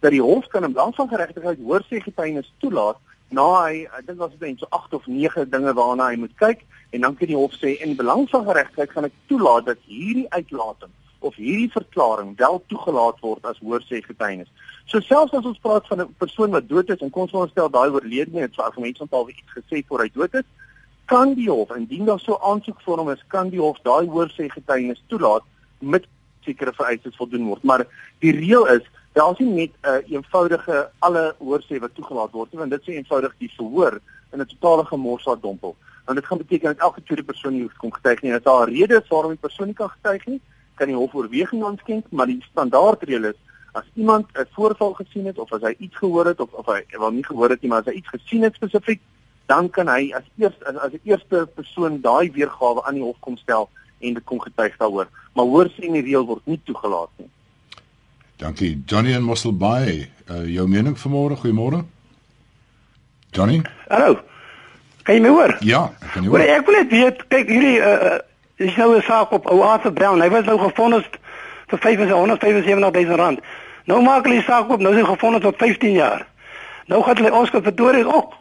dat 0.00 0.10
die 0.10 0.22
hof 0.22 0.46
kan 0.52 0.64
in 0.64 0.72
belang 0.72 0.94
van 0.94 1.08
geregtigheid 1.08 1.58
hoorsê 1.58 2.00
getuienis 2.02 2.52
toelaat 2.58 2.98
na 3.28 3.44
hy 3.64 3.84
ek 3.86 4.06
dink 4.06 4.18
was 4.20 4.34
dit 4.34 4.42
net 4.48 4.60
so 4.60 4.68
8 4.70 4.96
of 4.98 5.06
9 5.06 5.46
dinge 5.50 5.72
waarna 5.78 6.10
hy 6.10 6.18
moet 6.20 6.34
kyk 6.42 6.66
en 6.90 7.06
dan 7.06 7.16
kan 7.16 7.30
die 7.30 7.38
hof 7.38 7.54
sê 7.56 7.72
in 7.86 7.96
belang 7.96 8.26
van 8.30 8.44
geregtigheid 8.50 8.92
gaan 8.92 9.08
ek 9.08 9.16
toelaat 9.30 9.70
dat 9.70 9.80
hierdie 9.88 10.26
uitlating 10.36 10.92
of 11.24 11.38
hierdie 11.40 11.70
verklaring 11.72 12.34
wel 12.36 12.60
toegelaat 12.68 13.22
word 13.24 13.46
as 13.48 13.62
hoorsê 13.64 14.02
getuienis. 14.04 14.50
So 14.92 15.00
selfs 15.00 15.32
as 15.38 15.48
ons 15.48 15.62
praat 15.64 15.88
van 15.88 16.02
'n 16.04 16.14
persoon 16.20 16.50
wat 16.50 16.68
dood 16.68 16.90
is 16.90 17.00
en 17.00 17.10
kon 17.10 17.28
ons 17.32 17.50
stel 17.50 17.70
daai 17.70 17.88
oorledene 17.88 18.44
het 18.44 18.54
so 18.54 18.62
argumente 18.62 19.02
onthaal 19.02 19.28
iets 19.28 19.56
gesê 19.56 19.82
voor 19.88 20.04
hy 20.04 20.10
dood 20.12 20.34
is, 20.34 20.48
kan 21.06 21.34
die 21.34 21.48
hof 21.50 21.72
indien 21.76 22.04
daar 22.04 22.20
so 22.20 22.36
aansoek 22.36 22.80
vorm 22.80 23.10
is, 23.10 23.24
kan 23.28 23.48
die 23.48 23.60
hof 23.60 23.80
daai 23.82 24.06
hoorsê 24.06 24.48
getuienis 24.48 25.02
toelaat 25.08 25.42
met 25.80 26.04
sekere 26.44 26.72
vereistes 26.72 27.16
voldoen 27.16 27.46
word. 27.46 27.62
Maar 27.62 27.86
die 28.24 28.32
reël 28.32 28.66
is 28.66 28.86
Daar 29.14 29.30
is 29.30 29.38
nie 29.38 29.48
net 29.48 29.70
'n 29.70 29.88
uh, 29.88 30.10
eenvoudige 30.10 30.90
alle 30.98 31.34
hoorsê 31.38 31.78
wat 31.78 31.94
toegelaat 31.94 32.32
word 32.32 32.50
nie, 32.50 32.58
want 32.58 32.70
dit 32.70 32.82
sê 32.82 32.92
eenvoudig 32.94 33.34
die 33.38 33.50
verhoor 33.56 34.00
in 34.32 34.40
'n 34.40 34.46
totale 34.46 34.84
gemors 34.84 35.24
laat 35.24 35.42
dompel. 35.42 35.76
Want 36.04 36.18
dit 36.18 36.26
gaan 36.26 36.38
beteken 36.38 36.68
dat 36.68 36.86
elke 36.86 37.02
tweede 37.02 37.22
persoon 37.22 37.52
nie 37.52 37.70
kom 37.76 37.92
getuig 37.92 38.22
nie. 38.22 38.34
As 38.34 38.42
daar 38.42 38.66
'n 38.66 38.74
rede 38.74 39.00
is 39.02 39.08
waarom 39.08 39.30
die 39.30 39.46
persoon 39.46 39.66
nie 39.66 39.74
kan 39.74 39.88
getuig 39.88 40.26
nie, 40.26 40.40
kan 40.74 40.86
die 40.86 40.96
hof 40.96 41.14
oorweging 41.14 41.64
aanskenk, 41.64 42.04
maar 42.10 42.26
die 42.26 42.44
standaardreël 42.50 43.24
is 43.24 43.38
as 43.72 43.84
iemand 43.94 44.26
'n 44.34 44.46
voorval 44.50 44.92
gesien 44.94 45.26
het 45.26 45.38
of 45.38 45.52
as 45.52 45.62
hy 45.62 45.74
iets 45.78 45.96
gehoor 45.96 46.26
het 46.26 46.40
of 46.40 46.52
of 46.52 46.66
hy 46.66 46.84
wel 46.90 47.10
nie 47.10 47.24
gehoor 47.24 47.50
het 47.50 47.60
nie, 47.60 47.70
maar 47.70 47.78
as 47.78 47.92
hy 47.92 47.92
iets 47.92 48.08
gesien 48.08 48.42
het 48.42 48.54
spesifiek, 48.54 49.00
dan 49.46 49.70
kan 49.70 49.88
hy 49.88 50.12
as 50.12 50.24
eers 50.38 50.64
as 50.64 50.90
die 50.90 51.00
eerste 51.04 51.48
persoon 51.54 52.00
daai 52.00 52.30
weergawe 52.32 52.84
aan 52.84 52.94
die 52.94 53.02
hof 53.02 53.20
kom 53.20 53.36
stel 53.36 53.68
en 54.00 54.14
dit 54.14 54.24
kom 54.24 54.40
getuig 54.40 54.76
daaroor. 54.76 55.08
Maar 55.34 55.44
hoorsê 55.44 55.86
in 55.88 55.92
die 55.92 56.02
reël 56.02 56.26
word 56.26 56.42
nie 56.44 56.60
toegelaat 56.64 57.10
nie. 57.16 57.28
Dankie. 58.36 58.82
Johnny 58.86 59.14
en 59.14 59.22
Mosselbaai, 59.22 60.08
uh, 60.30 60.44
jou 60.54 60.68
mening 60.68 60.98
vanmôre? 60.98 61.36
Goeiemôre. 61.36 61.84
Johnny? 63.30 63.62
Hallo. 63.88 64.18
Kan 65.02 65.14
jy 65.14 65.20
my 65.20 65.28
hoor? 65.28 65.56
Ja, 65.60 65.82
ek 66.00 66.12
kan 66.14 66.22
jou 66.22 66.32
Hoor, 66.32 66.40
hoor. 66.40 66.54
ek 66.56 66.66
wil 66.66 66.78
net 66.78 66.90
weet, 66.90 67.26
kyk 67.28 67.48
hierdie 67.48 67.78
uh 67.80 68.18
is 68.56 68.76
nou 68.76 68.94
'n 68.96 69.02
saak 69.02 69.32
op 69.32 69.46
ou 69.50 69.60
Arthur 69.66 69.92
Brown. 69.92 70.20
Hy 70.20 70.28
was 70.30 70.44
nou 70.44 70.58
gefonnis 70.58 71.04
vir 71.66 71.78
575000 71.78 73.16
rand. 73.18 73.40
Nou 73.84 74.02
maak 74.02 74.24
hulle 74.24 74.38
die 74.38 74.44
saak 74.46 74.70
op, 74.70 74.80
nou 74.80 74.94
is 74.94 75.00
hy 75.00 75.06
gefonnis 75.06 75.42
tot 75.42 75.56
15 75.58 75.92
jaar. 75.92 76.26
Nou 76.86 77.02
gaan 77.02 77.16
hulle 77.16 77.34
ons 77.34 77.50
vertoor 77.50 77.98
ook. 78.14 78.32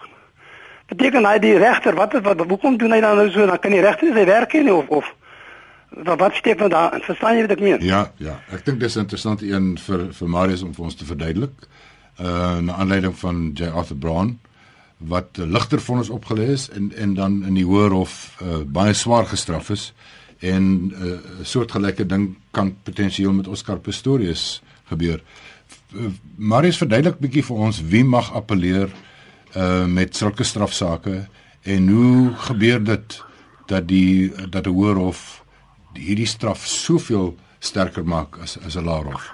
Beteken 0.88 1.26
hy 1.26 1.40
die 1.40 1.58
regter, 1.58 1.96
wat 1.96 2.14
wat 2.22 2.46
hoekom 2.48 2.78
doen 2.78 2.92
hy 2.92 3.00
dan 3.02 3.16
nou 3.16 3.30
so? 3.32 3.46
Dan 3.46 3.60
kan 3.60 3.72
die 3.72 3.82
regter 3.82 4.08
nie 4.08 4.16
sy 4.16 4.26
werk 4.26 4.52
doen 4.52 4.64
nie 4.64 4.74
of 4.74 4.88
of 4.88 5.16
wat 6.04 6.20
wat 6.20 6.34
steek 6.34 6.58
nou 6.58 6.70
daar? 6.70 7.02
Verstaan 7.02 7.36
jy 7.36 7.42
wat 7.42 7.52
ek 7.52 7.60
meen? 7.60 7.84
Ja, 7.86 8.12
ja. 8.18 8.40
Ek 8.52 8.66
dink 8.66 8.80
dis 8.80 8.96
'n 8.96 9.06
interessante 9.06 9.46
een 9.48 9.78
vir 9.78 10.14
vir 10.14 10.30
Marius 10.30 10.62
om 10.62 10.74
vir 10.74 10.84
ons 10.84 10.96
te 10.96 11.06
verduidelik. 11.06 11.68
Uh 12.20 12.60
na 12.60 12.74
aanleiding 12.74 13.18
van 13.18 13.52
J 13.54 13.64
Arthur 13.64 13.98
Brown 13.98 14.40
wat 14.98 15.38
ligter 15.38 15.82
vonnis 15.82 16.10
opgelê 16.10 16.48
is 16.54 16.70
en 16.70 16.92
en 16.96 17.14
dan 17.14 17.46
in 17.46 17.54
die 17.54 17.66
hoër 17.66 17.92
hof 17.92 18.38
uh, 18.42 18.64
baie 18.66 18.94
swaar 18.94 19.26
gestraf 19.26 19.70
is 19.70 19.94
en 20.40 20.64
'n 20.64 20.94
uh, 21.02 21.20
soortgelyke 21.42 22.06
ding 22.06 22.36
kan 22.52 22.76
potensieel 22.84 23.34
met 23.34 23.48
Oscar 23.48 23.80
Pistorius 23.80 24.62
gebeur. 24.84 25.22
Uh, 25.96 26.06
Marius 26.36 26.78
verduidelik 26.78 27.20
bietjie 27.20 27.44
vir 27.44 27.58
ons 27.58 27.82
wie 27.82 28.04
mag 28.04 28.34
appeleer 28.34 28.90
uh 29.56 29.86
met 29.86 30.16
sulke 30.16 30.44
strafsaake 30.44 31.28
en 31.64 31.88
hoe 31.88 32.34
gebeur 32.36 32.84
dit 32.84 33.24
dat 33.66 33.88
die 33.88 34.32
dat 34.50 34.68
'n 34.68 34.70
hoër 34.70 34.96
hof 34.96 35.43
hierdie 36.00 36.28
straf 36.28 36.66
soveel 36.68 37.34
sterker 37.60 38.04
maak 38.04 38.38
as 38.42 38.58
as 38.66 38.76
'n 38.76 38.86
laer 38.86 39.06
hof. 39.12 39.32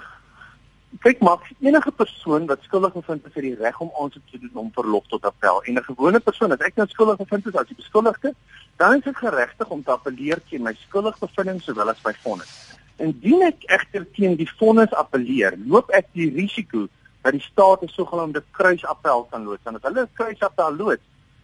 kyk 1.00 1.20
maar 1.20 1.38
enige 1.60 1.90
persoon 1.90 2.46
wat 2.46 2.62
skuldig 2.62 2.92
bevind 2.92 3.26
is 3.26 3.34
het 3.34 3.42
die 3.42 3.54
reg 3.54 3.80
om 3.80 3.90
aansoek 4.00 4.22
te 4.30 4.38
doen 4.38 4.50
om 4.54 4.70
verlof 4.74 5.06
tot 5.06 5.24
appel. 5.24 5.62
En 5.62 5.74
'n 5.74 5.84
gewone 5.84 6.20
persoon 6.20 6.52
as 6.52 6.58
ek 6.58 6.76
nou 6.76 6.88
skuldig 6.88 7.16
bevind 7.16 7.46
is 7.46 7.54
as 7.54 7.66
die 7.66 7.76
beskuldigde 7.76 8.34
dan 8.76 8.98
is 8.98 9.06
ek 9.06 9.16
geregtig 9.16 9.68
om 9.68 9.82
te 9.82 9.90
appeleer 9.90 10.40
teen 10.48 10.62
my 10.62 10.74
skuldigbevindings 10.74 11.64
sowel 11.64 11.88
as 11.88 12.02
my 12.04 12.12
vonnis. 12.22 12.76
Indien 12.96 13.42
ek 13.42 13.64
egter 13.64 14.06
teen 14.12 14.36
die 14.36 14.50
vonnis 14.58 14.92
appeleer 14.92 15.54
loop 15.66 15.90
ek 15.90 16.06
die 16.12 16.30
risiko 16.30 16.88
dat 17.22 17.32
die 17.32 17.40
staat 17.40 17.82
'n 17.82 17.88
sogenaamde 17.88 18.42
kruisappel 18.50 19.28
kan 19.30 19.44
loods. 19.44 19.66
En 19.66 19.76
as 19.76 19.82
hulle 19.82 20.02
'n 20.02 20.14
kruisappel 20.14 20.76
loods 20.76 21.02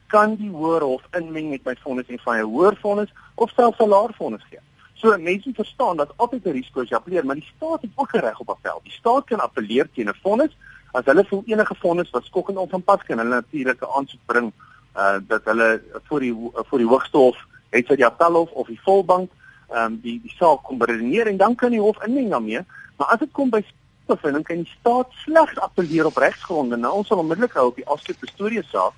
kan 0.08 0.34
die 0.34 0.50
hoër 0.50 0.82
hof 0.82 1.02
inmeng 1.12 1.50
met 1.50 1.64
my 1.64 1.76
vonnis 1.82 2.08
en 2.08 2.18
van 2.18 2.36
'n 2.38 2.50
hoër 2.50 2.76
vonnis 2.76 3.10
of 3.34 3.50
selfs 3.50 3.78
'n 3.78 3.88
laer 3.88 4.14
vonnis 4.18 4.42
gee 4.50 4.60
So 5.06 5.16
mense 5.18 5.50
verstaan 5.54 5.96
dat 5.96 6.12
altyd 6.16 6.44
'n 6.44 6.50
risiko 6.50 6.80
is 6.80 6.92
appeleer, 6.92 7.26
maar 7.26 7.34
die 7.34 7.52
staat 7.56 7.82
het 7.82 7.90
ook 7.94 8.10
reg 8.10 8.38
op 8.40 8.48
appel. 8.48 8.80
Die 8.82 8.92
staat 8.92 9.24
kan 9.24 9.40
appeleer 9.40 9.88
teen 9.92 10.08
'n 10.08 10.14
vonnis 10.22 10.56
as 10.92 11.04
hulle 11.04 11.24
voel 11.24 11.42
enige 11.46 11.74
vonnis 11.74 12.10
wat 12.10 12.24
skokkend 12.24 12.58
onvanpas 12.58 13.02
kan 13.02 13.18
hulle 13.18 13.34
natuurlik 13.34 13.80
'n 13.80 13.92
aansoek 13.96 14.20
bring 14.26 14.52
uh 14.96 15.18
dat 15.28 15.44
hulle 15.44 15.82
voor 16.02 16.20
die 16.20 16.34
voor 16.52 16.78
die 16.78 16.86
hoogste 16.86 17.16
hof, 17.16 17.36
het 17.70 17.86
sy 17.86 17.94
die 17.94 18.06
appelhof 18.06 18.50
of 18.50 18.66
die 18.66 18.80
volbank, 18.80 19.30
ehm 19.68 19.84
um, 19.84 20.00
die 20.02 20.20
die 20.22 20.34
saak 20.38 20.62
kom 20.62 20.78
beredeneer 20.78 21.26
en 21.26 21.36
dan 21.36 21.54
kan 21.54 21.70
die 21.70 21.80
hof 21.80 22.02
inmeng 22.02 22.30
daarmee. 22.30 22.64
Maar 22.96 23.06
as 23.06 23.18
dit 23.18 23.32
kom 23.32 23.50
by 23.50 23.64
bevinding 24.06 24.44
kan 24.44 24.56
die 24.56 24.72
staat 24.80 25.12
slegs 25.12 25.58
appeleer 25.58 26.06
op 26.06 26.16
regsgronde. 26.16 26.76
Nou 26.76 26.94
ons 26.94 27.06
sal 27.06 27.18
onmiddellik 27.18 27.52
hou 27.52 27.66
op 27.66 27.76
die 27.76 27.86
afskeid 27.86 28.16
storie 28.22 28.62
saak. 28.62 28.92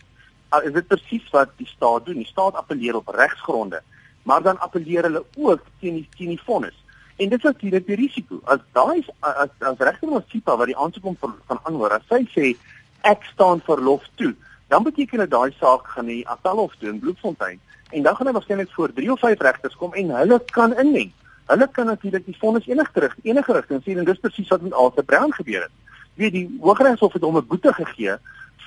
Uh, 0.55 0.65
is 0.65 0.73
dit 0.73 0.87
presies 0.87 1.31
wat 1.31 1.49
die 1.57 1.67
staat 1.67 2.05
doen? 2.07 2.17
Die 2.17 2.33
staat 2.33 2.55
appeleer 2.55 2.97
op 2.97 3.09
regsgronde 3.09 3.83
maar 4.29 4.43
dan 4.43 4.61
appeleer 4.61 5.03
hulle 5.09 5.25
ook 5.37 5.61
teen 5.81 5.95
die 5.95 6.09
teen 6.17 6.35
die 6.35 6.43
vonnis. 6.45 6.77
En 7.17 7.29
dit 7.29 7.39
is 7.39 7.45
natuurlik 7.45 7.87
die 7.87 7.97
risiko. 7.97 8.41
As 8.45 8.61
daai 8.77 9.01
as 9.21 9.49
as 9.71 9.79
regter 9.79 10.11
Masipa 10.13 10.57
wat 10.57 10.69
die 10.69 10.77
aansoek 10.77 11.07
om 11.09 11.17
kan 11.21 11.61
aanhoor, 11.63 11.95
as 11.97 12.05
sy 12.13 12.21
sê 12.35 12.51
ek 13.09 13.25
staan 13.33 13.63
verlof 13.65 14.05
toe, 14.21 14.35
dan 14.69 14.85
beteken 14.85 15.25
dit 15.25 15.33
daai 15.33 15.55
saak 15.57 15.89
gaan 15.95 16.11
die 16.13 16.21
appelhof 16.29 16.77
toe 16.77 16.91
in 16.93 17.01
Bloemfontein 17.01 17.57
en 17.97 18.05
dan 18.05 18.17
gaan 18.17 18.29
hy 18.29 18.35
waarskynlik 18.37 18.73
voor 18.77 18.93
3 18.93 19.13
of 19.13 19.21
5 19.25 19.45
regters 19.47 19.77
kom 19.81 19.95
en 19.97 20.11
hulle 20.19 20.39
kan 20.53 20.77
inmeng. 20.77 21.13
Hulle 21.49 21.69
kan 21.73 21.89
natuurlik 21.89 22.27
die 22.29 22.37
vonnis 22.37 22.69
enige 22.69 23.01
rig 23.01 23.17
enige 23.23 23.57
rigting 23.57 23.81
sien 23.85 24.03
en 24.03 24.09
dis 24.11 24.21
presies 24.21 24.53
wat 24.53 24.67
met 24.67 24.77
Arthur 24.77 25.09
Brown 25.09 25.33
gebeur 25.39 25.65
het. 25.65 25.73
Weet 26.21 26.37
die 26.37 26.45
Hooggeregshof 26.61 27.17
het 27.17 27.25
hom 27.25 27.41
'n 27.41 27.49
boete 27.49 27.73
gegee 27.81 28.19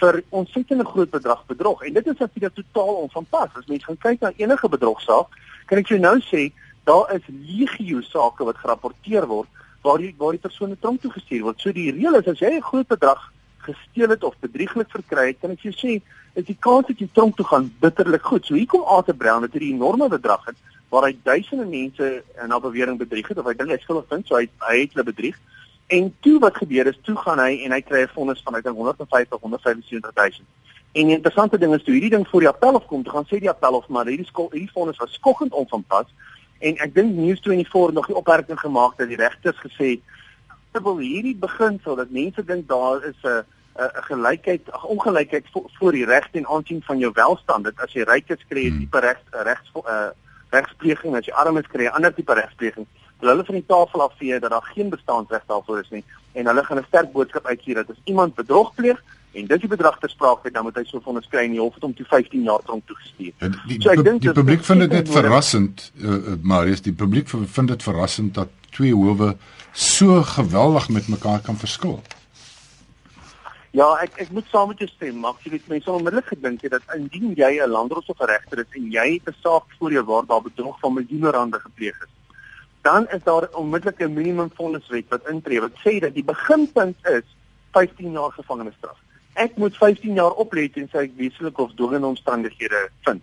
vir 0.02 0.24
ontsettende 0.30 0.86
groot 0.86 1.10
bedrag 1.10 1.46
bedrog 1.46 1.86
en 1.86 1.94
dit 1.94 2.08
is 2.08 2.18
natuurlik 2.18 2.56
totaal 2.56 2.96
onvanpas. 3.06 3.54
As 3.54 3.70
mens 3.70 3.86
gaan 3.86 3.98
kyk 3.98 4.20
na 4.20 4.34
enige 4.36 4.70
bedrogsaak, 4.70 5.38
kan 5.72 5.80
ek 5.80 5.94
jou 5.94 6.02
nou 6.04 6.18
sê 6.28 6.50
daar 6.84 7.14
is 7.16 7.28
legio 7.32 8.02
sake 8.04 8.44
wat 8.44 8.58
gerapporteer 8.60 9.28
word 9.30 9.48
waar 9.86 10.02
die 10.04 10.12
waar 10.20 10.36
die 10.36 10.44
persoon 10.44 10.76
tronk 10.80 11.00
toe 11.02 11.12
gestuur 11.14 11.46
word. 11.46 11.62
So 11.64 11.72
die 11.72 11.94
reël 11.96 12.18
is 12.20 12.28
as 12.28 12.42
jy 12.44 12.58
'n 12.58 12.70
groot 12.70 12.88
bedrag 12.88 13.22
gesteel 13.64 14.10
het 14.10 14.24
of 14.24 14.36
bedrieglik 14.42 14.90
verkry 14.92 15.28
het, 15.28 15.40
kan 15.40 15.52
ek 15.52 15.64
jou 15.64 15.74
sê 15.74 16.02
is 16.36 16.46
die 16.46 16.58
kans 16.60 16.88
dat 16.88 17.00
jy 17.00 17.08
tronk 17.14 17.38
toe 17.38 17.46
gaan 17.46 17.72
bitterlik 17.80 18.24
goed. 18.24 18.46
So 18.46 18.56
hier 18.56 18.68
kom 18.68 18.84
Arthur 18.84 19.16
Brown 19.16 19.42
met 19.42 19.54
hierdie 19.54 19.74
enorme 19.74 20.10
bedrag 20.10 20.46
het 20.46 20.58
waar 20.90 21.08
hy 21.08 21.16
duisende 21.24 21.66
mense 21.66 22.24
in 22.44 22.52
'n 22.52 22.62
bewering 22.62 22.98
bedrieg 22.98 23.28
het 23.28 23.38
of 23.38 23.46
hy 23.46 23.54
dink 23.54 23.70
hy 23.70 23.78
skuldig 23.78 24.08
vind, 24.10 24.28
so 24.28 24.36
hy 24.36 24.50
hy 24.60 24.82
het 24.82 24.94
hulle 24.94 25.12
bedrieg. 25.14 25.38
En 25.88 26.14
toe 26.20 26.40
wat 26.40 26.56
gebeur 26.58 26.88
is, 26.88 27.00
toe 27.04 27.16
gaan 27.16 27.40
hy 27.40 27.64
en 27.64 27.72
hy 27.72 27.82
kry 27.82 28.02
'n 28.04 28.12
vonnis 28.14 28.42
van 28.44 28.56
uit 28.56 28.66
150 28.66 29.40
175 29.40 30.12
000. 30.16 30.46
En 30.92 31.08
die 31.08 31.16
interessante 31.16 31.58
ding 31.58 31.74
is 31.74 31.84
toe 31.84 31.94
hierdie 31.94 32.10
ding 32.10 32.28
voor 32.28 32.40
die 32.40 32.50
appelhof 32.50 32.86
kom, 32.86 33.04
toe 33.04 33.14
gaan 33.14 33.28
sê 33.30 33.40
die 33.40 33.50
appelhof 33.50 33.88
maar 33.88 34.06
hierdie 34.06 34.28
skol 34.28 34.50
hierdie 34.52 34.72
vonnis 34.74 35.00
was 35.00 35.14
skokkend 35.14 35.54
onvanpas 35.54 36.10
en 36.60 36.78
ek 36.78 36.94
dink 36.94 37.16
News24 37.16 37.94
nog 37.96 38.10
die 38.12 38.16
opmerking 38.16 38.60
gemaak 38.60 38.98
dat 38.98 39.08
die 39.08 39.18
regters 39.18 39.58
gesê 39.64 39.96
het 40.74 40.84
wil 40.84 41.00
hierdie 41.00 41.36
beginsel 41.36 41.96
dat 41.96 42.12
mense 42.12 42.44
dink 42.44 42.68
daar 42.68 43.04
is 43.08 43.18
'n 43.24 43.44
'n 43.80 44.04
gelykheid, 44.04 44.68
'n 44.68 44.88
ongelykheid 44.94 45.46
vo, 45.52 45.66
voor 45.80 45.92
die 45.92 46.06
reg 46.06 46.28
ten 46.32 46.48
aansien 46.48 46.82
van 46.84 46.98
jou 46.98 47.12
welstand. 47.14 47.64
Dit 47.64 47.80
as 47.80 47.94
jy 47.94 48.04
ryk 48.04 48.30
is, 48.30 48.46
kry 48.50 48.64
jy 48.64 48.72
'n 48.72 48.80
tipe 48.80 49.00
reg 49.00 49.20
regs 49.32 49.72
uh, 49.76 50.12
regspleging, 50.50 51.16
as 51.16 51.26
jy 51.26 51.34
arm 51.34 51.58
is, 51.58 51.68
kry 51.68 51.84
jy 51.84 51.90
'n 51.90 51.96
ander 51.96 52.14
tipe 52.14 52.34
regspleging. 52.34 52.88
Wil 53.22 53.30
hulle 53.30 53.46
van 53.46 53.56
die 53.56 53.66
tafel 53.70 54.02
af 54.02 54.14
vee 54.18 54.40
dat 54.40 54.50
daar 54.50 54.70
geen 54.74 54.90
bestaansreg 54.90 55.44
daarvoor 55.48 55.80
is 55.80 55.90
nie 55.90 56.04
en 56.34 56.48
hulle 56.50 56.64
gaan 56.64 56.80
'n 56.80 56.86
sterk 56.88 57.12
boodskap 57.12 57.46
uitstuur 57.46 57.76
dat 57.76 57.90
as 57.90 58.02
iemand 58.04 58.36
bedrog 58.36 58.74
pleeg 58.76 59.02
en 59.32 59.46
dit 59.48 59.60
die 59.62 59.70
bedrag 59.70 60.00
ter 60.00 60.10
sprake 60.10 60.40
het, 60.44 60.54
dan 60.54 60.64
moet 60.64 60.76
hy 60.76 60.84
so 60.88 61.00
vonnis 61.00 61.28
kry 61.32 61.46
en 61.46 61.52
die 61.56 61.60
hof 61.60 61.74
het 61.74 61.84
hom 61.84 61.94
toe 61.96 62.06
15 62.06 62.44
jaar 62.44 62.64
tronk 62.68 62.88
toegestuur. 62.88 63.34
Ja, 63.40 63.50
die 63.68 63.82
So 63.82 63.94
ek 63.94 64.04
dink 64.04 64.22
die 64.22 64.32
publiek 64.36 64.64
vind 64.68 64.80
dit 64.80 64.92
net 64.92 65.12
verrassend, 65.12 65.92
uh, 66.02 66.16
uh, 66.16 66.38
Marius, 66.42 66.82
die 66.82 66.94
publiek 66.94 67.30
vind 67.30 67.68
dit 67.68 67.84
verrassend 67.84 68.34
dat 68.34 68.50
twee 68.76 68.96
howe 68.96 69.36
so 69.72 70.24
geweldig 70.24 70.90
met 70.90 71.08
mekaar 71.08 71.40
kan 71.40 71.56
verskil. 71.56 72.02
Ja, 73.72 73.88
ek 74.04 74.18
ek 74.20 74.32
moet 74.36 74.48
saam 74.52 74.68
met 74.68 74.82
jou 74.84 74.90
stem, 74.92 75.20
maar 75.24 75.38
jy 75.46 75.54
weet 75.54 75.68
mense 75.72 75.88
sal 75.88 76.02
onmiddellik 76.02 76.34
gedink 76.34 76.64
het 76.66 76.74
dat 76.76 76.96
indien 76.98 77.32
jy 77.40 77.52
'n 77.56 77.72
landdros 77.72 78.10
of 78.12 78.20
regter 78.20 78.60
is 78.60 78.76
en 78.76 78.92
jy 78.92 79.08
het 79.14 79.32
'n 79.32 79.40
saak 79.44 79.64
voor 79.80 79.92
jou 79.92 80.04
waar 80.04 80.26
daar 80.28 80.42
bedrog 80.42 80.80
van 80.80 80.94
miljoene 80.94 81.32
rande 81.32 81.60
gepleeg 81.60 81.96
is, 82.04 82.12
dan 82.82 83.08
is 83.10 83.24
daar 83.24 83.50
onmiddellik 83.54 84.00
'n 84.00 84.14
minimum 84.14 84.52
vonniswet 84.54 85.10
wat 85.10 85.28
intree 85.30 85.62
wat 85.62 85.76
sê 85.86 86.00
dat 86.00 86.14
die 86.14 86.24
beginpunt 86.24 86.98
is 87.08 87.28
15 87.72 88.12
jaar 88.12 88.32
gevangenisstraf. 88.32 88.98
Ek 89.34 89.56
moet 89.56 89.78
15 89.78 90.14
jaar 90.14 90.32
oplê 90.32 90.72
tensy 90.72 90.98
ek 90.98 91.12
wesenlik 91.16 91.58
of 91.58 91.72
dwingende 91.74 92.08
omstandighede 92.08 92.90
vind. 93.02 93.22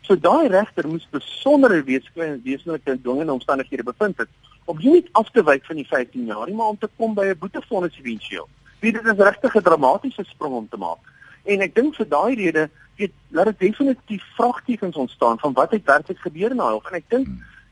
So 0.00 0.16
daai 0.16 0.48
regter 0.48 0.88
moes 0.88 1.08
besondere 1.10 1.82
wesenlike 1.82 2.40
wesenlike 2.44 3.00
dwingende 3.02 3.32
omstandighede 3.32 3.82
bevind 3.82 4.16
het 4.16 4.28
om 4.64 4.78
nie 4.80 5.08
af 5.12 5.30
te 5.30 5.42
wyk 5.42 5.64
van 5.64 5.76
die 5.76 5.86
15 5.86 6.24
jaar 6.24 6.46
nie, 6.46 6.54
maar 6.54 6.66
om 6.66 6.78
te 6.78 6.88
kom 6.96 7.14
by 7.14 7.24
'n 7.24 7.38
boetevonnis 7.38 7.98
eventueel. 7.98 8.48
Wie 8.80 8.92
dit 8.92 9.04
is 9.04 9.16
regtig 9.16 9.54
'n 9.56 9.62
dramatiese 9.62 10.24
sprong 10.24 10.54
om 10.54 10.68
te 10.68 10.76
maak. 10.76 10.98
En 11.44 11.60
ek 11.60 11.74
dink 11.74 11.94
vir 11.94 12.08
daai 12.08 12.34
rede, 12.34 12.70
weet, 12.96 13.12
laat 13.28 13.44
dit 13.44 13.58
definitief 13.58 14.24
vraagtekens 14.36 14.96
ontstaan 14.96 15.38
van 15.38 15.52
wat 15.52 15.70
het 15.70 15.84
werklik 15.84 16.18
gebeur 16.18 16.50
in 16.50 16.56
daai 16.56 16.72
hof 16.72 16.90
en 16.90 16.96
ek 16.96 17.08
dink 17.08 17.28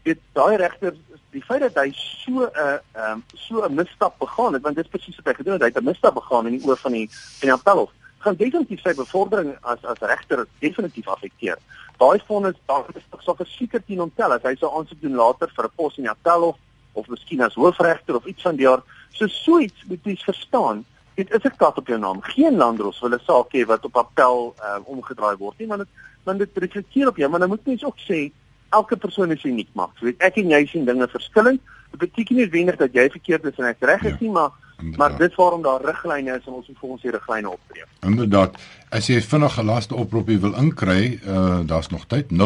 weet 0.07 0.22
daai 0.38 0.57
regter 0.57 0.94
die 1.34 1.42
feit 1.44 1.62
dat 1.64 1.78
hy 1.82 1.90
so 1.98 2.46
'n 2.46 2.50
uh, 2.64 2.78
um, 3.11 3.24
so 3.34 3.64
'n 3.64 3.74
misstap 3.74 4.18
begaan 4.18 4.52
het, 4.52 4.62
want 4.62 4.76
dit 4.76 4.84
is 4.84 4.90
presies 4.90 5.16
wat 5.16 5.26
hy 5.30 5.34
gedoen 5.34 5.52
het, 5.59 5.62
hy 5.62 5.70
het 5.72 5.80
'n 5.82 5.90
misstap 5.90 6.14
begaan 6.14 6.46
in 6.46 6.59
die 6.59 6.64
oë 6.66 6.76
van 6.84 6.92
die 6.92 7.09
van 7.11 7.48
die 7.48 7.57
appelhof, 7.57 7.90
gaan 8.18 8.36
definitief 8.36 8.80
sy 8.80 8.94
bevordering 8.94 9.57
as 9.62 9.84
as 9.84 9.98
regter 10.00 10.46
definitief 10.59 11.09
affekteer. 11.09 11.59
Daai 11.98 12.18
vonnis 12.26 12.59
daar 12.66 12.84
is 12.94 13.04
sal 13.24 13.36
verseker 13.36 13.82
teen 13.86 13.98
hom 13.98 14.12
tel 14.16 14.32
as 14.32 14.42
hy 14.42 14.54
sou 14.57 14.70
aansoek 14.78 15.00
doen 15.00 15.14
later 15.14 15.50
vir 15.57 15.64
'n 15.64 15.76
pos 15.76 15.98
in 15.98 16.04
die 16.04 16.14
appelhof 16.16 16.57
of 16.92 17.09
miskien 17.09 17.42
as 17.42 17.54
hoofregter 17.54 18.16
of 18.16 18.26
iets 18.26 18.42
van 18.42 18.57
die 18.57 18.68
aard. 18.68 18.84
So 19.12 19.26
so 19.26 19.59
iets 19.59 19.84
moet 19.88 20.04
jy 20.04 20.16
verstaan. 20.16 20.84
Dit 21.14 21.30
is 21.30 21.44
'n 21.44 21.57
kat 21.57 21.78
op 21.78 21.86
jou 21.86 21.98
naam. 21.98 22.20
Geen 22.22 22.57
landdros 22.57 23.00
wil 23.00 23.14
'n 23.14 23.20
saak 23.26 23.52
hê 23.52 23.66
wat 23.66 23.84
op 23.84 23.96
appel 23.96 24.54
uh, 24.61 24.78
omgedraai 24.84 25.36
word 25.36 25.59
nie, 25.59 25.68
want 25.68 25.80
dit 25.80 25.88
want 26.24 26.38
dit 26.38 26.50
reflekteer 26.54 27.09
op 27.09 27.16
jou, 27.16 27.30
maar 27.30 27.40
dan 27.40 27.48
moet 27.48 27.66
mens 27.66 27.84
ook 27.84 27.98
sê 27.98 28.32
elke 28.79 28.97
persoon 29.01 29.31
is 29.35 29.45
uniek 29.45 29.68
maar. 29.72 29.91
So 29.97 30.05
weet 30.09 30.22
ek 30.29 30.37
en 30.43 30.53
jy 30.55 30.62
sien 30.70 30.85
dinge 30.89 31.09
verskillend. 31.09 31.61
Dit 31.91 32.01
beteken 32.05 32.37
nie 32.37 32.45
noodwendig 32.45 32.77
dat 32.83 32.93
jy 32.97 33.07
verkeerd 33.18 33.45
is 33.51 33.59
en 33.61 33.68
ek 33.72 33.85
reg 33.91 34.03
is 34.12 34.18
nie, 34.20 34.33
maar 34.39 34.51
maar 34.97 35.18
dis 35.18 35.35
waarom 35.35 35.62
daar 35.64 35.81
riglyne 35.85 36.35
is 36.37 36.45
en 36.47 36.53
ons 36.53 36.66
moet 36.68 36.79
volgens 36.79 37.03
die 37.03 37.11
riglyne 37.11 37.49
optree. 37.51 37.85
Inderdaad. 38.05 38.57
As 38.93 39.07
jy 39.09 39.20
vinnig 39.22 39.57
'n 39.59 39.64
laaste 39.64 39.95
oproepie 39.95 40.39
wil 40.39 40.55
inkry, 40.55 41.20
uh 41.24 41.61
daar's 41.64 41.89
nog 41.89 42.05
tyd 42.07 42.27
0891104553. 42.31 42.37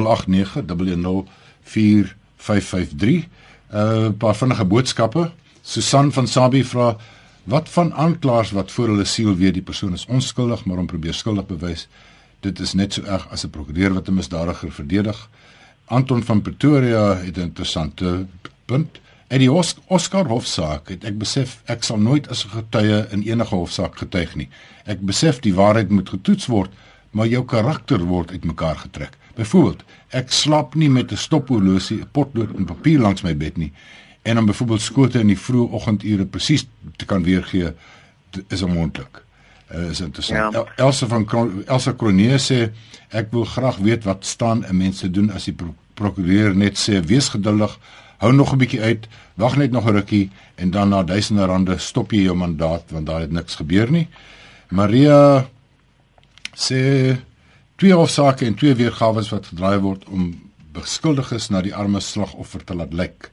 Uh 3.73 4.07
'n 4.07 4.17
paar 4.17 4.37
vinnige 4.37 4.65
boodskappe. 4.65 5.31
Susan 5.63 6.13
van 6.13 6.27
Sabie 6.27 6.67
vra 6.67 6.97
wat 7.45 7.69
van 7.69 7.95
aanklaers 7.95 8.51
wat 8.51 8.71
voor 8.71 8.89
hulle 8.89 9.05
siel 9.05 9.37
weet 9.37 9.55
die 9.55 9.63
persoon 9.63 9.93
is 9.93 10.07
onskuldig 10.07 10.65
maar 10.65 10.77
hom 10.77 10.87
probeer 10.87 11.15
skuldig 11.15 11.47
bewys. 11.47 11.89
Dit 12.41 12.59
is 12.61 12.73
net 12.73 12.93
so 12.93 13.03
erg 13.03 13.29
as 13.31 13.45
'n 13.45 13.51
prokureur 13.51 13.93
wat 13.93 14.09
'n 14.09 14.15
misdadiger 14.15 14.73
verdedig. 14.73 15.29
Anton 15.91 16.23
van 16.23 16.43
Pretoria 16.43 17.17
het 17.17 17.37
'n 17.37 17.41
interessante 17.41 18.27
punt. 18.65 19.01
En 19.27 19.39
die 19.39 19.53
Os 19.53 19.77
Oscar 19.87 20.27
hofsaak 20.27 20.89
het 20.89 21.05
ek 21.05 21.19
besef 21.19 21.63
ek 21.65 21.83
sal 21.83 21.99
nooit 21.99 22.29
as 22.29 22.45
'n 22.45 22.49
getuie 22.49 23.07
in 23.11 23.23
enige 23.23 23.55
hofsaak 23.55 23.99
getuig 23.99 24.35
nie. 24.35 24.49
Ek 24.85 25.01
besef 25.01 25.41
die 25.41 25.55
waarheid 25.55 25.91
moet 25.91 26.09
getoets 26.09 26.47
word, 26.47 26.71
maar 27.11 27.27
jou 27.27 27.45
karakter 27.45 28.05
word 28.05 28.31
uitmekaar 28.31 28.77
getrek. 28.77 29.17
Byvoorbeeld, 29.35 29.83
ek 30.09 30.31
slaap 30.31 30.75
nie 30.75 30.91
met 30.91 31.13
'n 31.13 31.17
stophorlosie, 31.17 32.01
'n 32.01 32.09
potlood 32.13 32.57
en 32.57 32.65
papier 32.65 33.01
langs 33.01 33.23
my 33.23 33.37
bed 33.37 33.57
nie. 33.57 33.73
En 34.23 34.39
om 34.39 34.47
byvoorbeeld 34.47 34.81
skote 34.81 35.21
in 35.21 35.27
die 35.27 35.39
vroeë 35.39 35.73
oggendure 35.73 36.25
presies 36.25 36.67
te 36.97 37.05
kan 37.05 37.23
weergee, 37.23 37.75
is 38.49 38.63
onmoontlik. 38.63 39.23
Uh, 39.75 39.91
is 39.91 40.01
interessant. 40.01 40.55
Ja. 40.55 40.65
Elsa 40.77 41.07
van 41.07 41.25
Kron 41.25 41.63
Elsa 41.67 41.93
Kronee 41.93 42.39
sê 42.43 42.73
ek 43.15 43.31
wil 43.31 43.45
graag 43.47 43.77
weet 43.79 44.05
wat 44.05 44.27
staan 44.27 44.65
'n 44.67 44.77
mens 44.77 44.99
te 44.99 45.11
doen 45.11 45.31
as 45.31 45.45
die 45.45 45.55
pro 45.55 45.75
prokureur 45.95 46.57
net 46.57 46.79
sê 46.79 47.05
wees 47.05 47.29
geduldig, 47.29 47.79
hou 48.19 48.33
nog 48.33 48.53
'n 48.53 48.59
bietjie 48.59 48.81
uit, 48.81 49.09
wag 49.35 49.57
net 49.57 49.71
nog 49.71 49.87
'n 49.87 49.93
rukkie 49.93 50.31
en 50.55 50.71
dan 50.71 50.89
na 50.89 51.03
duisende 51.03 51.45
rande 51.45 51.79
stop 51.79 52.13
jy 52.13 52.23
jou 52.23 52.37
mandaat 52.37 52.91
want 52.91 53.07
daar 53.07 53.21
het 53.21 53.31
niks 53.33 53.55
gebeur 53.55 53.91
nie. 53.91 54.09
Maria 54.69 55.47
sê 56.55 57.17
twee 57.77 57.93
hofsaake 57.93 58.47
en 58.47 58.55
twee 58.55 58.75
weergawe 58.75 59.23
wat 59.31 59.47
gedraai 59.47 59.79
word 59.79 60.05
om 60.05 60.51
beskuldiges 60.73 61.49
na 61.51 61.63
die 61.63 61.75
arme 61.75 62.01
slagoffer 62.01 62.65
te 62.65 62.75
laat 62.75 62.93
lyk. 62.93 63.31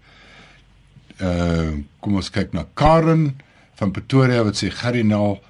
Uh 1.22 1.82
kom 2.00 2.16
ons 2.16 2.30
kyk 2.30 2.54
na 2.54 2.66
Karen 2.74 3.42
van 3.76 3.92
Pretoria 3.92 4.44
wat 4.44 4.56
sê 4.56 4.70
Gerinal 4.70 5.42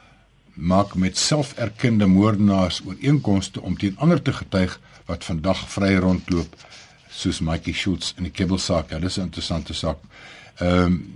maak 0.57 0.95
met 0.95 1.17
selferkende 1.17 2.05
moordenaars 2.05 2.81
ooreenkomste 2.85 3.61
om 3.61 3.77
teen 3.77 3.97
ander 3.97 4.21
te 4.21 4.33
getuig 4.33 4.79
wat 5.05 5.23
vandag 5.23 5.61
vry 5.69 5.95
rondloop 5.95 6.55
soos 7.09 7.39
Mikey 7.39 7.73
Schultz 7.73 8.13
in 8.17 8.27
die 8.27 8.33
Kebbelsaak. 8.33 8.91
Ja, 8.91 8.99
dis 8.99 9.17
'n 9.17 9.29
interessante 9.29 9.73
saak. 9.73 9.97
Ehm 10.57 10.83
um, 10.83 11.13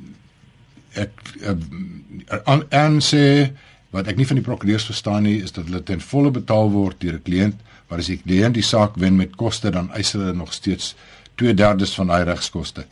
ek 0.93 1.11
uh, 1.41 2.59
en 2.69 2.99
sê 3.01 3.51
wat 3.89 4.07
ek 4.07 4.17
nie 4.17 4.27
van 4.27 4.35
die 4.35 4.43
prokureurs 4.43 4.85
verstaan 4.85 5.23
nie 5.23 5.41
is 5.41 5.51
dat 5.51 5.65
hulle 5.65 5.83
ten 5.83 6.01
volle 6.01 6.31
betaal 6.31 6.71
word 6.71 6.99
deur 6.99 7.13
'n 7.13 7.23
kliënt, 7.23 7.57
maar 7.87 7.99
as 7.99 8.07
die 8.07 8.21
kliënt 8.25 8.53
die 8.53 8.63
saak 8.63 8.95
wen 8.95 9.15
met 9.15 9.35
koste 9.35 9.71
dan 9.71 9.91
eis 9.91 10.11
hulle 10.11 10.33
nog 10.33 10.53
steeds 10.53 10.95
2/3 11.35 11.95
van 11.95 12.07
daai 12.07 12.23
regskoste. 12.23 12.85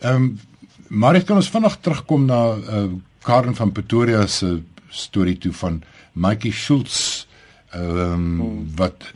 Ehm 0.00 0.14
um, 0.14 0.40
maar 0.88 1.14
ek 1.14 1.26
kan 1.26 1.36
ons 1.36 1.50
vinnig 1.50 1.76
terugkom 1.80 2.24
na 2.26 2.56
uh, 2.56 2.84
Karen 3.22 3.54
van 3.54 3.72
Pretoria 3.72 4.26
se 4.26 4.62
storie 4.92 5.38
toe 5.38 5.52
van 5.52 5.82
Mikey 6.12 6.52
Schultz 6.52 7.26
ehm 7.72 7.98
um, 7.98 8.40
hmm. 8.40 8.64
wat 8.76 9.08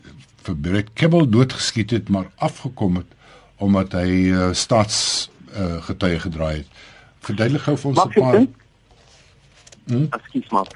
vir 0.47 0.57
Brett 0.57 0.93
Kebbel 0.97 1.29
doodgeskiet 1.29 1.91
het 1.91 2.09
maar 2.09 2.31
afgekom 2.37 2.97
het 3.03 3.13
omdat 3.57 3.93
hy 3.97 4.11
uh, 4.33 4.53
staats 4.53 5.31
uh, 5.57 5.83
getuie 5.85 6.19
gedraai 6.21 6.57
het. 6.57 6.69
Verduidelik 7.25 7.63
gou 7.65 7.77
vir 7.77 7.91
ons 7.91 8.05
'n 8.05 8.21
paar 8.21 8.47
Hm? 9.87 10.07
Ekskuus 10.11 10.49
maar. 10.51 10.71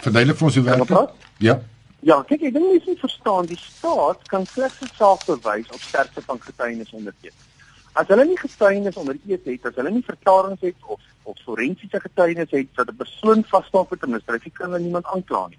Verduidelik 0.00 0.36
vir 0.36 0.46
ons 0.46 0.54
hoe 0.54 0.64
werk 0.64 0.86
dit? 0.88 1.10
Ja. 1.44 1.60
Ja, 2.06 2.22
kyk, 2.22 2.46
ek 2.48 2.54
dink 2.54 2.70
mense 2.70 2.88
moet 2.88 3.02
verstaan 3.02 3.48
die 3.50 3.58
staat 3.60 4.28
kan 4.30 4.46
slegs 4.46 4.78
self 4.96 5.24
bewys 5.26 5.68
op 5.74 5.82
sterkte 5.82 6.22
van 6.22 6.40
getuienis 6.40 6.92
onderteken. 6.96 7.44
As 7.92 8.08
hulle 8.12 8.24
nie 8.28 8.38
getuienis 8.38 8.96
onder 9.00 9.18
eed 9.26 9.44
het, 9.44 9.66
as 9.68 9.76
hulle 9.80 9.90
nie 9.90 10.04
verklaringe 10.06 10.60
het 10.60 10.88
of 10.94 11.00
of 11.26 11.38
forensiese 11.44 12.00
getuienis 12.00 12.50
het 12.50 12.68
dat 12.74 12.88
'n 12.90 12.96
persoon 12.96 13.44
vasstaap 13.44 13.90
met 13.90 14.02
'n 14.02 14.10
misdrijf, 14.10 14.52
kan 14.52 14.70
hulle 14.70 14.82
niemand 14.82 15.06
aankla 15.06 15.46
nie. 15.48 15.58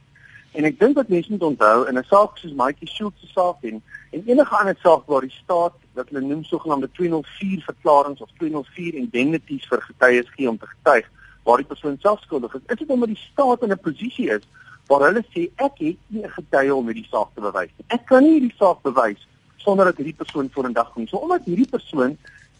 En 0.57 0.63
ek 0.63 0.80
dink 0.80 0.95
wat 0.95 1.09
mense 1.11 1.32
moet 1.32 1.43
onthou 1.43 1.88
in 1.88 1.97
'n 1.97 2.03
saak 2.03 2.38
soos 2.38 2.53
Mikey 2.53 2.88
Schultz 2.88 3.20
se 3.22 3.28
saak 3.28 3.63
en 3.63 3.82
en 4.11 4.24
enige 4.26 4.55
ander 4.55 4.78
saak 4.82 5.05
waar 5.05 5.22
die 5.22 5.39
staat 5.43 5.74
wat 5.93 6.09
hulle 6.09 6.28
noem 6.28 6.43
sogenaamde 6.43 6.89
204 6.91 7.61
verklaringe 7.61 8.20
of 8.20 8.30
204 8.38 8.93
indemnities 8.93 9.68
vir 9.68 9.82
getuies 9.82 10.30
gee 10.36 10.49
om 10.49 10.57
te 10.57 10.68
getuig 10.68 11.05
waar 11.43 11.57
die 11.57 11.65
persoon 11.65 11.97
self 11.99 12.22
skuldig 12.22 12.53
is, 12.53 12.61
is 12.68 12.78
dit 12.78 12.89
omdat 12.89 13.07
die 13.07 13.24
staat 13.32 13.61
in 13.61 13.72
'n 13.72 13.80
posisie 13.80 14.30
is 14.30 14.47
waar 14.88 15.01
hulle 15.07 15.24
sê 15.34 15.49
ek 15.55 15.76
het 15.78 15.97
nie 16.07 16.24
'n 16.24 16.36
getuie 16.39 16.76
om 16.76 16.86
hierdie 16.86 17.07
saak 17.11 17.30
te 17.36 17.41
bewys 17.41 17.72
nie. 17.78 17.86
Ek 17.88 18.05
kan 18.05 18.24
nie 18.24 18.39
hierdie 18.39 18.57
saak 18.57 18.82
bewys 18.82 19.28
sonder 19.57 19.86
dat 19.86 19.97
hierdie 19.97 20.15
persoon 20.24 20.49
voor 20.53 20.65
in 20.65 20.74
dag 20.74 20.91
kom. 20.93 21.07
So 21.07 21.18
omdat 21.18 21.45
hierdie 21.45 21.70
persoon 21.70 22.18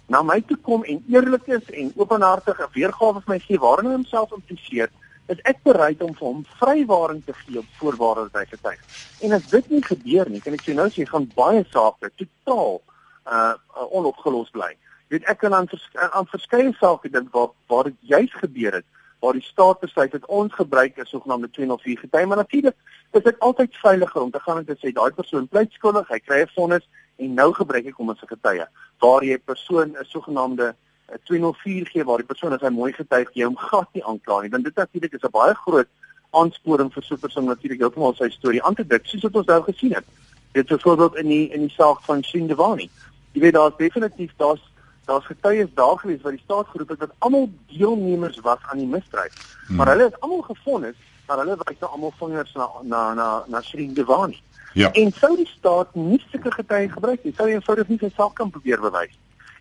na 0.08 0.22
my 0.24 0.40
toe 0.48 0.58
kom 0.64 0.84
en 0.84 1.04
eerlik 1.12 1.48
is 1.48 1.70
en 1.72 1.92
openhartig 1.96 2.60
'n 2.60 2.72
weergawe 2.74 3.22
vir 3.22 3.34
my 3.34 3.40
gee 3.40 3.60
waarin 3.60 3.86
hy 3.86 3.94
homself 3.94 4.32
impliseer, 4.32 4.90
is 5.28 5.40
ek 5.44 5.64
bereid 5.64 6.02
om 6.02 6.14
vir 6.16 6.28
hom 6.28 6.44
vrywaring 6.60 7.24
te 7.26 7.34
gee 7.34 7.60
op 7.60 7.66
voorwaarde 7.80 8.30
dat 8.32 8.42
hy 8.42 8.46
getuig. 8.56 8.82
En 9.22 9.32
as 9.32 9.48
dit 9.52 9.70
nie 9.70 9.84
gebeur 9.84 10.30
nie, 10.30 10.42
kan 10.42 10.54
ek 10.54 10.64
sê 10.64 10.74
nou 10.74 10.88
sê 10.90 11.06
gaan 11.06 11.28
baie 11.36 11.66
sake 11.72 12.12
totaal 12.16 12.82
uh 13.28 13.54
onopgelos 13.92 14.50
bly. 14.56 14.72
Jy 15.08 15.18
weet 15.18 15.28
ek 15.32 15.40
kan 15.40 15.54
aan 15.54 15.68
vers 15.68 15.90
aan 16.12 16.28
verskeie 16.28 16.74
sake 16.80 17.10
dink 17.10 17.34
waar 17.36 17.52
waar 17.68 17.84
dit 17.84 17.98
juis 18.02 18.34
gebeur 18.34 18.80
het 18.80 18.86
waar 19.20 19.34
die 19.34 19.44
staat 19.44 19.80
besluit 19.80 20.12
het 20.14 20.26
ons 20.26 20.54
gebruik 20.54 20.98
'n 20.98 21.06
sogenaamde 21.06 21.50
204 21.50 22.00
getuie, 22.00 22.26
maar 22.26 22.38
natuurlik 22.38 22.76
is 23.12 23.24
dit 23.24 23.40
altyd 23.40 23.76
veiliger 23.76 24.22
om 24.22 24.32
te 24.32 24.40
gaan 24.40 24.58
en 24.58 24.66
te 24.66 24.78
sê 24.78 24.94
daai 24.94 25.12
persoon 25.12 25.48
pleit 25.48 25.72
skuldig, 25.72 26.08
hy 26.08 26.20
kry 26.20 26.42
'n 26.42 26.54
vonnis 26.56 26.88
en 27.18 27.34
nou 27.34 27.54
gebruik 27.54 27.86
ek 27.86 28.00
hom 28.00 28.10
as 28.10 28.22
'n 28.22 28.34
getuie. 28.34 28.66
Waar 29.00 29.24
jy 29.24 29.34
'n 29.34 29.46
persoon 29.46 29.96
'n 29.98 30.06
sogenaamde 30.06 30.76
'n 31.14 31.20
204 31.24 31.88
gee 31.88 32.04
waar 32.04 32.18
die 32.18 32.32
persoon 32.32 32.54
as 32.54 32.62
hy 32.62 32.70
mooi 32.70 32.94
getuig 32.94 33.30
jy 33.34 33.46
hom 33.46 33.58
glad 33.58 33.88
nie 33.94 34.04
aankla 34.04 34.42
nie, 34.42 34.50
want 34.50 34.64
dit 34.64 34.76
natuurlik 34.76 35.14
is 35.14 35.24
'n 35.24 35.32
baie 35.32 35.54
groot 35.54 35.88
aansporing 36.32 36.94
vir 36.94 37.04
so 37.04 37.16
'n 37.16 37.20
persoon 37.20 37.46
natuurlik 37.46 37.80
heeltemal 37.80 38.14
sy 38.14 38.30
storie 38.30 38.64
aan 38.64 38.76
te 38.76 38.88
dik, 38.88 39.06
soos 39.06 39.24
wat 39.24 39.36
ons 39.36 39.48
nou 39.48 39.62
gesien 39.64 39.94
het. 39.94 40.06
Dit 40.52 40.72
is 40.72 40.82
voorbeeld 40.82 41.16
in 41.16 41.28
die 41.28 41.50
in 41.50 41.62
die 41.68 41.76
saak 41.76 42.02
van 42.02 42.24
Shindewani. 42.24 42.90
Jy 43.34 43.42
weet 43.42 43.54
daar's 43.54 43.78
definitief 43.78 44.32
daar's 44.38 44.62
daar's 45.06 45.26
getuies 45.26 45.74
daar 45.74 45.98
gewees 46.00 46.22
wat 46.22 46.32
die 46.36 46.42
staat 46.44 46.68
geroep 46.68 46.90
het 46.90 47.00
dat 47.00 47.12
almal 47.20 47.50
deelnemers 47.68 48.40
was 48.40 48.60
aan 48.62 48.78
die 48.78 48.88
misdrijf. 48.88 49.34
Hmm. 49.68 49.76
Maar 49.76 49.88
hulle 49.88 50.08
is 50.08 50.20
almal 50.20 50.42
gefonnis, 50.42 50.96
maar 51.28 51.38
hulle 51.38 51.58
wys 51.64 51.80
nou 51.80 51.92
almal 51.92 52.14
vingers 52.20 52.54
na 52.54 52.70
na 52.82 53.14
na 53.14 53.44
na 53.48 53.62
Shindewani. 53.62 54.42
Ja. 54.78 54.92
En 54.92 55.12
sou 55.12 55.32
die 55.36 55.48
staat 55.50 55.96
nie 55.98 56.20
sulke 56.30 56.52
getuie 56.54 56.90
gebruik 56.92 57.24
nie, 57.26 57.34
sou 57.34 57.48
hy 57.48 57.56
eenvoudig 57.58 57.88
nie 57.90 57.98
sy 57.98 58.12
saak 58.14 58.36
kan 58.38 58.52
probeer 58.54 58.82
bewys. 58.84 59.16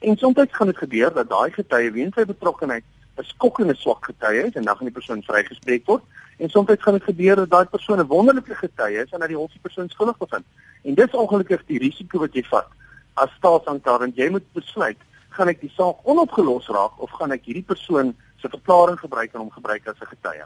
En 0.04 0.18
soms 0.20 0.36
gaan 0.58 0.68
dit 0.68 0.76
gebeur 0.82 1.14
dat 1.14 1.30
daai 1.30 1.50
getuie 1.54 1.90
weens 1.94 2.14
sy 2.18 2.26
betrokkeheid 2.28 2.84
'n 3.16 3.24
skokkende 3.24 3.74
swak 3.74 4.04
getuie 4.04 4.44
is 4.44 4.54
en 4.54 4.64
dan 4.68 4.76
gaan 4.76 4.90
die 4.90 4.98
persoon 4.98 5.22
vrygespreek 5.22 5.86
word. 5.86 6.02
En 6.36 6.50
soms 6.50 6.68
gaan 6.68 6.98
dit 6.98 7.02
gebeur 7.02 7.36
dat 7.36 7.50
daai 7.50 7.64
persoon 7.64 8.00
'n 8.00 8.06
wonderlike 8.06 8.54
getuie 8.54 9.00
is 9.04 9.10
en 9.10 9.20
dat 9.20 9.28
die 9.28 9.36
hof 9.36 9.52
die 9.52 9.62
persoon 9.62 9.88
skuldig 9.88 10.18
bevind. 10.18 10.44
En 10.84 10.94
dis 10.94 11.10
ongelukkig 11.10 11.64
die 11.66 11.78
risiko 11.78 12.18
wat 12.18 12.34
jy 12.34 12.44
vat 12.50 12.68
as 13.14 13.30
staatsaanklaer. 13.38 14.10
Jy 14.14 14.28
moet 14.30 14.52
besluit, 14.52 14.98
gaan 15.30 15.48
ek 15.48 15.60
die 15.60 15.72
saak 15.76 15.96
onopgelos 16.04 16.68
raak 16.68 17.00
of 17.00 17.10
gaan 17.10 17.32
ek 17.32 17.44
hierdie 17.44 17.64
persoon 17.64 18.14
se 18.36 18.48
verklaring 18.48 18.98
gebruik 18.98 19.32
en 19.32 19.40
hom 19.40 19.50
gebruik 19.50 19.88
as 19.88 20.00
'n 20.00 20.12
getuie? 20.12 20.44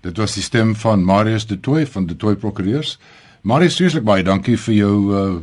Dit 0.00 0.16
was 0.16 0.34
die 0.34 0.42
stem 0.42 0.74
van 0.74 1.04
Marius 1.04 1.46
de 1.46 1.60
Tooy 1.60 1.86
van 1.86 2.06
de 2.06 2.16
Tooy 2.16 2.36
Prokureurs. 2.36 2.98
Marius, 3.42 3.76
vreeslik 3.78 4.04
baie 4.04 4.24
dankie 4.26 4.56
vir 4.58 4.74
jou 4.74 4.94
uh, 5.14 5.38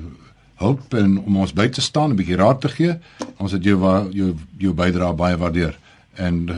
hulp 0.59 0.93
en 0.99 1.17
om 1.21 1.37
ons 1.43 1.53
by 1.55 1.67
te 1.71 1.81
staan, 1.81 2.11
'n 2.11 2.19
bietjie 2.19 2.35
raad 2.35 2.61
te 2.61 2.69
gee. 2.69 2.95
Ons 3.37 3.51
het 3.51 3.63
jou 3.63 3.79
jou 4.11 4.35
jou 4.59 4.73
bydrae 4.73 5.13
baie 5.13 5.37
waardeer. 5.37 5.77
En 6.15 6.49
uh, 6.49 6.57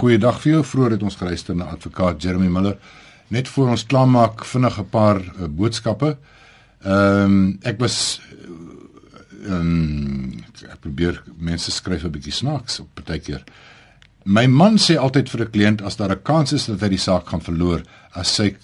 goeiedag 0.00 0.40
vir 0.40 0.52
jou. 0.52 0.64
Vroeër 0.64 0.90
het 0.90 1.02
ons 1.02 1.16
geluister 1.16 1.56
na 1.56 1.64
advokaat 1.64 2.22
Jeremy 2.22 2.48
Miller. 2.48 2.76
Net 3.28 3.48
voor 3.48 3.68
ons 3.68 3.86
klaarmaak 3.86 4.44
vinnig 4.44 4.78
'n 4.78 4.88
paar 4.90 5.20
uh, 5.20 5.48
boodskappe. 5.48 6.16
Ehm 6.84 7.24
um, 7.24 7.58
ek 7.62 7.78
was 7.78 8.20
ehm 9.44 9.60
um, 9.60 10.44
ek 10.70 10.80
probeer 10.80 11.22
mense 11.36 11.70
skryf 11.70 12.04
'n 12.04 12.10
bietjie 12.10 12.32
snaaks 12.32 12.80
op 12.80 12.88
partykeer. 12.94 13.44
My 14.24 14.46
man 14.46 14.76
sê 14.78 14.96
altyd 14.96 15.30
vir 15.30 15.40
'n 15.40 15.50
kliënt 15.50 15.82
as 15.82 15.96
daar 15.96 16.12
'n 16.12 16.22
kans 16.22 16.52
is 16.52 16.66
dat 16.66 16.80
hy 16.80 16.88
die 16.88 16.98
saak 16.98 17.28
gaan 17.28 17.40
verloor, 17.40 17.82
as 18.12 18.34
sy 18.34 18.56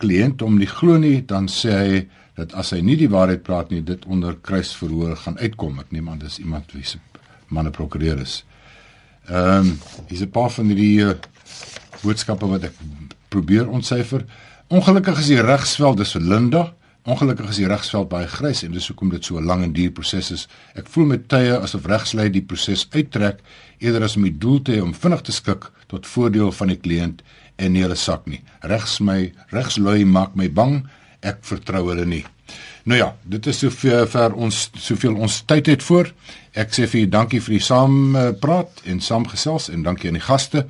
kliënt 0.00 0.40
hom 0.40 0.58
nie 0.58 0.70
glo 0.70 0.98
nie, 0.98 1.22
dan 1.26 1.48
sê 1.48 1.72
hy 1.72 2.06
dat 2.34 2.54
as 2.58 2.72
hy 2.74 2.80
nie 2.82 2.96
die 2.98 3.10
waarheid 3.10 3.44
praat 3.46 3.70
nie, 3.70 3.82
dit 3.82 4.04
onder 4.10 4.34
kruisverhoor 4.34 5.16
gaan 5.16 5.38
uitkom. 5.38 5.78
Ek 5.78 5.92
neem 5.94 6.08
aan 6.10 6.22
dis 6.22 6.40
iemand 6.42 6.72
wie 6.74 6.84
se 6.86 6.98
manne 7.48 7.70
prokureur 7.70 8.18
is. 8.20 8.42
Ehm, 9.28 9.70
um, 9.70 9.78
hier's 10.08 10.22
'n 10.22 10.30
paar 10.30 10.50
van 10.50 10.66
hierdie 10.66 11.00
uh, 11.04 11.14
boodskappe 12.02 12.46
wat 12.46 12.64
ek 12.64 12.74
probeer 13.28 13.68
ontsyfer. 13.68 14.24
Ongelukkig 14.68 15.18
is 15.18 15.30
die 15.32 15.40
regsveld 15.40 15.96
dis 15.96 16.12
vir 16.12 16.22
Linda. 16.22 16.74
Ongelukkig 17.04 17.50
is 17.52 17.58
die 17.60 17.68
regsveld 17.68 18.08
baie 18.08 18.26
grys 18.26 18.62
en 18.64 18.72
dis 18.72 18.86
hoekom 18.88 19.10
dit 19.12 19.24
so 19.24 19.36
'n 19.38 19.44
lang 19.44 19.62
en 19.62 19.72
duur 19.72 19.90
proses 19.90 20.30
is. 20.30 20.48
Ek 20.74 20.86
voel 20.88 21.06
met 21.06 21.28
tye 21.28 21.58
asof 21.58 21.86
regslei 21.86 22.30
die 22.30 22.42
proses 22.42 22.86
uittrek 22.90 23.40
eerder 23.78 24.02
as 24.02 24.16
om 24.16 24.22
die 24.22 24.38
doel 24.38 24.62
te 24.62 24.72
hê 24.72 24.82
om 24.82 24.94
vinnig 24.94 25.20
te 25.20 25.32
skik 25.32 25.70
tot 25.86 26.06
voordeel 26.06 26.52
van 26.52 26.68
die 26.68 26.80
kliënt 26.80 27.22
en 27.56 27.72
nie 27.72 27.82
hulle 27.82 27.96
sak 27.96 28.26
nie. 28.26 28.42
Regs 28.62 29.00
my 29.00 29.32
regslui 29.52 30.04
maak 30.04 30.34
my 30.36 30.48
bang 30.48 30.82
ek 31.24 31.44
vertrou 31.48 31.88
hulle 31.90 32.06
nie. 32.06 32.24
Nou 32.84 32.98
ja, 32.98 33.14
dit 33.24 33.46
is 33.46 33.62
soveel 33.64 34.06
vir 34.12 34.34
ons 34.36 34.58
soveel 34.76 35.16
ons 35.16 35.40
tyd 35.48 35.70
het 35.72 35.82
voor. 35.86 36.10
Ek 36.52 36.74
sê 36.76 36.88
vir 36.90 37.04
julle 37.04 37.14
dankie 37.14 37.40
vir 37.40 37.56
die 37.56 37.64
saam 37.64 38.18
praat 38.42 38.84
en 38.84 39.00
saamgesels 39.00 39.70
en 39.72 39.86
dankie 39.86 40.10
aan 40.10 40.20
die 40.20 40.28
gaste. 40.28 40.66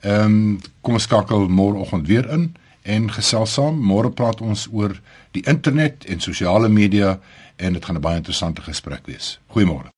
Ehm 0.00 0.24
um, 0.24 0.58
kom 0.80 0.96
ons 0.96 1.04
skakel 1.04 1.48
môreoggend 1.52 2.08
weer 2.08 2.28
in 2.32 2.50
en 2.82 3.10
gesels 3.12 3.54
saam. 3.58 3.76
Môre 3.84 4.10
praat 4.10 4.40
ons 4.40 4.66
oor 4.72 4.96
die 5.36 5.44
internet 5.46 6.06
en 6.08 6.20
sosiale 6.24 6.68
media 6.68 7.18
en 7.56 7.72
dit 7.72 7.84
gaan 7.84 7.96
'n 7.96 8.00
baie 8.00 8.16
interessante 8.16 8.62
gesprek 8.62 9.06
wees. 9.06 9.38
Goeiemôre. 9.52 9.88